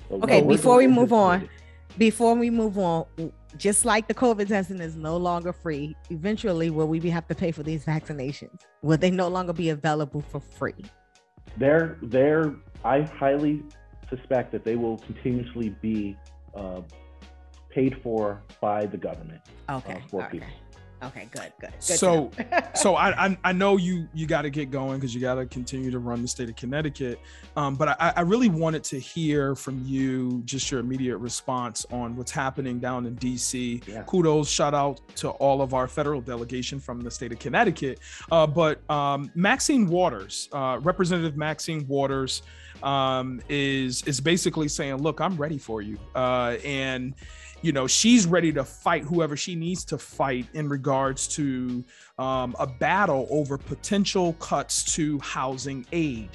So, 0.08 0.16
Okay, 0.16 0.40
no, 0.40 0.48
before 0.48 0.78
we 0.78 0.88
move 0.88 1.10
to- 1.10 1.14
on, 1.14 1.48
Before 1.98 2.34
we 2.34 2.50
move 2.50 2.78
on, 2.78 3.06
just 3.56 3.84
like 3.84 4.06
the 4.06 4.14
COVID 4.14 4.48
testing 4.48 4.80
is 4.80 4.96
no 4.96 5.16
longer 5.16 5.52
free, 5.52 5.96
eventually 6.10 6.70
will 6.70 6.88
we 6.88 7.00
have 7.10 7.26
to 7.28 7.34
pay 7.34 7.52
for 7.52 7.62
these 7.62 7.84
vaccinations? 7.84 8.60
Will 8.82 8.98
they 8.98 9.10
no 9.10 9.28
longer 9.28 9.52
be 9.52 9.70
available 9.70 10.20
for 10.20 10.40
free? 10.40 10.84
they're 11.56 11.98
they're 12.02 12.54
I 12.84 13.02
highly 13.02 13.62
suspect 14.08 14.52
that 14.52 14.64
they 14.64 14.76
will 14.76 14.98
continuously 14.98 15.70
be 15.82 16.16
uh, 16.54 16.82
paid 17.70 17.96
for 18.02 18.42
by 18.60 18.86
the 18.86 18.96
government. 18.96 19.40
Okay. 19.68 20.02
for 20.08 20.22
okay. 20.22 20.38
people. 20.38 20.48
Okay, 21.06 21.28
good, 21.30 21.52
good. 21.60 21.70
good 21.70 21.82
So- 21.82 22.30
so 22.74 22.94
I, 22.96 23.26
I 23.26 23.38
I 23.44 23.52
know 23.52 23.76
you 23.76 24.08
you 24.14 24.26
got 24.26 24.42
to 24.42 24.50
get 24.50 24.70
going 24.70 24.98
because 24.98 25.14
you 25.14 25.20
got 25.20 25.34
to 25.36 25.46
continue 25.46 25.90
to 25.90 25.98
run 25.98 26.22
the 26.22 26.28
state 26.28 26.48
of 26.48 26.56
Connecticut. 26.56 27.20
Um, 27.56 27.74
but 27.74 27.88
I, 28.00 28.12
I 28.16 28.20
really 28.22 28.48
wanted 28.48 28.84
to 28.84 28.98
hear 28.98 29.54
from 29.54 29.82
you 29.84 30.42
just 30.44 30.70
your 30.70 30.80
immediate 30.80 31.18
response 31.18 31.86
on 31.90 32.16
what's 32.16 32.32
happening 32.32 32.78
down 32.78 33.06
in 33.06 33.16
DC. 33.16 33.86
Yeah. 33.86 34.02
Kudos, 34.02 34.48
shout 34.50 34.74
out 34.74 35.00
to 35.16 35.30
all 35.30 35.62
of 35.62 35.72
our 35.74 35.88
federal 35.88 36.20
delegation 36.20 36.78
from 36.80 37.00
the 37.00 37.10
state 37.10 37.32
of 37.32 37.38
Connecticut. 37.38 38.00
Uh, 38.30 38.46
but 38.46 38.88
um, 38.90 39.30
Maxine 39.34 39.86
Waters, 39.86 40.48
uh, 40.52 40.78
Representative 40.82 41.36
Maxine 41.36 41.86
Waters, 41.86 42.42
um, 42.82 43.40
is 43.48 44.02
is 44.02 44.20
basically 44.20 44.68
saying, 44.68 44.96
look, 44.96 45.20
I'm 45.20 45.36
ready 45.36 45.58
for 45.58 45.80
you, 45.80 45.98
uh, 46.14 46.56
and 46.64 47.14
you 47.62 47.72
know 47.72 47.86
she's 47.86 48.26
ready 48.26 48.52
to 48.52 48.64
fight 48.64 49.02
whoever 49.02 49.36
she 49.36 49.54
needs 49.54 49.84
to 49.84 49.98
fight 49.98 50.46
in 50.54 50.68
regards 50.68 51.26
to 51.28 51.84
um, 52.18 52.54
a 52.58 52.66
battle 52.66 53.26
over 53.30 53.58
potential 53.58 54.34
cuts 54.34 54.84
to 54.94 55.18
housing 55.20 55.86
aid. 55.92 56.30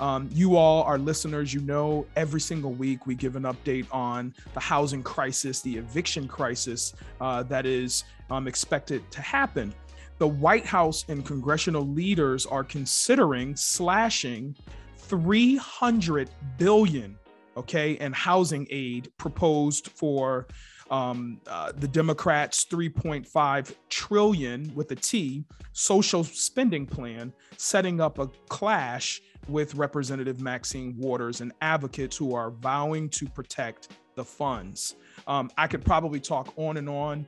Um, 0.00 0.28
you 0.32 0.56
all, 0.56 0.82
our 0.84 0.98
listeners, 0.98 1.52
you 1.52 1.60
know, 1.60 2.06
every 2.16 2.40
single 2.40 2.72
week 2.72 3.06
we 3.06 3.14
give 3.14 3.36
an 3.36 3.42
update 3.42 3.86
on 3.92 4.34
the 4.54 4.60
housing 4.60 5.02
crisis, 5.02 5.60
the 5.60 5.76
eviction 5.76 6.26
crisis 6.26 6.94
uh, 7.20 7.42
that 7.44 7.66
is 7.66 8.04
um, 8.30 8.48
expected 8.48 9.10
to 9.10 9.20
happen. 9.20 9.74
The 10.18 10.28
White 10.28 10.64
House 10.64 11.04
and 11.08 11.26
congressional 11.26 11.86
leaders 11.86 12.46
are 12.46 12.64
considering 12.64 13.54
slashing 13.54 14.56
300 14.96 16.30
billion 16.56 17.18
okay, 17.56 17.96
and 17.98 18.14
housing 18.14 18.66
aid 18.70 19.10
proposed 19.18 19.88
for 19.88 20.46
um, 20.90 21.40
uh, 21.46 21.72
the 21.76 21.88
Democrats' 21.88 22.64
3.5 22.66 23.74
trillion 23.88 24.72
with 24.74 24.90
a 24.92 24.96
T 24.96 25.44
social 25.72 26.24
spending 26.24 26.86
plan, 26.86 27.32
setting 27.56 28.00
up 28.00 28.18
a 28.18 28.28
clash 28.48 29.20
with 29.48 29.74
Representative 29.74 30.40
Maxine 30.40 30.94
Waters 30.96 31.40
and 31.40 31.52
advocates 31.60 32.16
who 32.16 32.34
are 32.34 32.50
vowing 32.50 33.08
to 33.10 33.26
protect 33.26 33.88
the 34.14 34.24
funds. 34.24 34.96
Um, 35.26 35.50
I 35.56 35.66
could 35.66 35.84
probably 35.84 36.20
talk 36.20 36.52
on 36.56 36.76
and 36.76 36.88
on, 36.88 37.26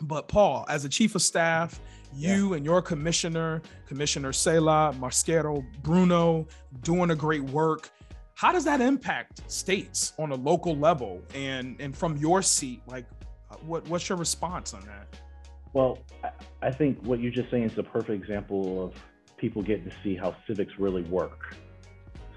but 0.00 0.28
Paul, 0.28 0.64
as 0.68 0.84
a 0.84 0.88
chief 0.88 1.14
of 1.14 1.22
staff, 1.22 1.80
you 2.16 2.54
and 2.54 2.64
your 2.64 2.80
commissioner, 2.80 3.60
Commissioner 3.86 4.30
Seila, 4.32 4.94
Mosquera, 4.98 5.64
Bruno, 5.82 6.46
doing 6.82 7.10
a 7.10 7.16
great 7.16 7.42
work 7.42 7.90
how 8.34 8.52
does 8.52 8.64
that 8.64 8.80
impact 8.80 9.50
states 9.50 10.12
on 10.18 10.32
a 10.32 10.34
local 10.34 10.76
level 10.76 11.22
and 11.34 11.76
and 11.80 11.96
from 11.96 12.16
your 12.16 12.42
seat 12.42 12.82
like 12.86 13.06
what 13.66 13.86
what's 13.88 14.08
your 14.08 14.18
response 14.18 14.74
on 14.74 14.80
that 14.86 15.06
Well, 15.72 15.98
I, 16.62 16.70
think 16.70 17.04
what 17.04 17.18
you're 17.20 17.32
just 17.32 17.50
saying 17.50 17.64
is 17.64 17.74
the 17.74 17.82
perfect 17.82 18.22
example 18.22 18.84
of 18.84 18.94
people 19.36 19.60
getting 19.60 19.84
to 19.84 19.92
see 20.04 20.14
how 20.14 20.36
civics 20.46 20.72
really 20.78 21.02
work. 21.02 21.56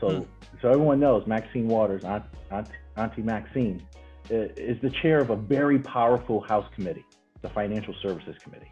So, 0.02 0.28
so 0.60 0.70
everyone 0.70 1.00
knows 1.00 1.26
Maxine 1.28 1.68
Waters, 1.68 2.04
Aunt, 2.04 2.24
Aunt, 2.50 2.68
Auntie 2.96 3.22
Maxine, 3.22 3.86
is 4.30 4.82
the 4.82 4.90
chair 5.02 5.20
of 5.20 5.30
a 5.30 5.36
very 5.36 5.78
powerful 5.78 6.42
House 6.42 6.66
committee, 6.76 7.06
the 7.42 7.50
Financial 7.50 7.94
Services 8.02 8.36
Committee. 8.44 8.72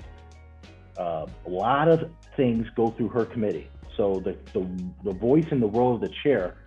Uh, 0.97 1.27
a 1.45 1.49
lot 1.49 1.87
of 1.87 2.09
things 2.35 2.65
go 2.75 2.89
through 2.89 3.09
her 3.09 3.25
committee. 3.25 3.69
So 3.97 4.21
the, 4.25 4.35
the, 4.53 4.67
the 5.03 5.17
voice 5.17 5.45
and 5.51 5.61
the 5.61 5.67
role 5.67 5.93
of 5.95 6.01
the 6.01 6.11
chair 6.23 6.57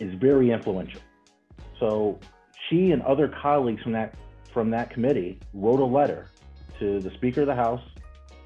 is 0.00 0.12
very 0.14 0.50
influential. 0.50 1.00
So 1.78 2.18
she 2.68 2.90
and 2.90 3.02
other 3.02 3.28
colleagues 3.28 3.82
from 3.82 3.92
that 3.92 4.14
from 4.52 4.70
that 4.70 4.90
committee 4.90 5.38
wrote 5.54 5.78
a 5.78 5.84
letter 5.84 6.26
to 6.80 6.98
the 6.98 7.10
Speaker 7.10 7.42
of 7.42 7.46
the 7.46 7.54
House 7.54 7.82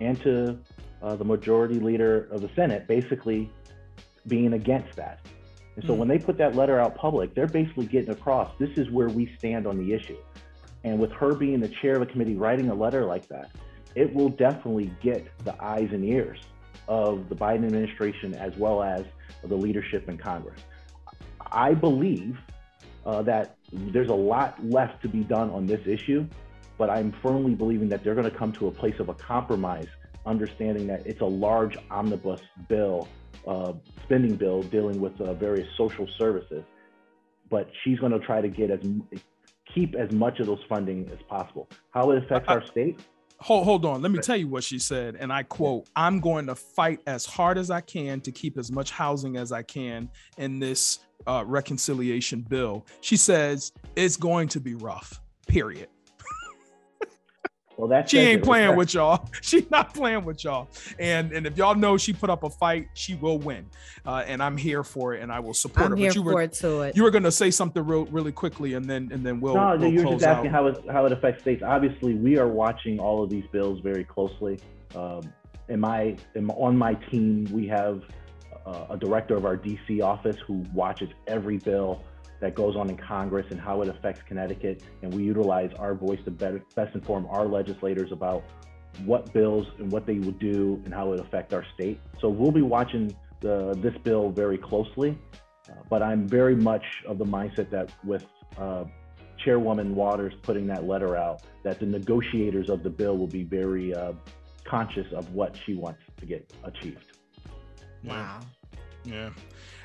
and 0.01 0.21
to 0.23 0.59
uh, 1.03 1.17
the 1.17 1.25
Majority 1.25 1.81
Leader 1.81 2.29
of 2.31 2.43
the 2.43 2.51
Senate, 2.55 2.87
basically 2.87 3.51
being 4.27 4.53
against 4.53 4.95
that. 4.97 5.21
And 5.77 5.85
so 5.87 5.95
Mm. 5.95 5.99
when 5.99 6.09
they 6.09 6.19
put 6.19 6.37
that 6.39 6.55
letter 6.55 6.79
out 6.79 6.95
public, 6.95 7.35
they're 7.35 7.47
basically 7.47 7.87
getting 7.87 8.11
across 8.11 8.51
this 8.59 8.71
is 8.77 8.91
where 8.91 9.09
we 9.09 9.35
stand 9.39 9.67
on 9.67 9.79
the 9.79 9.95
issue. 9.95 10.19
And 10.85 10.99
with 10.99 11.11
her 11.13 11.35
being 11.35 11.61
the 11.61 11.69
chair 11.69 11.97
of 11.97 12.03
a 12.03 12.07
committee 12.07 12.37
writing 12.37 12.69
a 12.69 12.75
letter 12.75 13.05
like 13.07 13.27
that, 13.29 13.51
it 13.95 14.13
will 14.15 14.29
definitely 14.29 14.93
get 15.03 15.27
the 15.45 15.55
eyes 15.63 15.89
and 15.93 16.05
ears 16.05 16.39
of 16.89 17.29
the 17.29 17.35
Biden 17.35 17.65
administration 17.65 18.35
as 18.35 18.57
well 18.57 18.83
as 18.83 19.05
the 19.43 19.57
leadership 19.57 20.09
in 20.09 20.19
Congress. 20.19 20.61
I 21.55 21.73
believe 21.73 22.37
uh, 23.07 23.23
that 23.23 23.57
there's 23.73 24.09
a 24.09 24.15
lot 24.15 24.63
left 24.65 25.03
to 25.03 25.09
be 25.09 25.21
done 25.21 25.51
on 25.51 25.67
this 25.67 25.81
issue, 25.87 26.27
but 26.79 26.91
I'm 26.91 27.15
firmly 27.23 27.55
believing 27.55 27.89
that 27.91 28.03
they're 28.03 28.15
going 28.15 28.31
to 28.31 28.37
come 28.37 28.53
to 28.55 28.67
a 28.67 28.71
place 28.71 28.99
of 28.99 29.09
a 29.09 29.15
compromise, 29.15 29.87
understanding 30.27 30.87
that 30.89 31.07
it's 31.07 31.21
a 31.21 31.27
large 31.27 31.77
omnibus 31.91 32.41
bill, 32.69 33.09
uh, 33.47 33.73
spending 34.03 34.37
bill 34.37 34.63
dealing 34.63 35.01
with 35.01 35.19
uh, 35.21 35.35
various 35.35 35.69
social 35.77 36.09
services. 36.19 36.65
But 37.51 37.71
she's 37.83 37.99
going 37.99 38.13
to 38.13 38.19
try 38.19 38.41
to 38.41 38.49
get 38.49 38.71
as 38.71 38.81
keep 39.73 39.95
as 39.95 40.11
much 40.13 40.41
of 40.41 40.47
those 40.47 40.63
funding 40.69 41.09
as 41.13 41.19
possible. 41.29 41.69
How 41.91 42.11
it 42.11 42.25
affects 42.25 42.49
our 42.49 42.65
state? 42.67 42.99
Hold, 43.45 43.65
hold 43.65 43.85
on. 43.85 44.01
Let 44.01 44.11
me 44.11 44.21
tell 44.21 44.39
you 44.39 44.49
what 44.49 44.65
she 44.65 44.79
said. 44.79 45.17
And 45.21 45.31
I 45.31 45.43
quote, 45.43 45.87
I'm 45.95 46.19
going 46.19 46.47
to 46.47 46.55
fight 46.55 47.01
as 47.07 47.27
hard 47.27 47.59
as 47.59 47.71
I 47.71 47.83
can 47.83 48.23
to 48.23 48.33
keep 48.33 48.57
as 48.57 48.73
much 48.73 48.91
housing 48.91 49.37
as 49.37 49.53
I 49.53 49.61
can 49.63 50.09
in 50.39 50.59
this 50.59 51.01
uh, 51.27 51.45
reconciliation 51.47 52.41
bill. 52.41 52.87
She 53.03 53.19
says 53.19 53.73
it's 53.97 54.17
going 54.17 54.49
to 54.49 54.61
be 54.61 54.75
rough, 54.77 55.21
period. 55.47 55.89
Well, 57.77 57.89
that's 57.89 58.11
she 58.11 58.19
ain't 58.19 58.45
playing 58.45 58.77
with 58.77 58.95
y'all. 58.95 59.29
She's 59.41 59.69
not 59.71 59.95
playing 59.95 60.25
with 60.25 60.45
y'all. 60.45 60.69
And 60.99 61.33
and 61.33 61.47
if 61.47 61.57
y'all 61.57 61.75
know 61.75 61.97
she 61.97 62.13
put 62.13 62.31
up 62.31 62.45
a 62.45 62.51
fight, 62.51 62.89
she 62.95 63.15
will 63.15 63.39
win. 63.39 63.67
Uh, 64.07 64.23
and 64.27 64.43
I'm 64.43 64.57
here 64.57 64.85
for 64.85 65.15
it, 65.15 65.23
and 65.23 65.33
I 65.33 65.41
will 65.41 65.55
support 65.55 65.87
I'm 65.87 65.91
her. 65.93 65.97
Here 65.97 66.11
but 66.11 66.17
you 66.17 66.23
for 66.23 66.35
were 66.35 66.43
it 66.43 66.53
to 66.55 66.81
it. 66.83 66.97
you 66.97 67.03
were 67.03 67.11
gonna 67.11 67.33
say 67.33 67.51
something 67.51 67.85
real 67.85 68.07
really 68.07 68.33
quickly, 68.33 68.75
and 68.75 68.85
then 68.85 69.11
and 69.13 69.25
then 69.25 69.41
we'll. 69.41 69.55
No, 69.55 69.77
we'll 69.77 69.93
you're 69.93 70.03
close 70.05 70.21
just 70.21 70.27
asking 70.27 70.49
out. 70.49 70.53
how 70.53 70.67
it 70.67 70.85
how 70.91 71.07
it 71.07 71.13
affects 71.13 71.43
states. 71.43 71.63
Obviously, 71.65 72.15
we 72.15 72.39
are 72.39 72.49
watching 72.49 73.01
all 73.01 73.23
of 73.23 73.31
these 73.31 73.47
bills 73.51 73.81
very 73.81 74.05
closely. 74.05 74.61
Um, 74.95 75.33
in 75.69 75.81
my 75.81 76.17
in, 76.35 76.49
on 76.51 76.77
my 76.77 76.95
team, 76.95 77.49
we 77.51 77.67
have 77.69 78.03
uh, 78.67 78.87
a 78.91 78.97
director 78.97 79.37
of 79.37 79.45
our 79.45 79.57
DC 79.57 80.03
office 80.03 80.37
who 80.47 80.65
watches 80.73 81.11
every 81.27 81.59
bill 81.59 82.03
that 82.45 82.55
goes 82.55 82.77
on 82.77 82.91
in 82.91 82.97
Congress 82.97 83.47
and 83.51 83.59
how 83.59 83.81
it 83.83 83.89
affects 83.89 84.21
Connecticut. 84.29 84.83
And 85.03 85.13
we 85.15 85.25
utilize 85.25 85.73
our 85.79 85.95
voice 85.95 86.19
to 86.27 86.31
better, 86.31 86.63
best 86.75 86.95
inform 86.95 87.27
our 87.31 87.47
legislators 87.47 88.13
about 88.13 88.45
what 89.05 89.33
bills 89.33 89.67
and 89.79 89.91
what 89.91 90.07
they 90.07 90.19
would 90.19 90.39
do 90.39 90.81
and 90.85 90.93
how 90.93 91.13
it 91.13 91.21
affect 91.21 91.55
our 91.55 91.65
state. 91.75 92.01
So 92.21 92.29
we'll 92.29 92.53
be 92.53 92.63
watching 92.63 93.17
the, 93.41 93.75
this 93.79 93.95
bill 94.03 94.31
very 94.31 94.59
closely. 94.59 95.19
Uh, 95.69 95.73
but 95.89 96.03
I'm 96.03 96.29
very 96.29 96.55
much 96.55 96.85
of 97.09 97.17
the 97.17 97.25
mindset 97.25 97.71
that 97.71 97.91
with 98.05 98.27
uh, 98.59 98.85
Chairwoman 99.43 99.95
Waters 99.95 100.35
putting 100.43 100.67
that 100.67 100.85
letter 100.85 101.17
out, 101.17 101.43
that 101.63 101.81
the 101.81 101.87
negotiators 101.87 102.69
of 102.69 102.83
the 102.83 102.91
bill 102.91 103.17
will 103.17 103.27
be 103.27 103.43
very 103.43 103.95
uh, 103.95 104.13
conscious 104.65 105.07
of 105.15 105.33
what 105.33 105.57
she 105.65 105.75
wants 105.75 106.01
to 106.19 106.27
get 106.27 106.53
achieved. 106.63 107.19
Wow. 108.05 108.41
Yeah. 109.05 109.31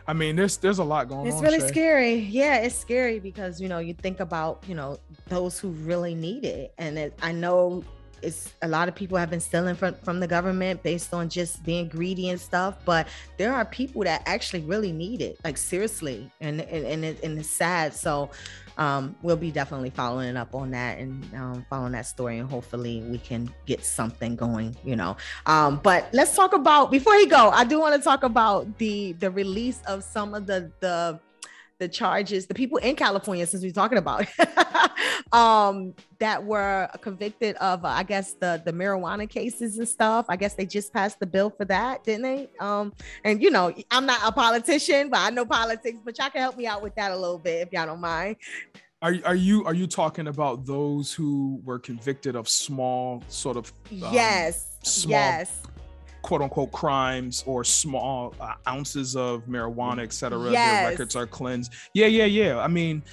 I 0.07 0.13
mean, 0.13 0.35
there's 0.35 0.57
there's 0.57 0.79
a 0.79 0.83
lot 0.83 1.07
going 1.07 1.27
It's 1.27 1.35
on. 1.35 1.43
It's 1.43 1.51
really 1.53 1.61
Shay. 1.61 1.73
scary. 1.73 2.15
Yeah, 2.15 2.57
it's 2.57 2.75
scary 2.75 3.19
because 3.19 3.61
you 3.61 3.69
know 3.69 3.79
you 3.79 3.93
think 3.93 4.19
about 4.19 4.63
you 4.67 4.75
know 4.75 4.97
those 5.27 5.59
who 5.59 5.69
really 5.69 6.15
need 6.15 6.45
it, 6.45 6.73
and 6.77 6.97
it, 6.97 7.13
I 7.21 7.31
know 7.31 7.83
it's 8.21 8.53
a 8.61 8.67
lot 8.67 8.89
of 8.89 8.95
people 8.95 9.17
have 9.17 9.29
been 9.29 9.39
stealing 9.39 9.75
from 9.75 9.93
from 9.95 10.19
the 10.19 10.27
government 10.27 10.83
based 10.83 11.13
on 11.13 11.29
just 11.29 11.63
being 11.63 11.87
greedy 11.87 12.29
and 12.29 12.39
stuff, 12.39 12.77
but 12.85 13.07
there 13.37 13.53
are 13.53 13.65
people 13.65 14.03
that 14.03 14.23
actually 14.25 14.61
really 14.61 14.91
need 14.91 15.21
it, 15.21 15.37
like 15.43 15.57
seriously, 15.57 16.29
and 16.41 16.61
and 16.61 16.85
and, 16.85 17.05
it, 17.05 17.23
and 17.23 17.39
it's 17.39 17.49
sad. 17.49 17.93
So 17.93 18.29
um, 18.79 19.15
we'll 19.21 19.35
be 19.35 19.51
definitely 19.51 19.89
following 19.89 20.37
up 20.37 20.55
on 20.55 20.71
that 20.71 20.97
and 20.97 21.23
um, 21.35 21.65
following 21.69 21.91
that 21.91 22.07
story, 22.07 22.39
and 22.39 22.49
hopefully 22.49 23.03
we 23.03 23.17
can 23.17 23.53
get 23.65 23.83
something 23.83 24.35
going. 24.37 24.75
You 24.85 24.95
know, 24.95 25.17
um, 25.45 25.81
but 25.83 26.07
let's 26.13 26.33
talk 26.35 26.53
about 26.53 26.89
before 26.89 27.15
he 27.15 27.25
go. 27.25 27.49
I 27.49 27.65
do 27.65 27.79
want 27.79 27.95
to 27.95 28.01
talk 28.01 28.23
about 28.23 28.77
the 28.77 29.11
the 29.13 29.29
release 29.29 29.81
of 29.85 30.03
some 30.03 30.33
of 30.33 30.47
the 30.47 30.71
the 30.79 31.19
the 31.79 31.87
charges, 31.87 32.45
the 32.45 32.53
people 32.53 32.77
in 32.77 32.95
California, 32.95 33.47
since 33.47 33.63
we're 33.63 33.71
talking 33.71 33.97
about 33.97 34.27
um, 35.31 35.93
that 36.19 36.43
were 36.43 36.89
convicted 37.01 37.55
of, 37.55 37.85
uh, 37.85 37.87
I 37.87 38.03
guess 38.03 38.33
the 38.33 38.61
the 38.63 38.73
marijuana 38.73 39.27
cases 39.27 39.77
and 39.77 39.87
stuff. 39.87 40.25
I 40.29 40.35
guess 40.35 40.53
they 40.53 40.65
just 40.65 40.93
passed 40.93 41.19
the 41.19 41.25
bill 41.25 41.49
for 41.49 41.65
that, 41.65 42.03
didn't 42.03 42.23
they? 42.23 42.49
Um, 42.59 42.93
and 43.23 43.41
you 43.41 43.49
know, 43.49 43.73
I'm 43.89 44.05
not 44.05 44.19
a 44.23 44.31
politician, 44.31 45.09
but 45.09 45.19
I 45.19 45.29
know 45.29 45.45
politics. 45.45 45.97
But 46.03 46.19
y'all 46.19 46.29
can 46.29 46.41
help 46.41 46.57
me 46.57 46.67
out 46.67 46.83
with 46.83 46.95
that 46.95 47.11
a 47.11 47.15
little 47.15 47.39
bit 47.39 47.67
if 47.67 47.73
y'all 47.73 47.85
don't 47.85 48.01
mind. 48.01 48.35
Are, 49.01 49.15
are 49.23 49.35
you 49.35 49.63
are 49.63 49.73
you 49.73 49.87
talking 49.87 50.27
about 50.27 50.65
those 50.65 51.13
who 51.13 51.61
were 51.63 51.79
convicted 51.79 52.35
of 52.35 52.49
small 52.49 53.23
sort 53.29 53.55
of 53.55 53.71
um, 53.91 54.13
yes, 54.13 54.77
small 54.83 55.11
yes, 55.11 55.63
quote 56.21 56.41
unquote 56.41 56.71
crimes 56.71 57.43
or 57.45 57.63
small 57.63 58.35
uh, 58.39 58.53
ounces 58.67 59.15
of 59.15 59.45
marijuana, 59.45 60.03
et 60.03 60.13
cetera. 60.13 60.39
Their 60.49 60.89
records 60.89 61.15
are 61.15 61.27
cleansed. 61.27 61.73
Yeah, 61.93 62.07
yeah, 62.07 62.25
yeah. 62.25 62.59
I 62.59 62.67
mean, 62.67 63.03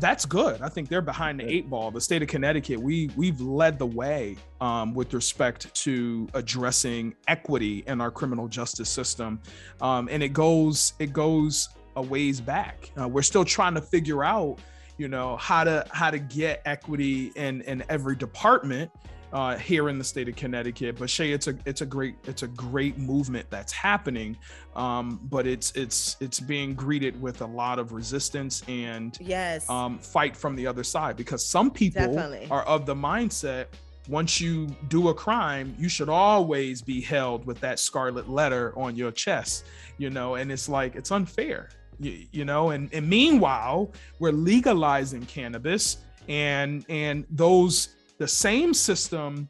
that's 0.00 0.26
good. 0.26 0.60
I 0.60 0.68
think 0.68 0.88
they're 0.88 1.00
behind 1.00 1.40
the 1.40 1.48
eight 1.50 1.70
ball. 1.70 1.90
The 1.90 2.00
state 2.00 2.22
of 2.22 2.28
Connecticut, 2.28 2.78
we 2.80 3.10
we've 3.16 3.40
led 3.40 3.78
the 3.78 3.86
way 3.86 4.36
um, 4.60 4.94
with 4.94 5.14
respect 5.14 5.72
to 5.84 6.28
addressing 6.34 7.14
equity 7.28 7.84
in 7.86 8.00
our 8.00 8.10
criminal 8.10 8.48
justice 8.48 8.88
system, 8.88 9.40
um, 9.80 10.08
and 10.10 10.22
it 10.22 10.32
goes 10.32 10.94
it 10.98 11.12
goes 11.12 11.68
a 11.96 12.02
ways 12.02 12.40
back. 12.40 12.90
Uh, 13.00 13.08
we're 13.08 13.22
still 13.22 13.44
trying 13.44 13.74
to 13.74 13.80
figure 13.80 14.22
out, 14.22 14.58
you 14.98 15.08
know, 15.08 15.36
how 15.38 15.64
to 15.64 15.86
how 15.92 16.10
to 16.10 16.18
get 16.18 16.62
equity 16.66 17.32
in 17.36 17.62
in 17.62 17.82
every 17.88 18.16
department 18.16 18.90
uh, 19.32 19.56
here 19.56 19.88
in 19.88 19.98
the 19.98 20.04
state 20.04 20.28
of 20.28 20.36
Connecticut. 20.36 20.98
But 20.98 21.10
Shay, 21.10 21.32
it's 21.32 21.46
a 21.46 21.56
it's 21.64 21.80
a 21.80 21.86
great 21.86 22.16
it's 22.24 22.42
a 22.42 22.48
great 22.48 22.98
movement 22.98 23.46
that's 23.50 23.72
happening, 23.72 24.36
um, 24.74 25.20
but 25.24 25.46
it's 25.46 25.72
it's 25.72 26.16
it's 26.20 26.40
being 26.40 26.74
greeted 26.74 27.20
with 27.20 27.42
a 27.42 27.46
lot 27.46 27.78
of 27.78 27.92
resistance 27.92 28.62
and 28.68 29.16
yes, 29.20 29.68
um, 29.68 29.98
fight 29.98 30.36
from 30.36 30.56
the 30.56 30.66
other 30.66 30.84
side 30.84 31.16
because 31.16 31.44
some 31.44 31.70
people 31.70 32.02
Definitely. 32.02 32.48
are 32.50 32.62
of 32.64 32.86
the 32.86 32.94
mindset 32.94 33.66
once 34.08 34.40
you 34.40 34.68
do 34.88 35.08
a 35.08 35.14
crime, 35.14 35.74
you 35.78 35.88
should 35.88 36.08
always 36.08 36.80
be 36.80 37.00
held 37.00 37.44
with 37.44 37.58
that 37.60 37.78
scarlet 37.78 38.28
letter 38.28 38.72
on 38.78 38.94
your 38.94 39.10
chest, 39.10 39.64
you 39.98 40.10
know, 40.10 40.36
and 40.36 40.52
it's 40.52 40.68
like 40.68 40.94
it's 40.94 41.10
unfair, 41.10 41.70
you, 41.98 42.26
you 42.30 42.44
know, 42.44 42.70
and, 42.70 42.92
and 42.92 43.08
meanwhile, 43.08 43.90
we're 44.18 44.32
legalizing 44.32 45.24
cannabis 45.26 45.98
and 46.28 46.84
and 46.88 47.24
those 47.30 47.96
the 48.18 48.28
same 48.28 48.72
system 48.74 49.48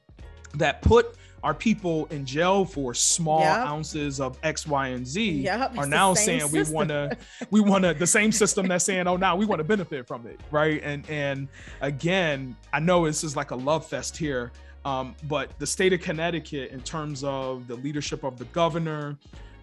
that 0.54 0.82
put 0.82 1.16
our 1.42 1.54
people 1.54 2.06
in 2.06 2.24
jail 2.24 2.64
for 2.64 2.92
small 2.94 3.40
Yep. 3.40 3.56
ounces 3.58 4.20
of 4.20 4.38
X, 4.42 4.66
Y, 4.66 4.88
and 4.88 5.06
Z 5.06 5.42
Yep, 5.42 5.78
are 5.78 5.86
now 5.86 6.12
saying 6.14 6.50
we 6.50 6.64
want 6.64 6.88
to 6.88 7.16
we 7.50 7.60
want 7.60 7.84
to 7.84 7.94
the 7.94 8.06
same 8.06 8.32
system 8.32 8.66
that's 8.66 8.84
saying 8.84 9.06
oh 9.06 9.16
now 9.16 9.36
we 9.36 9.44
want 9.46 9.60
to 9.60 9.64
benefit 9.64 10.08
from 10.08 10.26
it 10.26 10.40
right 10.50 10.80
and 10.82 11.08
and 11.08 11.46
again 11.82 12.56
i 12.72 12.80
know 12.80 13.04
this 13.06 13.22
is 13.22 13.36
like 13.36 13.50
a 13.52 13.56
love 13.56 13.86
fest 13.86 14.16
here 14.16 14.50
um, 14.84 15.14
but 15.24 15.50
the 15.58 15.66
state 15.66 15.92
of 15.92 16.00
connecticut 16.00 16.70
in 16.70 16.80
terms 16.80 17.22
of 17.24 17.66
the 17.68 17.74
leadership 17.76 18.24
of 18.24 18.38
the 18.38 18.44
governor 18.46 19.16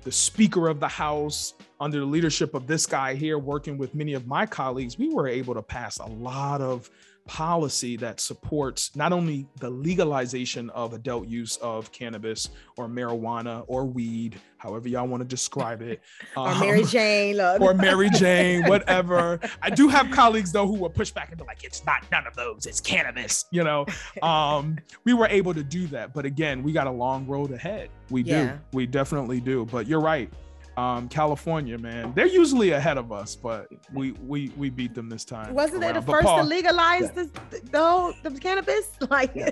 the 0.04 0.12
speaker 0.12 0.68
of 0.70 0.80
the 0.80 0.88
house 0.88 1.54
under 1.80 2.00
the 2.00 2.06
leadership 2.06 2.54
of 2.54 2.68
this 2.68 2.86
guy 2.86 3.14
here 3.16 3.38
working 3.40 3.78
with 3.78 3.94
many 3.96 4.14
of 4.14 4.26
my 4.28 4.46
colleagues 4.46 4.98
we 4.98 5.10
were 5.10 5.28
able 5.28 5.54
to 5.54 5.62
pass 5.62 5.98
a 5.98 6.06
lot 6.06 6.62
of 6.62 6.90
policy 7.26 7.96
that 7.98 8.20
supports 8.20 8.96
not 8.96 9.14
only 9.14 9.48
the 9.60 9.70
legalization 9.70 10.70
of 10.72 10.94
adult 10.94 11.28
use 11.28 11.56
of 11.58 11.92
cannabis 11.92 12.50
or 12.78 12.88
marijuana 12.88 13.64
or 13.68 13.86
weed 13.86 14.36
however 14.58 14.88
y'all 14.90 15.08
want 15.08 15.22
to 15.22 15.28
describe 15.28 15.82
it 15.82 16.02
or 16.38 16.50
um, 16.50 16.60
Mary 16.60 16.84
Jane, 16.84 17.38
look. 17.38 17.62
or 17.62 17.74
Mary 17.74 18.10
Jane, 18.10 18.64
whatever. 18.68 19.40
I 19.62 19.70
do 19.70 19.88
have 19.88 20.10
colleagues 20.12 20.52
though 20.52 20.68
who 20.68 20.74
will 20.76 20.90
push 20.90 21.12
back 21.12 21.30
and 21.30 21.38
be 21.38 21.44
like, 21.46 21.64
"It's 21.64 21.86
not 21.86 22.06
none 22.12 22.26
of 22.28 22.36
those. 22.36 22.66
It's 22.66 22.80
cannabis." 22.80 23.46
You 23.52 23.64
know, 23.64 23.86
um, 24.22 24.78
we 25.04 25.14
were 25.14 25.28
able 25.28 25.54
to 25.54 25.64
do 25.64 25.88
that, 25.88 26.14
but 26.14 26.26
again, 26.26 26.64
we 26.64 26.72
got 26.72 26.88
a 26.88 26.92
long 26.92 27.26
road 27.28 27.52
ahead. 27.52 27.90
We 28.10 28.24
Yeah. 28.24 28.54
do, 28.54 28.60
we 28.74 28.86
definitely 28.86 29.40
do. 29.42 29.66
But 29.66 29.86
you're 29.88 30.00
right, 30.02 30.30
um, 30.78 31.08
California, 31.10 31.78
man, 31.78 32.14
they're 32.16 32.26
usually 32.26 32.72
ahead 32.72 32.98
of 32.98 33.12
us, 33.12 33.36
but 33.36 33.68
we 33.94 34.12
we 34.26 34.52
we 34.58 34.70
beat 34.70 34.94
them 34.96 35.10
this 35.10 35.24
time. 35.26 35.54
Wasn't 35.54 35.82
they 35.82 35.92
the. 35.92 36.02
But 36.02 36.12
first 36.12 36.26
Paul, 36.26 36.38
to 36.40 36.44
legalize 36.44 37.12
the, 37.12 37.30
the 37.72 37.80
whole 37.80 38.14
the 38.24 38.32
cannabis? 38.40 38.90
Like, 39.10 39.32
Yeah. 39.36 39.50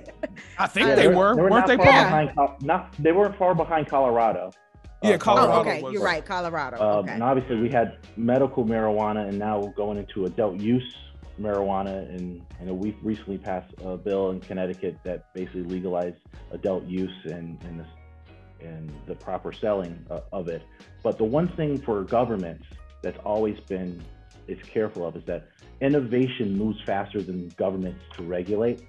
I 0.58 0.68
think 0.68 0.88
Yeah, 0.88 0.96
they 0.96 1.02
They 1.04 1.08
were, 1.10 1.36
they 1.36 1.42
were 1.44 1.50
weren't 1.50 1.68
they? 1.68 1.78
far 1.78 1.86
Yeah. 1.86 2.04
behind. 2.26 2.62
Not 2.64 2.96
they 2.98 3.12
weren't 3.12 3.38
far 3.38 3.54
behind 3.54 3.88
Colorado. 3.88 4.52
Yeah, 5.04 5.12
Uh, 5.16 5.18
Colorado 5.18 5.52
oh, 5.54 5.60
okay, 5.62 5.82
was- 5.84 5.94
you're 5.94 6.04
right, 6.04 6.26
Colorado. 6.26 6.78
Um, 6.80 7.00
okay. 7.06 7.12
And 7.14 7.24
obviously, 7.24 7.58
we 7.60 7.70
had 7.70 7.98
medical 8.18 8.66
marijuana, 8.66 9.28
and 9.28 9.38
now 9.38 9.60
we're 9.60 9.74
going 9.74 9.98
into 9.98 10.26
adult 10.26 10.60
use 10.60 10.96
marijuana. 11.40 12.08
And 12.16 12.42
I 12.60 12.66
know 12.66 12.74
we've 12.74 12.98
recently 13.04 13.38
passed 13.38 13.74
a 13.84 13.98
bill 13.98 14.32
in 14.32 14.40
Connecticut 14.40 14.98
that 15.04 15.34
basically 15.34 15.64
legalized 15.64 16.18
adult 16.52 16.86
use 16.86 17.14
and 17.26 17.62
and 17.64 17.80
the, 17.80 17.86
and 18.64 18.92
the 19.08 19.16
proper 19.16 19.52
selling 19.52 20.06
uh, 20.10 20.22
of 20.32 20.48
it. 20.48 20.64
But 21.04 21.18
the 21.18 21.24
one 21.24 21.48
thing 21.56 21.78
for 21.80 22.04
governments 22.04 22.66
that's 23.02 23.18
always 23.26 23.60
been 23.62 24.02
is 24.48 24.58
careful 24.68 25.06
of 25.06 25.16
is 25.16 25.24
that 25.26 25.48
innovation 25.82 26.58
moves 26.58 26.80
faster 26.86 27.22
than 27.22 27.50
governments 27.58 28.02
to 28.18 28.24
regulate. 28.24 28.82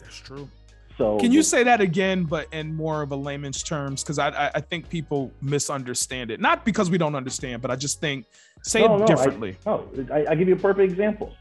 That's 0.00 0.16
true. 0.16 0.48
So 0.96 1.18
Can 1.18 1.32
you 1.32 1.42
say 1.42 1.64
that 1.64 1.80
again, 1.80 2.22
but 2.24 2.46
in 2.52 2.72
more 2.74 3.02
of 3.02 3.10
a 3.10 3.16
layman's 3.16 3.62
terms? 3.64 4.02
Because 4.04 4.18
I, 4.20 4.28
I, 4.28 4.50
I 4.56 4.60
think 4.60 4.88
people 4.88 5.32
misunderstand 5.42 6.30
it. 6.30 6.40
Not 6.40 6.64
because 6.64 6.88
we 6.88 6.98
don't 6.98 7.16
understand, 7.16 7.62
but 7.62 7.70
I 7.72 7.76
just 7.76 8.00
think 8.00 8.26
say 8.62 8.80
No, 8.80 8.94
it 8.94 8.98
no, 8.98 9.04
I- 9.04 9.06
differently. 9.08 9.56
Oh, 9.66 9.88
I, 10.12 10.26
I 10.30 10.34
give 10.36 10.46
you 10.46 10.54
a 10.54 10.58
perfect 10.58 10.90
example. 10.92 11.34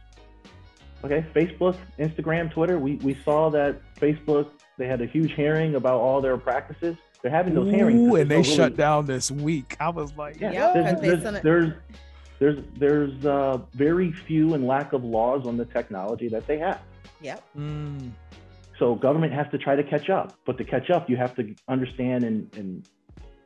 Okay, 1.03 1.23
Facebook, 1.35 1.75
Instagram, 1.99 2.49
Twitter. 2.51 2.79
We 2.79 2.95
we 2.97 3.13
saw 3.25 3.49
that 3.49 3.79
Facebook 3.95 4.49
they 4.77 4.87
had 4.87 5.01
a 5.01 5.05
huge 5.05 5.33
hearing 5.33 5.75
about 5.75 5.99
all 5.99 6.21
their 6.21 6.37
practices. 6.37 6.95
They're 7.23 7.31
having 7.31 7.55
those 7.55 7.73
hearings. 7.73 7.99
Ooh, 8.01 8.05
because 8.07 8.21
and 8.21 8.31
they 8.31 8.35
there's 8.35 8.47
shut 8.47 8.59
really- 8.71 8.75
down 8.77 9.05
this 9.05 9.31
week. 9.31 9.77
I 9.79 9.89
was 9.89 10.15
like, 10.17 10.39
Yeah, 10.39 10.51
Yeah, 10.51 10.73
there's, 10.73 10.85
there's, 10.85 11.15
based 11.15 11.25
on 11.25 11.35
it- 11.35 11.43
there's 11.43 11.73
there's 12.39 12.63
there's 12.77 13.25
uh, 13.25 13.59
very 13.73 14.11
few 14.11 14.53
and 14.53 14.67
lack 14.67 14.91
of 14.91 15.03
laws 15.05 15.47
on 15.47 15.55
the 15.55 15.65
technology 15.65 16.27
that 16.27 16.45
they 16.45 16.57
have. 16.59 16.81
Yep. 17.21 17.43
mm, 17.57 18.11
So 18.77 18.95
government 18.95 19.31
has 19.31 19.47
to 19.51 19.57
try 19.57 19.75
to 19.77 19.83
catch 19.83 20.09
up. 20.09 20.37
But 20.45 20.57
to 20.57 20.65
catch 20.65 20.89
up, 20.89 21.09
you 21.09 21.15
have 21.15 21.33
to 21.35 21.55
understand 21.69 22.25
and 22.25 22.53
and 22.57 22.87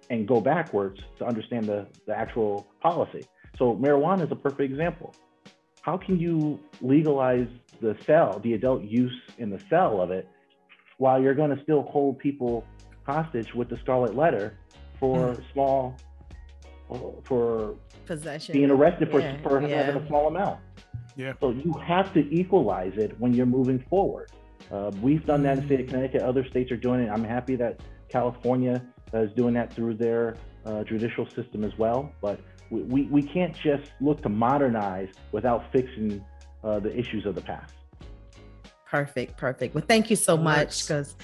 and 0.09 0.27
go 0.27 0.41
backwards 0.41 0.99
to 1.19 1.25
understand 1.25 1.65
the, 1.65 1.85
the 2.07 2.17
actual 2.17 2.65
policy. 2.81 3.25
So 3.59 3.75
marijuana 3.75 4.23
is 4.25 4.31
a 4.31 4.35
perfect 4.35 4.61
example. 4.61 5.13
How 5.81 5.97
can 5.97 6.17
you 6.19 6.59
legalize 6.81 7.47
the 7.81 7.95
sell, 8.05 8.39
the 8.39 8.53
adult 8.53 8.83
use 8.83 9.13
in 9.37 9.49
the 9.49 9.61
sell 9.69 10.01
of 10.01 10.09
it, 10.11 10.27
while 10.97 11.21
you're 11.21 11.35
going 11.35 11.55
to 11.55 11.61
still 11.61 11.83
hold 11.83 12.17
people 12.19 12.65
hostage 13.11 13.55
with 13.55 13.69
the 13.69 13.77
scarlet 13.77 14.15
letter 14.15 14.57
for 14.99 15.35
small, 15.53 15.95
for 17.23 17.75
Possession. 18.05 18.53
being 18.53 18.69
arrested 18.69 19.09
for, 19.09 19.19
Yeah, 19.21 19.41
for 19.41 19.61
yeah. 19.61 19.83
having 19.83 20.01
a 20.03 20.07
small 20.07 20.27
amount. 20.27 20.59
Yeah. 21.15 21.33
So 21.39 21.51
you 21.51 21.73
have 21.83 22.13
to 22.13 22.19
equalize 22.33 22.93
it 22.97 23.19
when 23.19 23.33
you're 23.33 23.45
moving 23.47 23.83
forward. 23.89 24.29
Uh, 24.71 24.91
we've 25.01 25.25
done 25.25 25.41
that 25.43 25.57
in 25.57 25.61
the 25.61 25.65
state 25.67 25.79
of 25.81 25.87
Connecticut. 25.87 26.21
Other 26.21 26.45
states 26.47 26.71
are 26.71 26.77
doing 26.77 26.99
it. 26.99 27.09
I'm 27.09 27.23
happy 27.23 27.55
that 27.55 27.79
California 28.09 28.83
is 29.13 29.31
doing 29.33 29.53
that 29.55 29.73
through 29.73 29.95
their 29.95 30.35
uh, 30.65 30.83
judicial 30.83 31.25
system 31.29 31.63
as 31.63 31.71
well. 31.77 32.11
But 32.21 32.39
we, 32.69 32.81
we, 32.83 33.01
we 33.03 33.23
can't 33.23 33.55
just 33.55 33.91
look 34.01 34.21
to 34.23 34.29
modernize 34.29 35.09
without 35.31 35.71
fixing 35.71 36.23
uh, 36.63 36.79
the 36.79 36.95
issues 36.95 37.25
of 37.25 37.33
the 37.35 37.41
past. 37.41 37.73
Perfect, 38.89 39.37
perfect. 39.37 39.73
Well, 39.75 39.83
thank 39.87 40.09
you 40.09 40.15
so 40.15 40.37
much 40.37 40.57
works. 40.67 40.87
because 40.87 41.15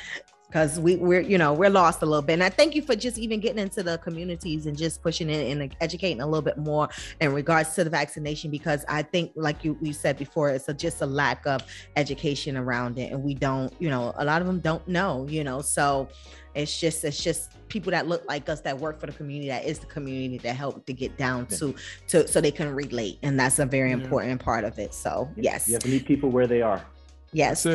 because 0.54 0.80
we 0.80 0.97
we're 0.97 1.22
you 1.22 1.38
know 1.39 1.51
we're 1.51 1.70
lost 1.70 2.04
a 2.04 2.06
little 2.06 2.22
bit. 2.22 2.34
And 2.34 2.43
I 2.43 2.49
thank 2.49 2.76
you 2.76 2.84
for 2.84 2.95
just 2.95 3.18
even 3.18 3.39
getting 3.39 3.58
into 3.58 3.82
the 3.82 3.97
communities 3.97 4.68
and 4.68 4.78
just 4.78 5.01
pushing 5.01 5.28
it 5.28 5.51
and 5.51 5.76
educating 5.82 6.22
a 6.22 6.28
little 6.28 6.43
bit 6.43 6.58
more 6.60 6.89
in 7.22 7.34
regards 7.34 7.74
to 7.74 7.84
the 7.84 7.89
vaccination 7.89 8.51
because 8.51 8.86
I 8.88 9.01
think 9.01 9.32
like 9.36 9.64
you 9.66 9.74
we 9.82 9.91
said 9.91 10.16
before, 10.18 10.51
it's 10.51 10.70
a, 10.70 10.74
just 10.76 11.01
a 11.01 11.08
lack 11.08 11.47
of 11.47 11.64
education 11.95 12.56
around 12.56 12.99
it, 12.99 13.12
and 13.12 13.24
we 13.24 13.34
don't 13.34 13.74
you 13.80 13.89
know 13.89 14.14
a 14.18 14.24
lot 14.26 14.41
of 14.41 14.47
them 14.47 14.60
don't 14.60 14.88
know 14.88 15.26
you 15.28 15.43
know 15.43 15.62
so. 15.62 16.08
It's 16.56 16.80
just 16.80 17.04
it's 17.04 17.24
just 17.24 17.49
people 17.68 17.89
that 17.89 18.08
look 18.08 18.24
like 18.28 18.47
us 18.47 18.62
that 18.62 18.78
work 18.78 18.99
for 18.99 19.08
the 19.08 19.12
community 19.14 19.47
that 19.47 19.66
is 19.66 19.80
the 19.80 19.88
community 19.88 20.38
that 20.38 20.56
help 20.56 20.86
to 20.86 20.93
get 20.93 21.18
down 21.18 21.47
Yeah. 21.49 21.58
to 21.58 21.76
to 22.10 22.28
so 22.28 22.41
they 22.41 22.51
can 22.51 22.70
relate 22.76 23.18
and 23.24 23.39
that's 23.39 23.58
a 23.58 23.66
very 23.66 23.89
Yeah. 23.89 23.95
important 23.95 24.39
part 24.39 24.64
of 24.64 24.78
it. 24.78 24.93
So 24.93 25.28
yes, 25.36 25.68
You 25.68 25.74
have 25.74 25.82
to 25.82 25.89
meet 25.89 26.06
people 26.06 26.30
where 26.30 26.45
they 26.45 26.62
are. 26.62 26.86
yes. 27.32 27.66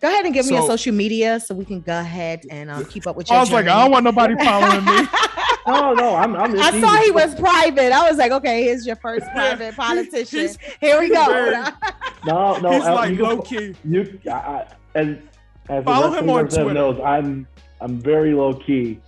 That's 0.00 0.02
it. 0.02 0.06
Go 0.06 0.08
ahead 0.08 0.24
and 0.24 0.34
give 0.34 0.46
me 0.46 0.54
your 0.54 0.66
social 0.66 0.94
media 0.94 1.40
so 1.40 1.54
we 1.54 1.64
can 1.64 1.80
go 1.80 1.98
ahead 1.98 2.42
and 2.50 2.70
um, 2.70 2.84
keep 2.86 3.06
up 3.06 3.16
with 3.16 3.28
you. 3.30 3.36
I 3.36 3.40
was 3.40 3.50
like, 3.50 3.66
I 3.66 3.82
don't 3.82 3.90
want 3.90 4.04
nobody 4.04 4.34
following 4.36 4.84
me. 4.84 5.08
No, 5.66 5.92
no, 5.92 6.14
I'm. 6.14 6.34
I'm 6.34 6.58
I 6.58 6.80
saw 6.80 6.96
he 6.96 7.10
was 7.10 7.34
private. 7.34 7.92
I 7.92 8.08
was 8.08 8.16
like, 8.16 8.32
okay, 8.32 8.62
here's 8.62 8.86
your 8.86 8.96
first 8.96 9.26
private 9.34 9.76
politician. 9.76 10.38
He's- 10.40 10.58
Here 10.80 10.98
we 10.98 11.10
go. 11.10 11.64
No, 12.24 12.56
no. 12.58 12.72
He's 12.72 12.84
uh, 12.84 12.94
like 12.94 13.14
you 13.14 13.22
low 13.22 13.42
key. 13.42 13.74
you 13.84 14.18
I, 14.26 14.30
I, 14.32 14.66
as, 14.94 15.16
as 15.68 15.84
follow 15.84 16.10
him 16.10 16.28
on 16.30 16.48
Twitter. 16.48 16.72
Knows, 16.72 16.98
I'm, 17.04 17.46
I'm 17.80 18.00
very 18.00 18.32
low 18.32 18.54
key, 18.54 19.00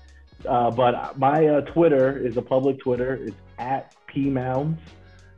uh, 0.47 0.70
but 0.70 1.18
my 1.18 1.47
uh, 1.47 1.61
Twitter 1.62 2.18
is 2.24 2.36
a 2.36 2.43
public 2.43 2.78
Twitter. 2.78 3.14
It's 3.14 3.36
at 3.59 3.95
pmounds, 4.14 4.78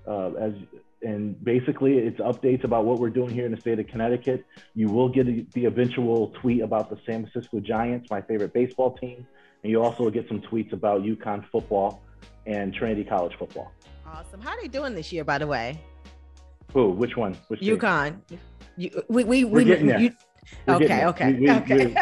uh, 0.09 0.33
as 0.33 0.55
and 1.03 1.43
basically 1.45 1.99
it's 1.99 2.21
updates 2.21 2.65
about 2.65 2.85
what 2.85 2.99
we're 2.99 3.11
doing 3.11 3.31
here 3.31 3.47
in 3.47 3.53
the 3.53 3.61
state 3.61 3.79
of 3.79 3.87
Connecticut. 3.87 4.45
You 4.75 4.89
will 4.89 5.09
get 5.09 5.27
the, 5.27 5.47
the 5.53 5.65
eventual 5.67 6.29
tweet 6.41 6.63
about 6.63 6.91
the 6.91 6.97
San 7.07 7.27
Francisco 7.27 7.61
Giants, 7.61 8.11
my 8.11 8.23
favorite 8.23 8.53
baseball 8.53 8.97
team, 8.97 9.27
and 9.63 9.71
you 9.71 9.83
also 9.83 10.09
get 10.11 10.29
some 10.29 10.41
tweets 10.41 10.73
about 10.73 11.03
UConn 11.03 11.45
football 11.51 12.03
and 12.47 12.73
Trinity 12.75 13.05
College 13.05 13.35
football. 13.39 13.73
Awesome. 14.07 14.41
How 14.41 14.51
are 14.51 14.61
they 14.61 14.69
doing 14.69 14.95
this 14.95 15.13
year, 15.13 15.25
by 15.25 15.39
the 15.39 15.47
way? 15.47 15.81
Who? 16.73 16.91
Which 16.91 17.17
one? 17.17 17.37
Which? 17.49 17.61
UConn. 17.61 18.21
You, 18.77 19.03
we 19.09 19.25
we 19.25 19.45
We're 19.45 19.59
we 19.59 19.65
getting 19.65 19.87
there. 19.87 20.01
you- 20.01 20.13
We're 20.67 20.75
okay, 20.77 20.87
getting 20.89 21.07
okay, 21.09 21.33
We- 21.33 21.41
we- 21.41 21.51
okay. 21.51 21.87
we- 21.87 21.95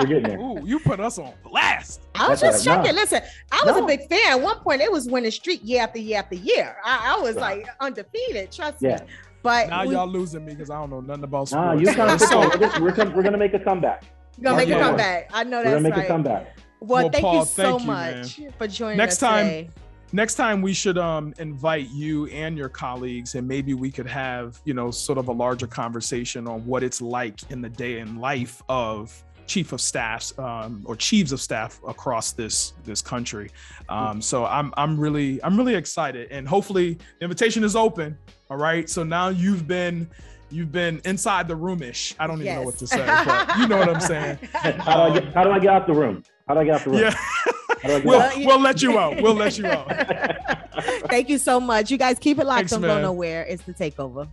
We're 0.00 0.06
getting 0.06 0.22
there. 0.24 0.38
Ooh, 0.38 0.66
you 0.66 0.78
put 0.80 1.00
us 1.00 1.18
on 1.18 1.32
blast. 1.42 2.02
I 2.14 2.28
was 2.28 2.40
That's 2.40 2.56
just 2.56 2.68
all 2.68 2.76
right. 2.76 2.84
checking. 2.84 2.96
Listen, 2.96 3.22
I 3.52 3.62
was 3.64 3.76
a 3.76 3.82
big 3.86 4.08
fan. 4.08 4.32
At 4.38 4.40
one 4.40 4.58
point, 4.60 4.80
it 4.82 4.90
was 4.92 5.06
winning 5.08 5.30
streak 5.30 5.60
year 5.64 5.82
after 5.82 5.98
year 5.98 6.18
after 6.18 6.34
year. 6.36 6.76
I, 6.84 7.14
I 7.16 7.20
was 7.22 7.36
Right. 7.36 7.58
like 7.64 7.66
undefeated. 7.80 8.52
Trust 8.52 8.76
Yeah. 8.80 8.96
me. 8.96 9.06
But 9.42 9.68
Now 9.68 9.86
we, 9.86 9.94
y'all 9.94 10.06
losing 10.08 10.44
me 10.44 10.52
because 10.54 10.70
I 10.70 10.74
don't 10.80 10.90
know 10.90 11.00
nothing 11.00 11.24
about 11.24 11.50
Nah, 11.52 11.74
sports. 11.76 11.90
UConn 11.90 12.18
So- 12.18 12.26
football. 12.26 12.40
We're, 12.48 12.58
gonna- 12.68 12.84
we're, 12.84 12.92
com- 12.92 13.14
we're 13.14 13.22
gonna 13.22 13.38
make 13.38 13.54
a 13.54 13.58
comeback. 13.60 14.04
gonna 14.42 14.56
make 14.56 14.68
a 14.70 14.78
comeback. 14.78 15.30
I 15.32 15.44
know 15.44 15.58
We're 15.58 15.64
that's 15.64 15.74
gonna 15.76 15.80
make 15.88 15.96
right. 15.96 16.04
a 16.04 16.08
comeback. 16.08 16.46
Well, 16.80 17.04
Well, 17.04 17.10
thank 17.10 17.24
Paul, 17.24 17.38
you 17.38 17.44
so 17.46 17.62
thank 17.62 17.80
you, 17.82 17.86
man. 17.86 18.18
much 18.20 18.40
for 18.58 18.68
joining 18.68 18.96
Next 18.98 19.14
us 19.14 19.18
time- 19.30 19.46
today. 19.46 19.70
Next 20.12 20.34
time 20.34 20.62
we 20.62 20.72
should 20.72 20.98
um 20.98 21.34
invite 21.38 21.88
you 21.90 22.26
and 22.26 22.56
your 22.56 22.68
colleagues 22.68 23.34
and 23.34 23.46
maybe 23.46 23.74
we 23.74 23.90
could 23.90 24.06
have 24.06 24.60
you 24.64 24.74
know 24.74 24.90
sort 24.90 25.18
of 25.18 25.28
a 25.28 25.32
larger 25.32 25.66
conversation 25.66 26.46
on 26.46 26.64
what 26.64 26.82
it's 26.82 27.00
like 27.00 27.50
in 27.50 27.60
the 27.60 27.68
day 27.68 27.98
and 27.98 28.20
life 28.20 28.62
of 28.68 29.24
chief 29.46 29.72
of 29.72 29.80
staffs 29.80 30.36
um, 30.38 30.82
or 30.84 30.96
chiefs 30.96 31.32
of 31.32 31.40
staff 31.40 31.80
across 31.86 32.32
this 32.32 32.74
this 32.84 33.00
country. 33.00 33.50
Um, 33.88 34.20
so 34.20 34.44
i'm 34.44 34.72
i'm 34.76 34.98
really 34.98 35.42
i'm 35.42 35.56
really 35.56 35.74
excited. 35.74 36.28
And 36.30 36.46
hopefully 36.46 36.94
the 37.18 37.24
invitation 37.24 37.64
is 37.64 37.76
open 37.76 38.18
all 38.50 38.56
right? 38.56 38.88
So 38.88 39.02
now 39.02 39.28
you've 39.28 39.66
been 39.66 40.08
you've 40.50 40.70
been 40.70 41.00
inside 41.04 41.48
the 41.48 41.56
roomish. 41.56 42.14
I 42.18 42.26
don't 42.26 42.40
even 42.40 42.54
know 42.54 42.62
what 42.62 42.78
to 42.78 42.86
say 42.86 43.04
but 43.04 43.58
you 43.58 43.66
know 43.66 43.78
what 43.78 43.88
i'm 43.88 44.00
saying. 44.00 44.38
How 44.52 45.08
do 45.08 45.12
I 45.12 45.20
get, 45.20 45.34
how 45.34 45.44
do 45.44 45.50
I 45.50 45.58
get 45.58 45.70
out 45.70 45.86
the 45.86 45.94
room? 45.94 46.22
How 46.46 46.54
do 46.54 46.60
I 46.60 46.64
get 46.64 46.74
out 46.74 46.84
the 46.84 46.90
room? 46.90 47.00
yeah 47.00 47.14
How 47.86 47.92
do 47.92 47.94
I 47.94 47.98
get 47.98 48.04
we'll, 48.06 48.20
out? 48.20 48.28
Well, 48.30 48.38
you- 48.38 48.46
we'll 48.46 48.60
let 48.60 48.82
you 48.82 48.98
out 48.98 49.22
we'll 49.22 49.34
let 49.34 49.58
you 49.58 49.66
out 49.66 49.86
Thank 51.08 51.28
you 51.30 51.38
so 51.38 51.58
much. 51.58 51.90
You 51.90 51.96
guys 51.96 52.18
keep 52.18 52.38
it 52.38 52.44
locked. 52.46 52.58
Thanks, 52.58 52.72
Don't 52.72 52.82
go 52.82 52.88
man. 52.88 53.02
nowhere. 53.02 53.44
It's 53.48 53.62
the 53.62 53.72
takeover. 53.72 54.28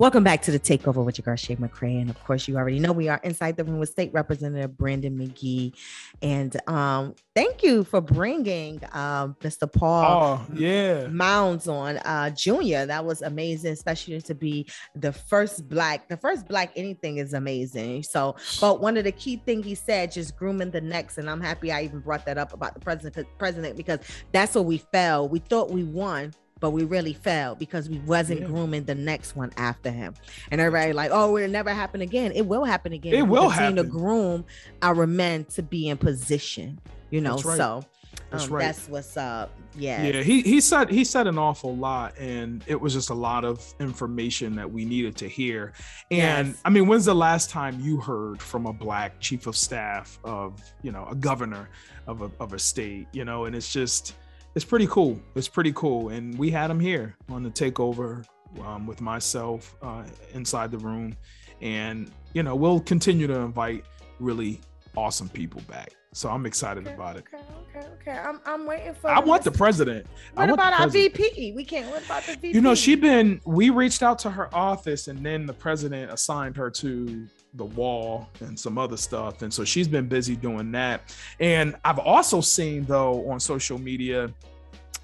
Welcome 0.00 0.22
back 0.22 0.42
to 0.42 0.52
the 0.52 0.60
takeover 0.60 1.04
with 1.04 1.18
your 1.18 1.24
girl 1.24 1.34
Shay 1.34 1.56
McCray, 1.56 2.00
and 2.00 2.08
of 2.08 2.22
course, 2.22 2.46
you 2.46 2.56
already 2.56 2.78
know 2.78 2.92
we 2.92 3.08
are 3.08 3.18
inside 3.24 3.56
the 3.56 3.64
room 3.64 3.80
with 3.80 3.88
State 3.88 4.12
Representative 4.12 4.78
Brandon 4.78 5.18
McGee. 5.18 5.74
And 6.22 6.56
um, 6.68 7.16
thank 7.34 7.64
you 7.64 7.82
for 7.82 8.00
bringing 8.00 8.80
um, 8.92 9.34
Mr. 9.40 9.70
Paul 9.70 10.38
oh 10.46 10.54
yeah 10.54 11.08
Mounds 11.08 11.66
on 11.66 11.96
uh 11.96 12.30
Junior. 12.30 12.86
That 12.86 13.04
was 13.04 13.22
amazing, 13.22 13.72
especially 13.72 14.20
to 14.20 14.36
be 14.36 14.68
the 14.94 15.12
first 15.12 15.68
black, 15.68 16.08
the 16.08 16.16
first 16.16 16.46
black 16.46 16.70
anything 16.76 17.16
is 17.16 17.34
amazing. 17.34 18.04
So, 18.04 18.36
but 18.60 18.80
one 18.80 18.98
of 18.98 19.02
the 19.02 19.10
key 19.10 19.42
things 19.44 19.66
he 19.66 19.74
said, 19.74 20.12
just 20.12 20.36
grooming 20.36 20.70
the 20.70 20.80
next, 20.80 21.18
and 21.18 21.28
I'm 21.28 21.40
happy 21.40 21.72
I 21.72 21.82
even 21.82 21.98
brought 21.98 22.24
that 22.26 22.38
up 22.38 22.52
about 22.52 22.74
the 22.74 22.80
president 22.80 23.26
president 23.36 23.76
because 23.76 23.98
that's 24.30 24.54
where 24.54 24.62
we 24.62 24.78
fell. 24.78 25.28
We 25.28 25.40
thought 25.40 25.72
we 25.72 25.82
won. 25.82 26.34
But 26.60 26.70
we 26.70 26.84
really 26.84 27.12
failed 27.12 27.58
because 27.58 27.88
we 27.88 27.98
wasn't 28.00 28.40
Yeah. 28.40 28.46
grooming 28.46 28.84
the 28.84 28.94
next 28.94 29.36
one 29.36 29.52
after 29.56 29.90
him, 29.90 30.14
and 30.50 30.60
everybody 30.60 30.92
like, 30.92 31.10
oh, 31.12 31.36
it'll 31.36 31.50
never 31.50 31.70
happen 31.72 32.00
again. 32.00 32.32
It 32.32 32.46
will 32.46 32.64
happen 32.64 32.92
again. 32.92 33.14
It 33.14 33.22
we 33.22 33.28
will 33.28 33.50
continue 33.50 33.82
to 33.82 33.88
groom 33.88 34.44
our 34.82 35.06
men 35.06 35.44
to 35.46 35.62
be 35.62 35.88
in 35.88 35.96
position. 35.98 36.80
You 37.10 37.20
know, 37.20 37.36
That's 37.36 37.44
right. 37.46 37.56
so 37.56 37.84
That's 38.30 38.44
um, 38.46 38.52
right. 38.52 38.62
that's 38.66 38.88
what's 38.88 39.16
up. 39.16 39.50
Yeah. 39.76 40.02
Yeah, 40.02 40.22
he 40.22 40.42
he 40.42 40.60
said 40.60 40.90
he 40.90 41.04
said 41.04 41.26
an 41.28 41.38
awful 41.38 41.76
lot, 41.76 42.18
and 42.18 42.64
it 42.66 42.78
was 42.80 42.92
just 42.92 43.10
a 43.10 43.14
lot 43.14 43.44
of 43.44 43.64
information 43.80 44.56
that 44.56 44.70
we 44.70 44.84
needed 44.84 45.16
to 45.18 45.28
hear. 45.28 45.72
And 46.10 46.48
Yes. 46.48 46.60
I 46.64 46.70
mean, 46.70 46.86
when's 46.88 47.04
the 47.04 47.14
last 47.14 47.48
time 47.50 47.78
you 47.80 47.98
heard 47.98 48.42
from 48.42 48.66
a 48.66 48.72
black 48.72 49.20
chief 49.20 49.46
of 49.46 49.56
staff 49.56 50.18
of 50.24 50.60
you 50.82 50.90
know 50.92 51.06
a 51.08 51.14
governor 51.14 51.68
of 52.06 52.22
a 52.22 52.30
of 52.40 52.52
a 52.52 52.58
state? 52.58 53.06
You 53.12 53.24
know, 53.24 53.44
and 53.44 53.54
it's 53.54 53.72
just 53.72 54.14
it's 54.54 54.64
pretty 54.64 54.86
cool. 54.88 55.20
It's 55.34 55.48
pretty 55.48 55.72
cool, 55.72 56.08
and 56.10 56.38
we 56.38 56.50
had 56.50 56.70
him 56.70 56.80
here 56.80 57.16
on 57.28 57.42
the 57.42 57.50
takeover 57.50 58.24
um, 58.64 58.86
with 58.86 59.00
myself 59.00 59.76
uh, 59.82 60.04
inside 60.32 60.70
the 60.70 60.78
room, 60.78 61.16
and 61.60 62.10
you 62.32 62.42
know 62.42 62.56
we'll 62.56 62.80
continue 62.80 63.26
to 63.26 63.38
invite 63.40 63.84
really 64.18 64.60
awesome 64.96 65.28
people 65.28 65.60
back. 65.68 65.94
So 66.12 66.30
I'm 66.30 66.46
excited 66.46 66.86
about 66.86 67.16
it. 67.16 67.24
Okay, 67.32 67.44
okay, 67.76 67.86
okay. 68.00 68.18
I'm, 68.18 68.40
I'm 68.46 68.66
waiting 68.66 68.94
for. 68.94 69.10
I 69.10 69.20
want 69.20 69.44
the 69.44 69.50
president. 69.52 70.06
I 70.36 70.40
What 70.40 70.54
about 70.54 70.72
our 70.72 70.88
president. 70.88 71.16
VP? 71.16 71.52
We 71.52 71.64
can't. 71.64 71.88
What 71.90 72.04
about 72.04 72.24
the 72.24 72.32
VP? 72.32 72.54
You 72.54 72.60
know, 72.60 72.74
she 72.74 72.94
been. 72.94 73.40
We 73.44 73.70
reached 73.70 74.02
out 74.02 74.18
to 74.20 74.30
her 74.30 74.52
office, 74.54 75.08
and 75.08 75.24
then 75.24 75.46
the 75.46 75.52
president 75.52 76.10
assigned 76.10 76.56
her 76.56 76.70
to 76.70 77.26
the 77.54 77.64
wall 77.64 78.28
and 78.40 78.58
some 78.58 78.78
other 78.78 78.96
stuff, 78.96 79.42
and 79.42 79.52
so 79.52 79.64
she's 79.64 79.88
been 79.88 80.06
busy 80.08 80.36
doing 80.36 80.70
that. 80.72 81.14
And 81.40 81.76
I've 81.84 81.98
also 81.98 82.40
seen 82.40 82.84
though 82.84 83.28
on 83.30 83.40
social 83.40 83.78
media 83.78 84.32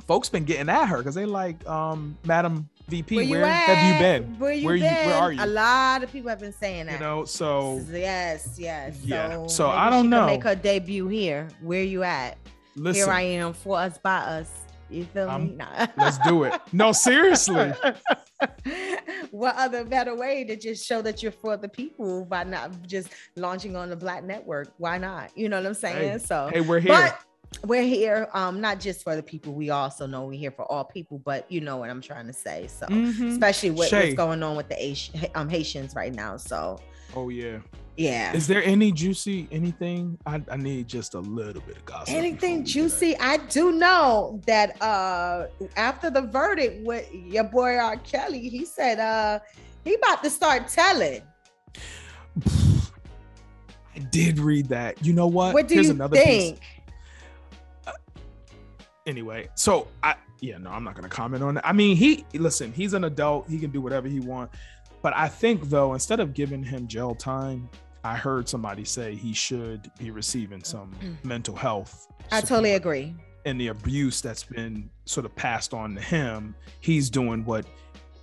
folks 0.07 0.29
been 0.29 0.45
getting 0.45 0.69
at 0.69 0.85
her 0.87 0.99
because 0.99 1.15
they 1.15 1.25
like, 1.25 1.67
um, 1.67 2.17
Madam 2.27 2.69
VP, 2.89 3.17
Where, 3.17 3.41
where 3.41 3.47
have 3.51 3.95
you 3.95 3.99
been? 3.99 4.39
Where 4.39 4.53
you 4.53 4.67
Where 4.67 4.75
been? 4.77 4.83
you- 4.85 5.07
where 5.07 5.15
are 5.15 5.33
you? 5.33 5.43
A 5.43 5.47
lot 5.47 6.03
of 6.05 6.13
people 6.13 6.29
have 6.29 6.41
been 6.41 6.53
saying 6.53 6.87
that. 6.87 6.95
You 6.95 6.99
know, 7.01 7.25
so 7.25 7.81
Yes, 7.91 8.57
yes. 8.59 8.99
Yeah. 9.03 9.31
So, 9.31 9.47
So 9.49 9.69
I 9.71 9.89
don't 9.89 10.11
know. 10.11 10.27
Make 10.27 10.43
her 10.45 10.55
debut 10.55 11.09
here. 11.09 11.49
Where 11.63 11.83
you 11.83 12.03
at? 12.03 12.37
listen, 12.77 13.05
Here 13.05 13.11
I 13.13 13.23
am 13.23 13.55
for 13.55 13.79
us 13.79 13.97
by 13.97 14.17
us. 14.19 14.51
You 14.91 15.05
feel 15.07 15.27
me? 15.27 15.31
I'm- 15.33 15.57
Nah. 15.57 15.87
let's 15.97 16.19
do 16.19 16.45
it. 16.45 16.61
No, 16.73 16.93
seriously. 16.93 17.73
what 19.31 19.57
other 19.57 19.85
better 19.85 20.15
way 20.15 20.45
to 20.45 20.57
just 20.57 20.87
show 20.87 21.03
that 21.03 21.23
you're 21.23 21.33
for 21.33 21.57
the 21.57 21.69
people 21.69 22.25
by 22.25 22.45
not 22.45 22.71
just 22.87 23.09
launching 23.37 23.77
on 23.77 23.91
the 23.91 23.97
Black 23.97 24.25
Network? 24.25 24.73
Why 24.79 24.99
not? 24.99 25.37
You 25.37 25.49
know 25.49 25.57
what 25.59 25.67
I'm 25.67 25.75
saying? 25.75 26.13
Hey, 26.13 26.19
so, 26.19 26.51
Hey, 26.53 26.61
we're 26.61 26.81
here. 26.81 26.93
but 26.93 27.21
we're 27.65 27.83
here, 27.83 28.29
um, 28.35 28.61
not 28.61 28.81
just 28.81 29.03
for 29.03 29.17
the 29.17 29.23
people. 29.23 29.55
We 29.55 29.71
also 29.71 30.07
know 30.07 30.25
we're 30.27 30.39
here 30.39 30.51
for 30.51 30.71
all 30.71 30.85
people. 30.85 31.19
But 31.19 31.51
you 31.51 31.61
know 31.61 31.77
what 31.79 31.89
I'm 31.91 32.01
trying 32.01 32.27
to 32.27 32.33
say. 32.33 32.67
So, 32.69 32.87
Mhm. 32.87 33.31
especially 33.33 33.71
what's 33.71 33.91
going 34.15 34.43
on 34.43 34.57
with 34.57 34.69
the 34.69 35.31
um, 35.35 35.49
Haitians 35.49 35.95
right 35.95 36.15
now. 36.15 36.37
So, 36.37 36.79
Oh 37.17 37.29
yeah. 37.29 37.59
Yeah. 37.97 38.33
Is 38.33 38.47
there 38.47 38.63
any 38.65 38.91
juicy 38.91 39.47
anything? 39.53 40.19
I, 40.27 40.43
I 40.51 40.57
need 40.57 40.89
just 40.89 41.15
a 41.15 41.21
little 41.21 41.63
bit 41.63 41.77
of 41.77 41.85
gossip. 41.85 42.15
Anything 42.15 42.37
before 42.37 42.49
we 42.51 42.57
do 42.57 42.63
that. 42.63 42.69
juicy? 42.69 43.19
I 43.19 43.37
do 43.37 43.73
know 43.73 44.41
that 44.47 44.81
uh 44.83 45.47
after 45.77 46.11
the 46.11 46.23
verdict 46.23 46.85
with 46.85 47.09
your 47.13 47.45
boy 47.45 47.77
R. 47.77 47.97
Kelly, 47.99 48.49
he 48.49 48.65
said 48.65 48.99
uh 48.99 49.39
he 49.85 49.95
about 49.95 50.23
to 50.25 50.31
start 50.31 50.69
telling. 50.69 51.23
I 53.97 54.01
did 54.11 54.41
read 54.41 54.69
that. 54.71 55.05
You 55.05 55.13
know 55.13 55.29
what? 55.29 55.55
What 55.55 55.69
do 55.69 55.75
Here's 55.75 55.87
you 55.87 55.93
another 55.93 56.17
think? 56.17 56.61
piece. 56.61 57.95
Anyway, 59.07 59.49
so 59.55 59.87
I 60.03 60.17
yeah, 60.41 60.59
no, 60.59 60.71
I'm 60.71 60.83
not 60.83 60.95
gonna 60.95 61.09
comment 61.09 61.45
on 61.45 61.55
that. 61.55 61.67
I 61.67 61.73
mean, 61.73 61.97
he 61.97 62.25
listen, 62.35 62.73
he's 62.73 62.93
an 62.93 63.05
adult, 63.05 63.49
he 63.49 63.59
can 63.59 63.71
do 63.71 63.81
whatever 63.81 64.09
he 64.09 64.19
wants. 64.19 64.57
But 65.03 65.15
I 65.15 65.29
think 65.29 65.69
though, 65.69 65.93
instead 65.93 66.19
of 66.19 66.33
giving 66.33 66.63
him 66.65 66.89
jail 66.89 67.15
time, 67.15 67.69
I 68.05 68.17
heard 68.17 68.49
somebody 68.49 68.85
say 68.85 69.15
he 69.15 69.33
should 69.33 69.91
be 69.99 70.11
receiving 70.11 70.63
some 70.63 70.93
mental 71.23 71.57
health. 71.57 72.07
I 72.31 72.41
totally 72.43 72.73
agree. 72.73 73.15
and 73.47 73.61
the 73.61 73.69
abuse 73.69 74.21
that's 74.21 74.45
been 74.45 74.89
sort 75.05 75.27
of 75.27 75.35
passed 75.37 75.75
on 75.75 75.95
to 75.95 76.01
him, 76.01 76.55
he's 76.81 77.11
doing 77.11 77.45
what 77.45 77.67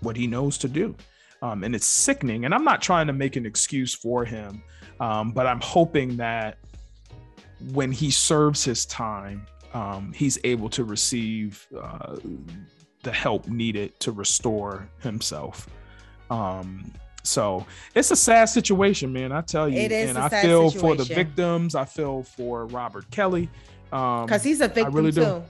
what 0.02 0.16
he 0.16 0.26
knows 0.28 0.58
to 0.60 0.68
do. 0.68 0.96
Um, 1.44 1.64
and 1.64 1.76
it's 1.76 1.86
sickening. 1.86 2.46
And 2.46 2.54
I'm 2.54 2.64
not 2.64 2.82
trying 2.82 3.08
to 3.08 3.14
make 3.14 3.36
an 3.36 3.46
excuse 3.46 3.94
for 3.94 4.26
him, 4.26 4.64
um, 5.00 5.32
but 5.32 5.46
I'm 5.48 5.62
hoping 5.62 6.18
that 6.18 6.58
when 7.72 7.92
he 7.92 8.10
serves 8.12 8.64
his 8.64 8.86
time, 8.86 9.46
um, 9.74 10.12
he's 10.14 10.38
able 10.44 10.70
to 10.70 10.84
receive 10.84 11.68
uh, 11.80 12.18
the 13.04 13.12
help 13.12 13.48
needed 13.48 14.00
to 14.02 14.12
restore 14.12 14.88
himself. 15.00 15.68
Um, 16.30 16.92
so 17.24 17.66
it's 17.96 18.12
a 18.12 18.16
sad 18.16 18.46
situation, 18.46 19.12
man. 19.14 19.32
I 19.32 19.42
tell 19.42 19.70
you, 19.70 19.80
It 19.80 19.92
is 19.92 20.10
and 20.10 20.18
I 20.18 20.30
feel 20.30 20.70
for 20.72 20.96
the 20.96 21.04
victims. 21.04 21.76
I 21.76 21.86
feel 21.86 22.24
for 22.24 22.66
Robert 22.68 23.10
Kelly. 23.12 23.50
Um, 23.92 24.26
Because 24.26 24.44
he's 24.44 24.62
a 24.62 24.68
victim 24.68 24.94
really 24.94 25.12
do. 25.12 25.22
too. 25.24 25.44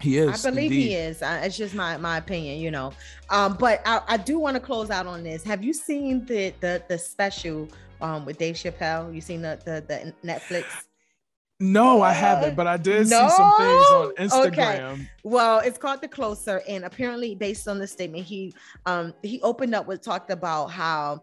he 0.00 0.18
is. 0.18 0.44
I 0.44 0.50
believe 0.50 0.70
indeed. 0.70 0.88
he 0.88 0.94
is. 0.94 1.22
I, 1.22 1.40
it's 1.40 1.56
just 1.56 1.74
my 1.74 1.96
my 1.96 2.18
opinion, 2.18 2.58
you 2.60 2.70
know. 2.70 2.92
Um, 3.30 3.56
but 3.58 3.82
I, 3.84 4.00
I 4.06 4.16
do 4.16 4.38
want 4.38 4.54
to 4.56 4.60
close 4.60 4.90
out 4.90 5.06
on 5.06 5.22
this. 5.24 5.42
Have 5.44 5.62
you 5.64 5.72
seen 5.72 6.24
the 6.26 6.54
the 6.60 6.82
the 6.88 6.98
special 6.98 7.68
um 8.00 8.24
with 8.24 8.38
Dave 8.38 8.54
Chappelle? 8.54 9.14
You 9.14 9.20
seen 9.20 9.42
the 9.42 9.58
the, 9.64 9.84
the 9.88 10.12
Netflix? 10.26 10.64
No, 11.60 12.02
I 12.02 12.12
haven't, 12.12 12.56
but 12.56 12.66
I 12.66 12.76
did 12.76 13.06
see 13.06 13.14
some 13.14 13.28
things 13.28 13.38
on 13.38 14.12
No? 14.18 14.46
Okay. 14.46 14.62
Instagram. 14.62 15.08
Well, 15.22 15.60
it's 15.60 15.78
called 15.78 16.00
The 16.02 16.08
Closer, 16.08 16.62
and 16.68 16.84
apparently, 16.84 17.34
based 17.36 17.68
on 17.68 17.78
the 17.78 17.86
statement, 17.86 18.24
he 18.24 18.52
um 18.86 19.14
he 19.22 19.40
opened 19.42 19.74
up 19.74 19.86
with 19.86 20.02
talked 20.02 20.30
about 20.30 20.66
how 20.66 21.22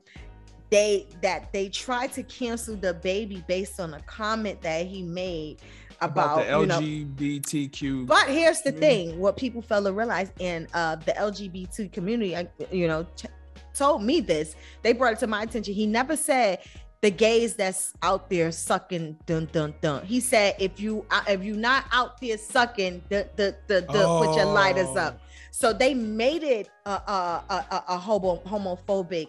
they 0.70 1.08
that 1.22 1.52
they 1.52 1.68
tried 1.68 2.14
to 2.14 2.24
cancel 2.24 2.76
the 2.78 2.94
baby 2.94 3.44
based 3.48 3.80
on 3.80 3.94
a 3.94 4.00
comment 4.02 4.62
that 4.62 4.88
he 4.88 5.04
made 5.04 5.60
about, 6.00 6.48
About, 6.48 6.48
the 6.48 6.60
you 6.60 6.66
know. 6.66 6.80
LGBTQ. 6.80 8.08
But 8.08 8.30
here's 8.30 8.62
the 8.62 8.72
thing: 8.72 9.20
what 9.20 9.36
people 9.36 9.62
fail 9.62 9.84
to 9.84 9.92
realize, 9.92 10.32
in 10.40 10.68
uh, 10.74 10.96
the 10.96 11.12
LGBT 11.12 11.92
community, 11.92 12.36
uh, 12.36 12.46
you 12.72 12.88
know, 12.88 13.06
t- 13.18 13.28
told 13.74 14.02
me 14.02 14.22
this. 14.22 14.56
They 14.82 14.94
brought 14.94 15.14
it 15.14 15.20
to 15.20 15.28
my 15.28 15.44
attention. 15.44 15.74
He 15.74 15.86
never 15.86 16.16
said 16.16 16.60
the 17.02 17.10
gays 17.12 17.56
that's 17.56 17.93
out 18.04 18.30
there 18.30 18.52
sucking 18.52 19.18
dun 19.26 19.49
dun 19.52 19.74
dun. 19.82 20.06
He 20.06 20.20
said 20.20 20.56
if 20.60 20.80
you 20.80 21.06
uh, 21.10 21.24
if 21.28 21.43
you 21.43 21.56
not 21.56 21.86
out 21.91 22.22
there 22.22 22.38
sucking 22.38 23.02
the 23.10 23.28
the 23.36 23.56
the, 23.68 23.82
the 23.82 24.06
put 24.20 24.36
your 24.36 24.45
lighters 24.45 24.88
Oh. 24.91 24.97
up. 24.97 25.22
So 25.52 25.74
they 25.74 25.93
made 25.93 26.43
it 26.43 26.70
a 26.86 26.91
a 26.91 27.43
a, 27.49 27.84
a, 27.89 27.97
homo 27.97 28.38
homophobic 28.45 29.28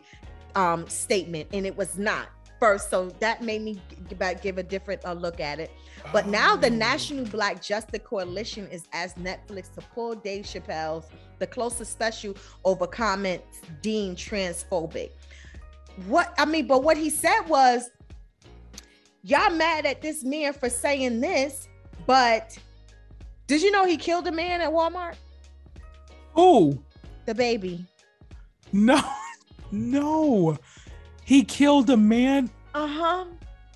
um 0.55 0.87
statement, 0.89 1.49
and 1.53 1.67
it 1.67 1.77
was 1.77 1.97
not 1.99 2.29
first. 2.61 2.91
So 2.91 3.09
that 3.21 3.43
made 3.43 3.63
me 3.63 3.81
give 4.43 4.59
a 4.59 4.63
different 4.63 5.05
uh, 5.05 5.15
look 5.15 5.41
at 5.41 5.59
it. 5.59 5.71
But 6.13 6.27
now 6.27 6.57
the 6.57 6.69
Oh. 6.69 6.75
National 6.75 7.25
Black 7.25 7.63
Justice 7.63 8.01
Coalition 8.05 8.69
is 8.69 8.85
asking 8.93 9.25
Netflix 9.25 9.73
to 9.75 9.81
pull 9.95 10.15
Dave 10.15 10.45
Chappelle's 10.45 11.07
The 11.39 11.47
Closer 11.47 11.85
Special 11.85 12.37
over 12.65 12.87
comments 12.87 13.63
deemed 13.81 14.17
transphobic. 14.17 15.11
What 16.07 16.35
I 16.39 16.45
mean, 16.45 16.67
but 16.67 16.83
what 16.83 16.97
he 16.97 17.11
said 17.11 17.41
was, 17.49 17.91
y'all 19.23 19.51
mad 19.51 19.87
at 19.87 20.01
this 20.03 20.25
man 20.25 20.53
for 20.53 20.69
saying 20.71 21.21
this, 21.21 21.69
but 22.07 22.57
did 23.47 23.63
you 23.63 23.71
know 23.71 23.85
he 23.85 23.97
killed 23.97 24.27
a 24.27 24.33
man 24.33 24.61
at 24.61 24.71
Walmart? 24.71 25.15
Who? 26.35 26.83
The 27.27 27.35
baby. 27.35 27.85
No, 28.73 29.01
no. 29.71 30.59
He 31.25 31.45
killed 31.45 31.91
a 31.91 31.97
man 31.97 32.51
Uh-huh. 32.75 33.27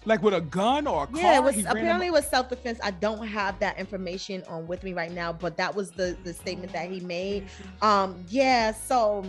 like 0.07 0.23
with 0.23 0.35
a 0.35 0.41
gun 0.41 0.87
or 0.87 1.05
a 1.05 1.07
car. 1.07 1.21
Yeah, 1.21 1.37
it 1.37 1.45
was 1.45 1.59
apparently 1.67 2.07
it 2.07 2.13
was 2.13 2.27
self-defense. 2.27 2.79
I 2.83 2.93
don't 2.93 3.27
have 3.27 3.59
that 3.61 3.79
information 3.79 4.43
on 4.49 4.67
with 4.67 4.83
me 4.83 4.95
right 4.95 5.13
now, 5.13 5.33
but 5.33 5.57
that 5.59 5.75
was 5.75 5.91
the 5.91 6.17
the 6.25 6.33
statement 6.33 6.73
that 6.73 6.91
he 6.91 7.01
made. 7.01 7.47
Um, 7.83 8.25
yeah, 8.29 8.73
so 8.73 9.25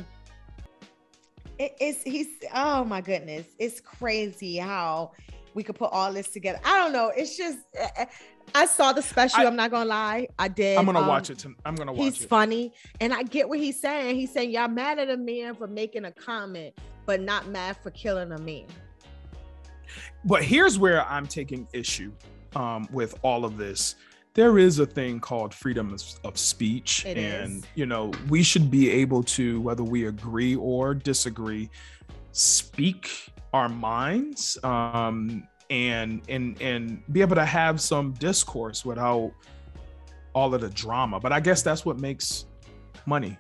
it, 1.60 1.76
it's 1.80 2.04
he's 2.04 2.28
oh 2.54 2.84
my 2.84 3.02
goodness, 3.02 3.46
it's 3.60 3.80
crazy 3.80 4.58
how 4.58 5.12
we 5.54 5.64
could 5.64 5.76
put 5.76 5.92
all 5.92 6.12
this 6.14 6.30
together. 6.30 6.60
I 6.64 6.78
don't 6.78 6.94
know. 6.94 7.12
It's 7.16 7.36
just 7.38 7.60
eh, 7.76 8.06
I 8.56 8.66
saw 8.66 8.94
the 8.94 9.02
special. 9.02 9.42
I- 9.42 9.46
am 9.46 9.56
not 9.56 9.72
gonna 9.72 9.86
lie, 9.90 10.28
I 10.40 10.48
did. 10.48 10.78
I'm 10.78 10.86
gonna 10.86 11.00
Um, 11.02 11.08
watch 11.08 11.30
it. 11.30 11.40
To, 11.40 11.54
I'm 11.66 11.76
gonna 11.76 11.92
watch 11.94 12.02
He's 12.04 12.22
it. 12.24 12.30
funny, 12.30 12.74
and 13.02 13.14
I 13.14 13.24
get 13.24 13.50
what 13.50 13.60
he's 13.60 13.80
saying. 13.80 14.16
He's 14.16 14.32
saying 14.32 14.52
y'all 14.52 14.68
mad 14.68 15.00
at 15.00 15.10
a 15.10 15.18
man 15.18 15.56
for 15.56 15.68
making 15.68 16.06
a 16.06 16.12
comment, 16.12 16.74
but 17.06 17.22
not 17.22 17.48
mad 17.50 17.78
for 17.82 17.92
killing 17.92 18.32
a 18.32 18.38
man. 18.40 18.66
But 20.26 20.44
here's 20.44 20.78
where 20.78 21.06
I'm 21.06 21.28
taking 21.28 21.68
issue 21.74 22.12
um, 22.56 22.88
with 22.92 23.18
all 23.24 23.46
of 23.46 23.58
this. 23.58 23.96
There 24.38 24.60
is 24.60 24.78
a 24.78 24.86
thing 24.86 25.20
called 25.20 25.52
freedom 25.52 25.92
of, 25.92 26.04
of 26.24 26.38
speech, 26.38 27.04
It 27.08 27.18
and 27.18 27.58
is. 27.58 27.64
you 27.74 27.88
know 27.88 28.12
we 28.30 28.44
should 28.44 28.70
be 28.70 28.92
able 28.92 29.24
to, 29.24 29.60
whether 29.62 29.84
we 29.84 30.06
agree 30.06 30.56
or 30.56 30.94
disagree, 30.94 31.72
speak 32.34 33.10
our 33.52 33.68
minds 33.68 34.60
um, 34.64 35.48
and 35.72 36.22
and 36.30 36.62
and 36.62 37.02
be 37.12 37.22
able 37.22 37.36
to 37.36 37.46
have 37.46 37.82
some 37.82 38.14
discourse 38.14 38.86
without 38.86 39.32
all 40.34 40.54
of 40.54 40.62
the 40.62 40.70
drama. 40.70 41.20
But 41.20 41.34
I 41.34 41.40
guess 41.40 41.64
that's 41.64 41.84
what 41.84 42.00
makes 42.00 42.46
money. 43.08 43.40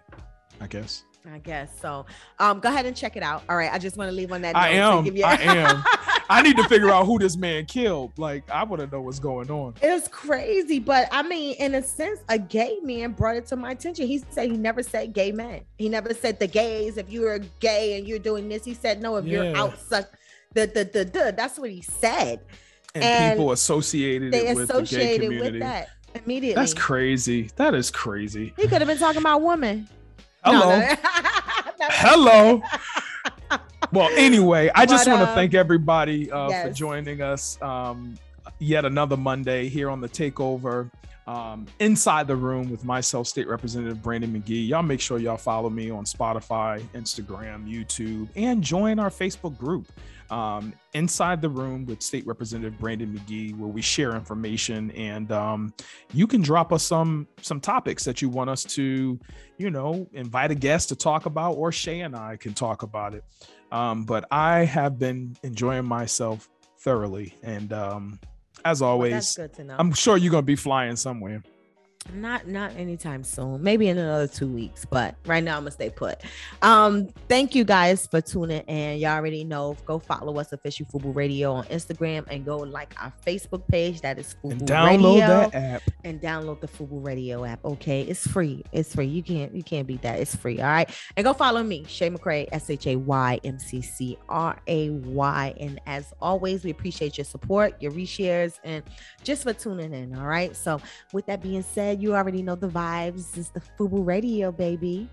I 0.59 0.65
guess 0.65 1.03
I 1.31 1.37
guess 1.37 1.69
so. 1.79 2.07
Um, 2.39 2.59
go 2.59 2.69
ahead 2.69 2.87
and 2.87 2.95
check 2.95 3.15
it 3.15 3.21
out. 3.21 3.43
All 3.49 3.55
right, 3.55 3.71
I 3.71 3.77
just 3.77 3.97
want 3.97 4.09
to 4.09 4.15
leave 4.15 4.31
on 4.31 4.41
that. 4.41 4.55
I 4.55 4.69
am. 4.69 5.05
I 5.23 5.37
am. 5.41 5.83
I 6.29 6.41
need 6.41 6.57
to 6.57 6.63
figure 6.67 6.89
out 6.89 7.05
who 7.05 7.19
this 7.19 7.37
man 7.37 7.65
killed. 7.65 8.17
Like 8.17 8.49
I 8.49 8.63
want 8.63 8.81
to 8.81 8.87
know 8.87 9.01
what's 9.01 9.19
going 9.19 9.49
on. 9.49 9.75
It's 9.81 10.07
crazy, 10.07 10.79
but 10.79 11.07
I 11.11 11.23
mean, 11.23 11.55
in 11.55 11.75
a 11.75 11.83
sense, 11.83 12.19
a 12.29 12.37
gay 12.37 12.77
man 12.83 13.11
brought 13.11 13.35
it 13.37 13.47
to 13.47 13.55
my 13.55 13.71
attention. 13.71 14.07
He 14.07 14.23
said 14.29 14.51
he 14.51 14.57
never 14.57 14.83
said 14.83 15.13
gay 15.13 15.31
men. 15.31 15.61
He 15.77 15.89
never 15.89 16.13
said 16.13 16.39
the 16.39 16.47
gays. 16.47 16.97
If 16.97 17.09
you're 17.09 17.39
gay 17.59 17.97
and 17.97 18.07
you're 18.07 18.19
doing 18.19 18.49
this, 18.49 18.65
he 18.65 18.73
said 18.73 19.01
no. 19.01 19.15
If 19.17 19.25
you're 19.25 19.55
out, 19.55 19.79
suck 19.79 20.09
the 20.53 20.67
the 20.67 20.83
the 20.83 21.05
the. 21.05 21.33
That's 21.35 21.57
what 21.57 21.69
he 21.69 21.81
said. 21.81 22.41
and, 22.95 23.03
And 23.03 23.33
people 23.37 23.51
associated 23.51 24.33
They 24.33 24.47
it 24.47 24.55
with 24.55 24.67
the 24.67 24.81
gay 24.81 25.19
community. 25.19 25.51
with 25.51 25.59
that 25.61 25.89
immediately. 26.15 26.59
That's 26.59 26.73
crazy. 26.73 27.49
That 27.55 27.73
is 27.73 27.91
crazy. 27.91 28.53
He 28.57 28.63
could 28.63 28.81
have 28.81 28.87
been 28.87 28.97
talking 28.97 29.21
about 29.21 29.41
women. 29.41 29.87
Hello. 30.43 30.69
no, 30.69 30.87
no. 30.87 30.95
Hello. 31.79 32.61
well, 33.91 34.09
anyway, 34.15 34.69
I 34.75 34.85
just 34.85 35.07
want 35.07 35.21
to 35.21 35.29
uh, 35.29 35.35
thank 35.35 35.53
everybody 35.53 36.31
uh, 36.31 36.63
for 36.63 36.71
joining 36.71 37.21
us. 37.21 37.61
Um, 37.61 38.15
yet 38.59 38.85
another 38.85 39.17
Monday 39.17 39.67
here 39.69 39.89
on 39.89 40.01
the 40.01 40.09
Takeover. 40.09 40.89
Um, 41.27 41.65
inside 41.79 42.25
the 42.27 42.35
room 42.37 42.69
with 42.69 42.85
myself, 42.85 43.27
State 43.27 43.47
Representative 43.49 44.01
Brandon 44.01 44.31
McGee. 44.31 44.67
Y'all 44.69 44.81
make 44.81 45.01
sure 45.01 45.19
y'all 45.19 45.35
follow 45.35 45.69
me 45.69 45.89
on 45.89 46.05
Spotify, 46.05 46.81
Instagram, 46.93 47.67
YouTube, 47.67 48.29
and 48.37 48.63
join 48.63 48.97
our 48.97 49.09
Facebook 49.09 49.57
group. 49.57 49.87
um, 50.29 50.73
inside 50.93 51.41
the 51.41 51.49
room 51.49 51.85
with 51.85 52.01
State 52.01 52.25
Representative 52.27 52.77
Brandon 52.79 53.17
McGee, 53.17 53.57
where 53.57 53.69
we 53.69 53.81
share 53.81 54.15
information, 54.15 54.91
and 54.91 55.31
um, 55.31 55.73
you 56.13 56.27
can 56.27 56.41
drop 56.41 56.73
us 56.73 56.83
some 56.83 57.27
some 57.41 57.59
topics 57.61 58.03
that 58.03 58.21
you 58.21 58.29
want 58.29 58.49
us 58.49 58.63
to, 58.63 59.19
you 59.57 59.69
know, 59.69 60.07
invite 60.13 60.51
a 60.51 60.55
guest 60.55 60.89
to 60.89 60.95
talk 60.95 61.25
about, 61.25 61.53
or 61.53 61.71
Shay 61.71 62.01
and 62.01 62.15
I 62.15 62.35
can 62.37 62.53
talk 62.53 62.83
about 62.83 63.13
it. 63.13 63.23
Um, 63.71 64.05
but 64.05 64.25
I 64.31 64.59
have 64.59 64.97
been 64.97 65.35
enjoying 65.43 65.85
myself 65.85 66.49
thoroughly, 66.79 67.33
and 67.43 67.73
um, 67.73 68.19
as 68.63 68.81
always, 68.81 69.37
well, 69.37 69.75
I'm 69.77 69.93
sure 69.93 70.17
you're 70.17 70.31
gonna 70.31 70.41
be 70.43 70.55
flying 70.55 70.95
somewhere. 70.95 71.43
Not 72.13 72.47
not 72.47 72.75
anytime 72.75 73.23
soon. 73.23 73.61
Maybe 73.61 73.87
in 73.87 73.97
another 73.97 74.27
two 74.27 74.47
weeks, 74.47 74.85
but 74.85 75.15
right 75.25 75.43
now 75.43 75.57
I'm 75.57 75.63
gonna 75.63 75.71
stay 75.71 75.89
put. 75.89 76.21
Um, 76.61 77.07
thank 77.27 77.55
you 77.55 77.63
guys 77.63 78.07
for 78.07 78.21
tuning 78.21 78.61
in. 78.61 78.99
Y'all 78.99 79.11
already 79.11 79.43
know. 79.43 79.75
Go 79.85 79.99
follow 79.99 80.39
us 80.39 80.53
official 80.53 80.85
Fubu 80.87 81.15
Radio 81.15 81.51
on 81.53 81.65
Instagram 81.65 82.25
and 82.29 82.45
go 82.45 82.57
like 82.57 82.95
our 83.01 83.11
Facebook 83.25 83.67
page. 83.67 84.01
That 84.01 84.17
is 84.17 84.35
Fubu 84.43 84.51
and 84.51 84.61
download 84.61 85.13
Radio, 85.13 85.27
that 85.27 85.55
app 85.55 85.81
and 86.03 86.21
download 86.21 86.61
the 86.61 86.67
Fubu 86.67 87.05
Radio 87.05 87.45
app. 87.45 87.63
Okay, 87.65 88.01
it's 88.01 88.25
free. 88.25 88.63
It's 88.71 88.95
free. 88.95 89.07
You 89.07 89.23
can't 89.23 89.53
you 89.53 89.63
can't 89.63 89.87
beat 89.87 90.01
that. 90.03 90.19
It's 90.19 90.35
free. 90.35 90.59
All 90.59 90.67
right, 90.67 90.89
and 91.15 91.23
go 91.23 91.33
follow 91.33 91.63
me, 91.63 91.85
Shay 91.87 92.09
McCray, 92.09 92.47
S 92.51 92.69
H 92.69 92.87
A 92.87 92.95
Y 92.95 93.39
M 93.43 93.59
C 93.59 93.81
C 93.81 94.17
R 94.29 94.57
A 94.67 94.89
Y. 94.89 95.53
And 95.59 95.81
as 95.85 96.13
always, 96.21 96.63
we 96.63 96.71
appreciate 96.71 97.17
your 97.17 97.25
support, 97.25 97.81
your 97.81 97.91
reshares, 97.91 98.59
and 98.63 98.83
just 99.23 99.43
for 99.43 99.53
tuning 99.53 99.93
in. 99.93 100.15
All 100.17 100.25
right. 100.25 100.55
So 100.55 100.79
with 101.13 101.25
that 101.25 101.41
being 101.41 101.63
said 101.63 101.96
you 102.01 102.15
already 102.15 102.41
know 102.41 102.55
the 102.55 102.67
vibes. 102.69 103.37
It's 103.37 103.49
the 103.49 103.61
Fubu 103.77 104.05
Radio, 104.05 104.51
baby. 104.51 105.09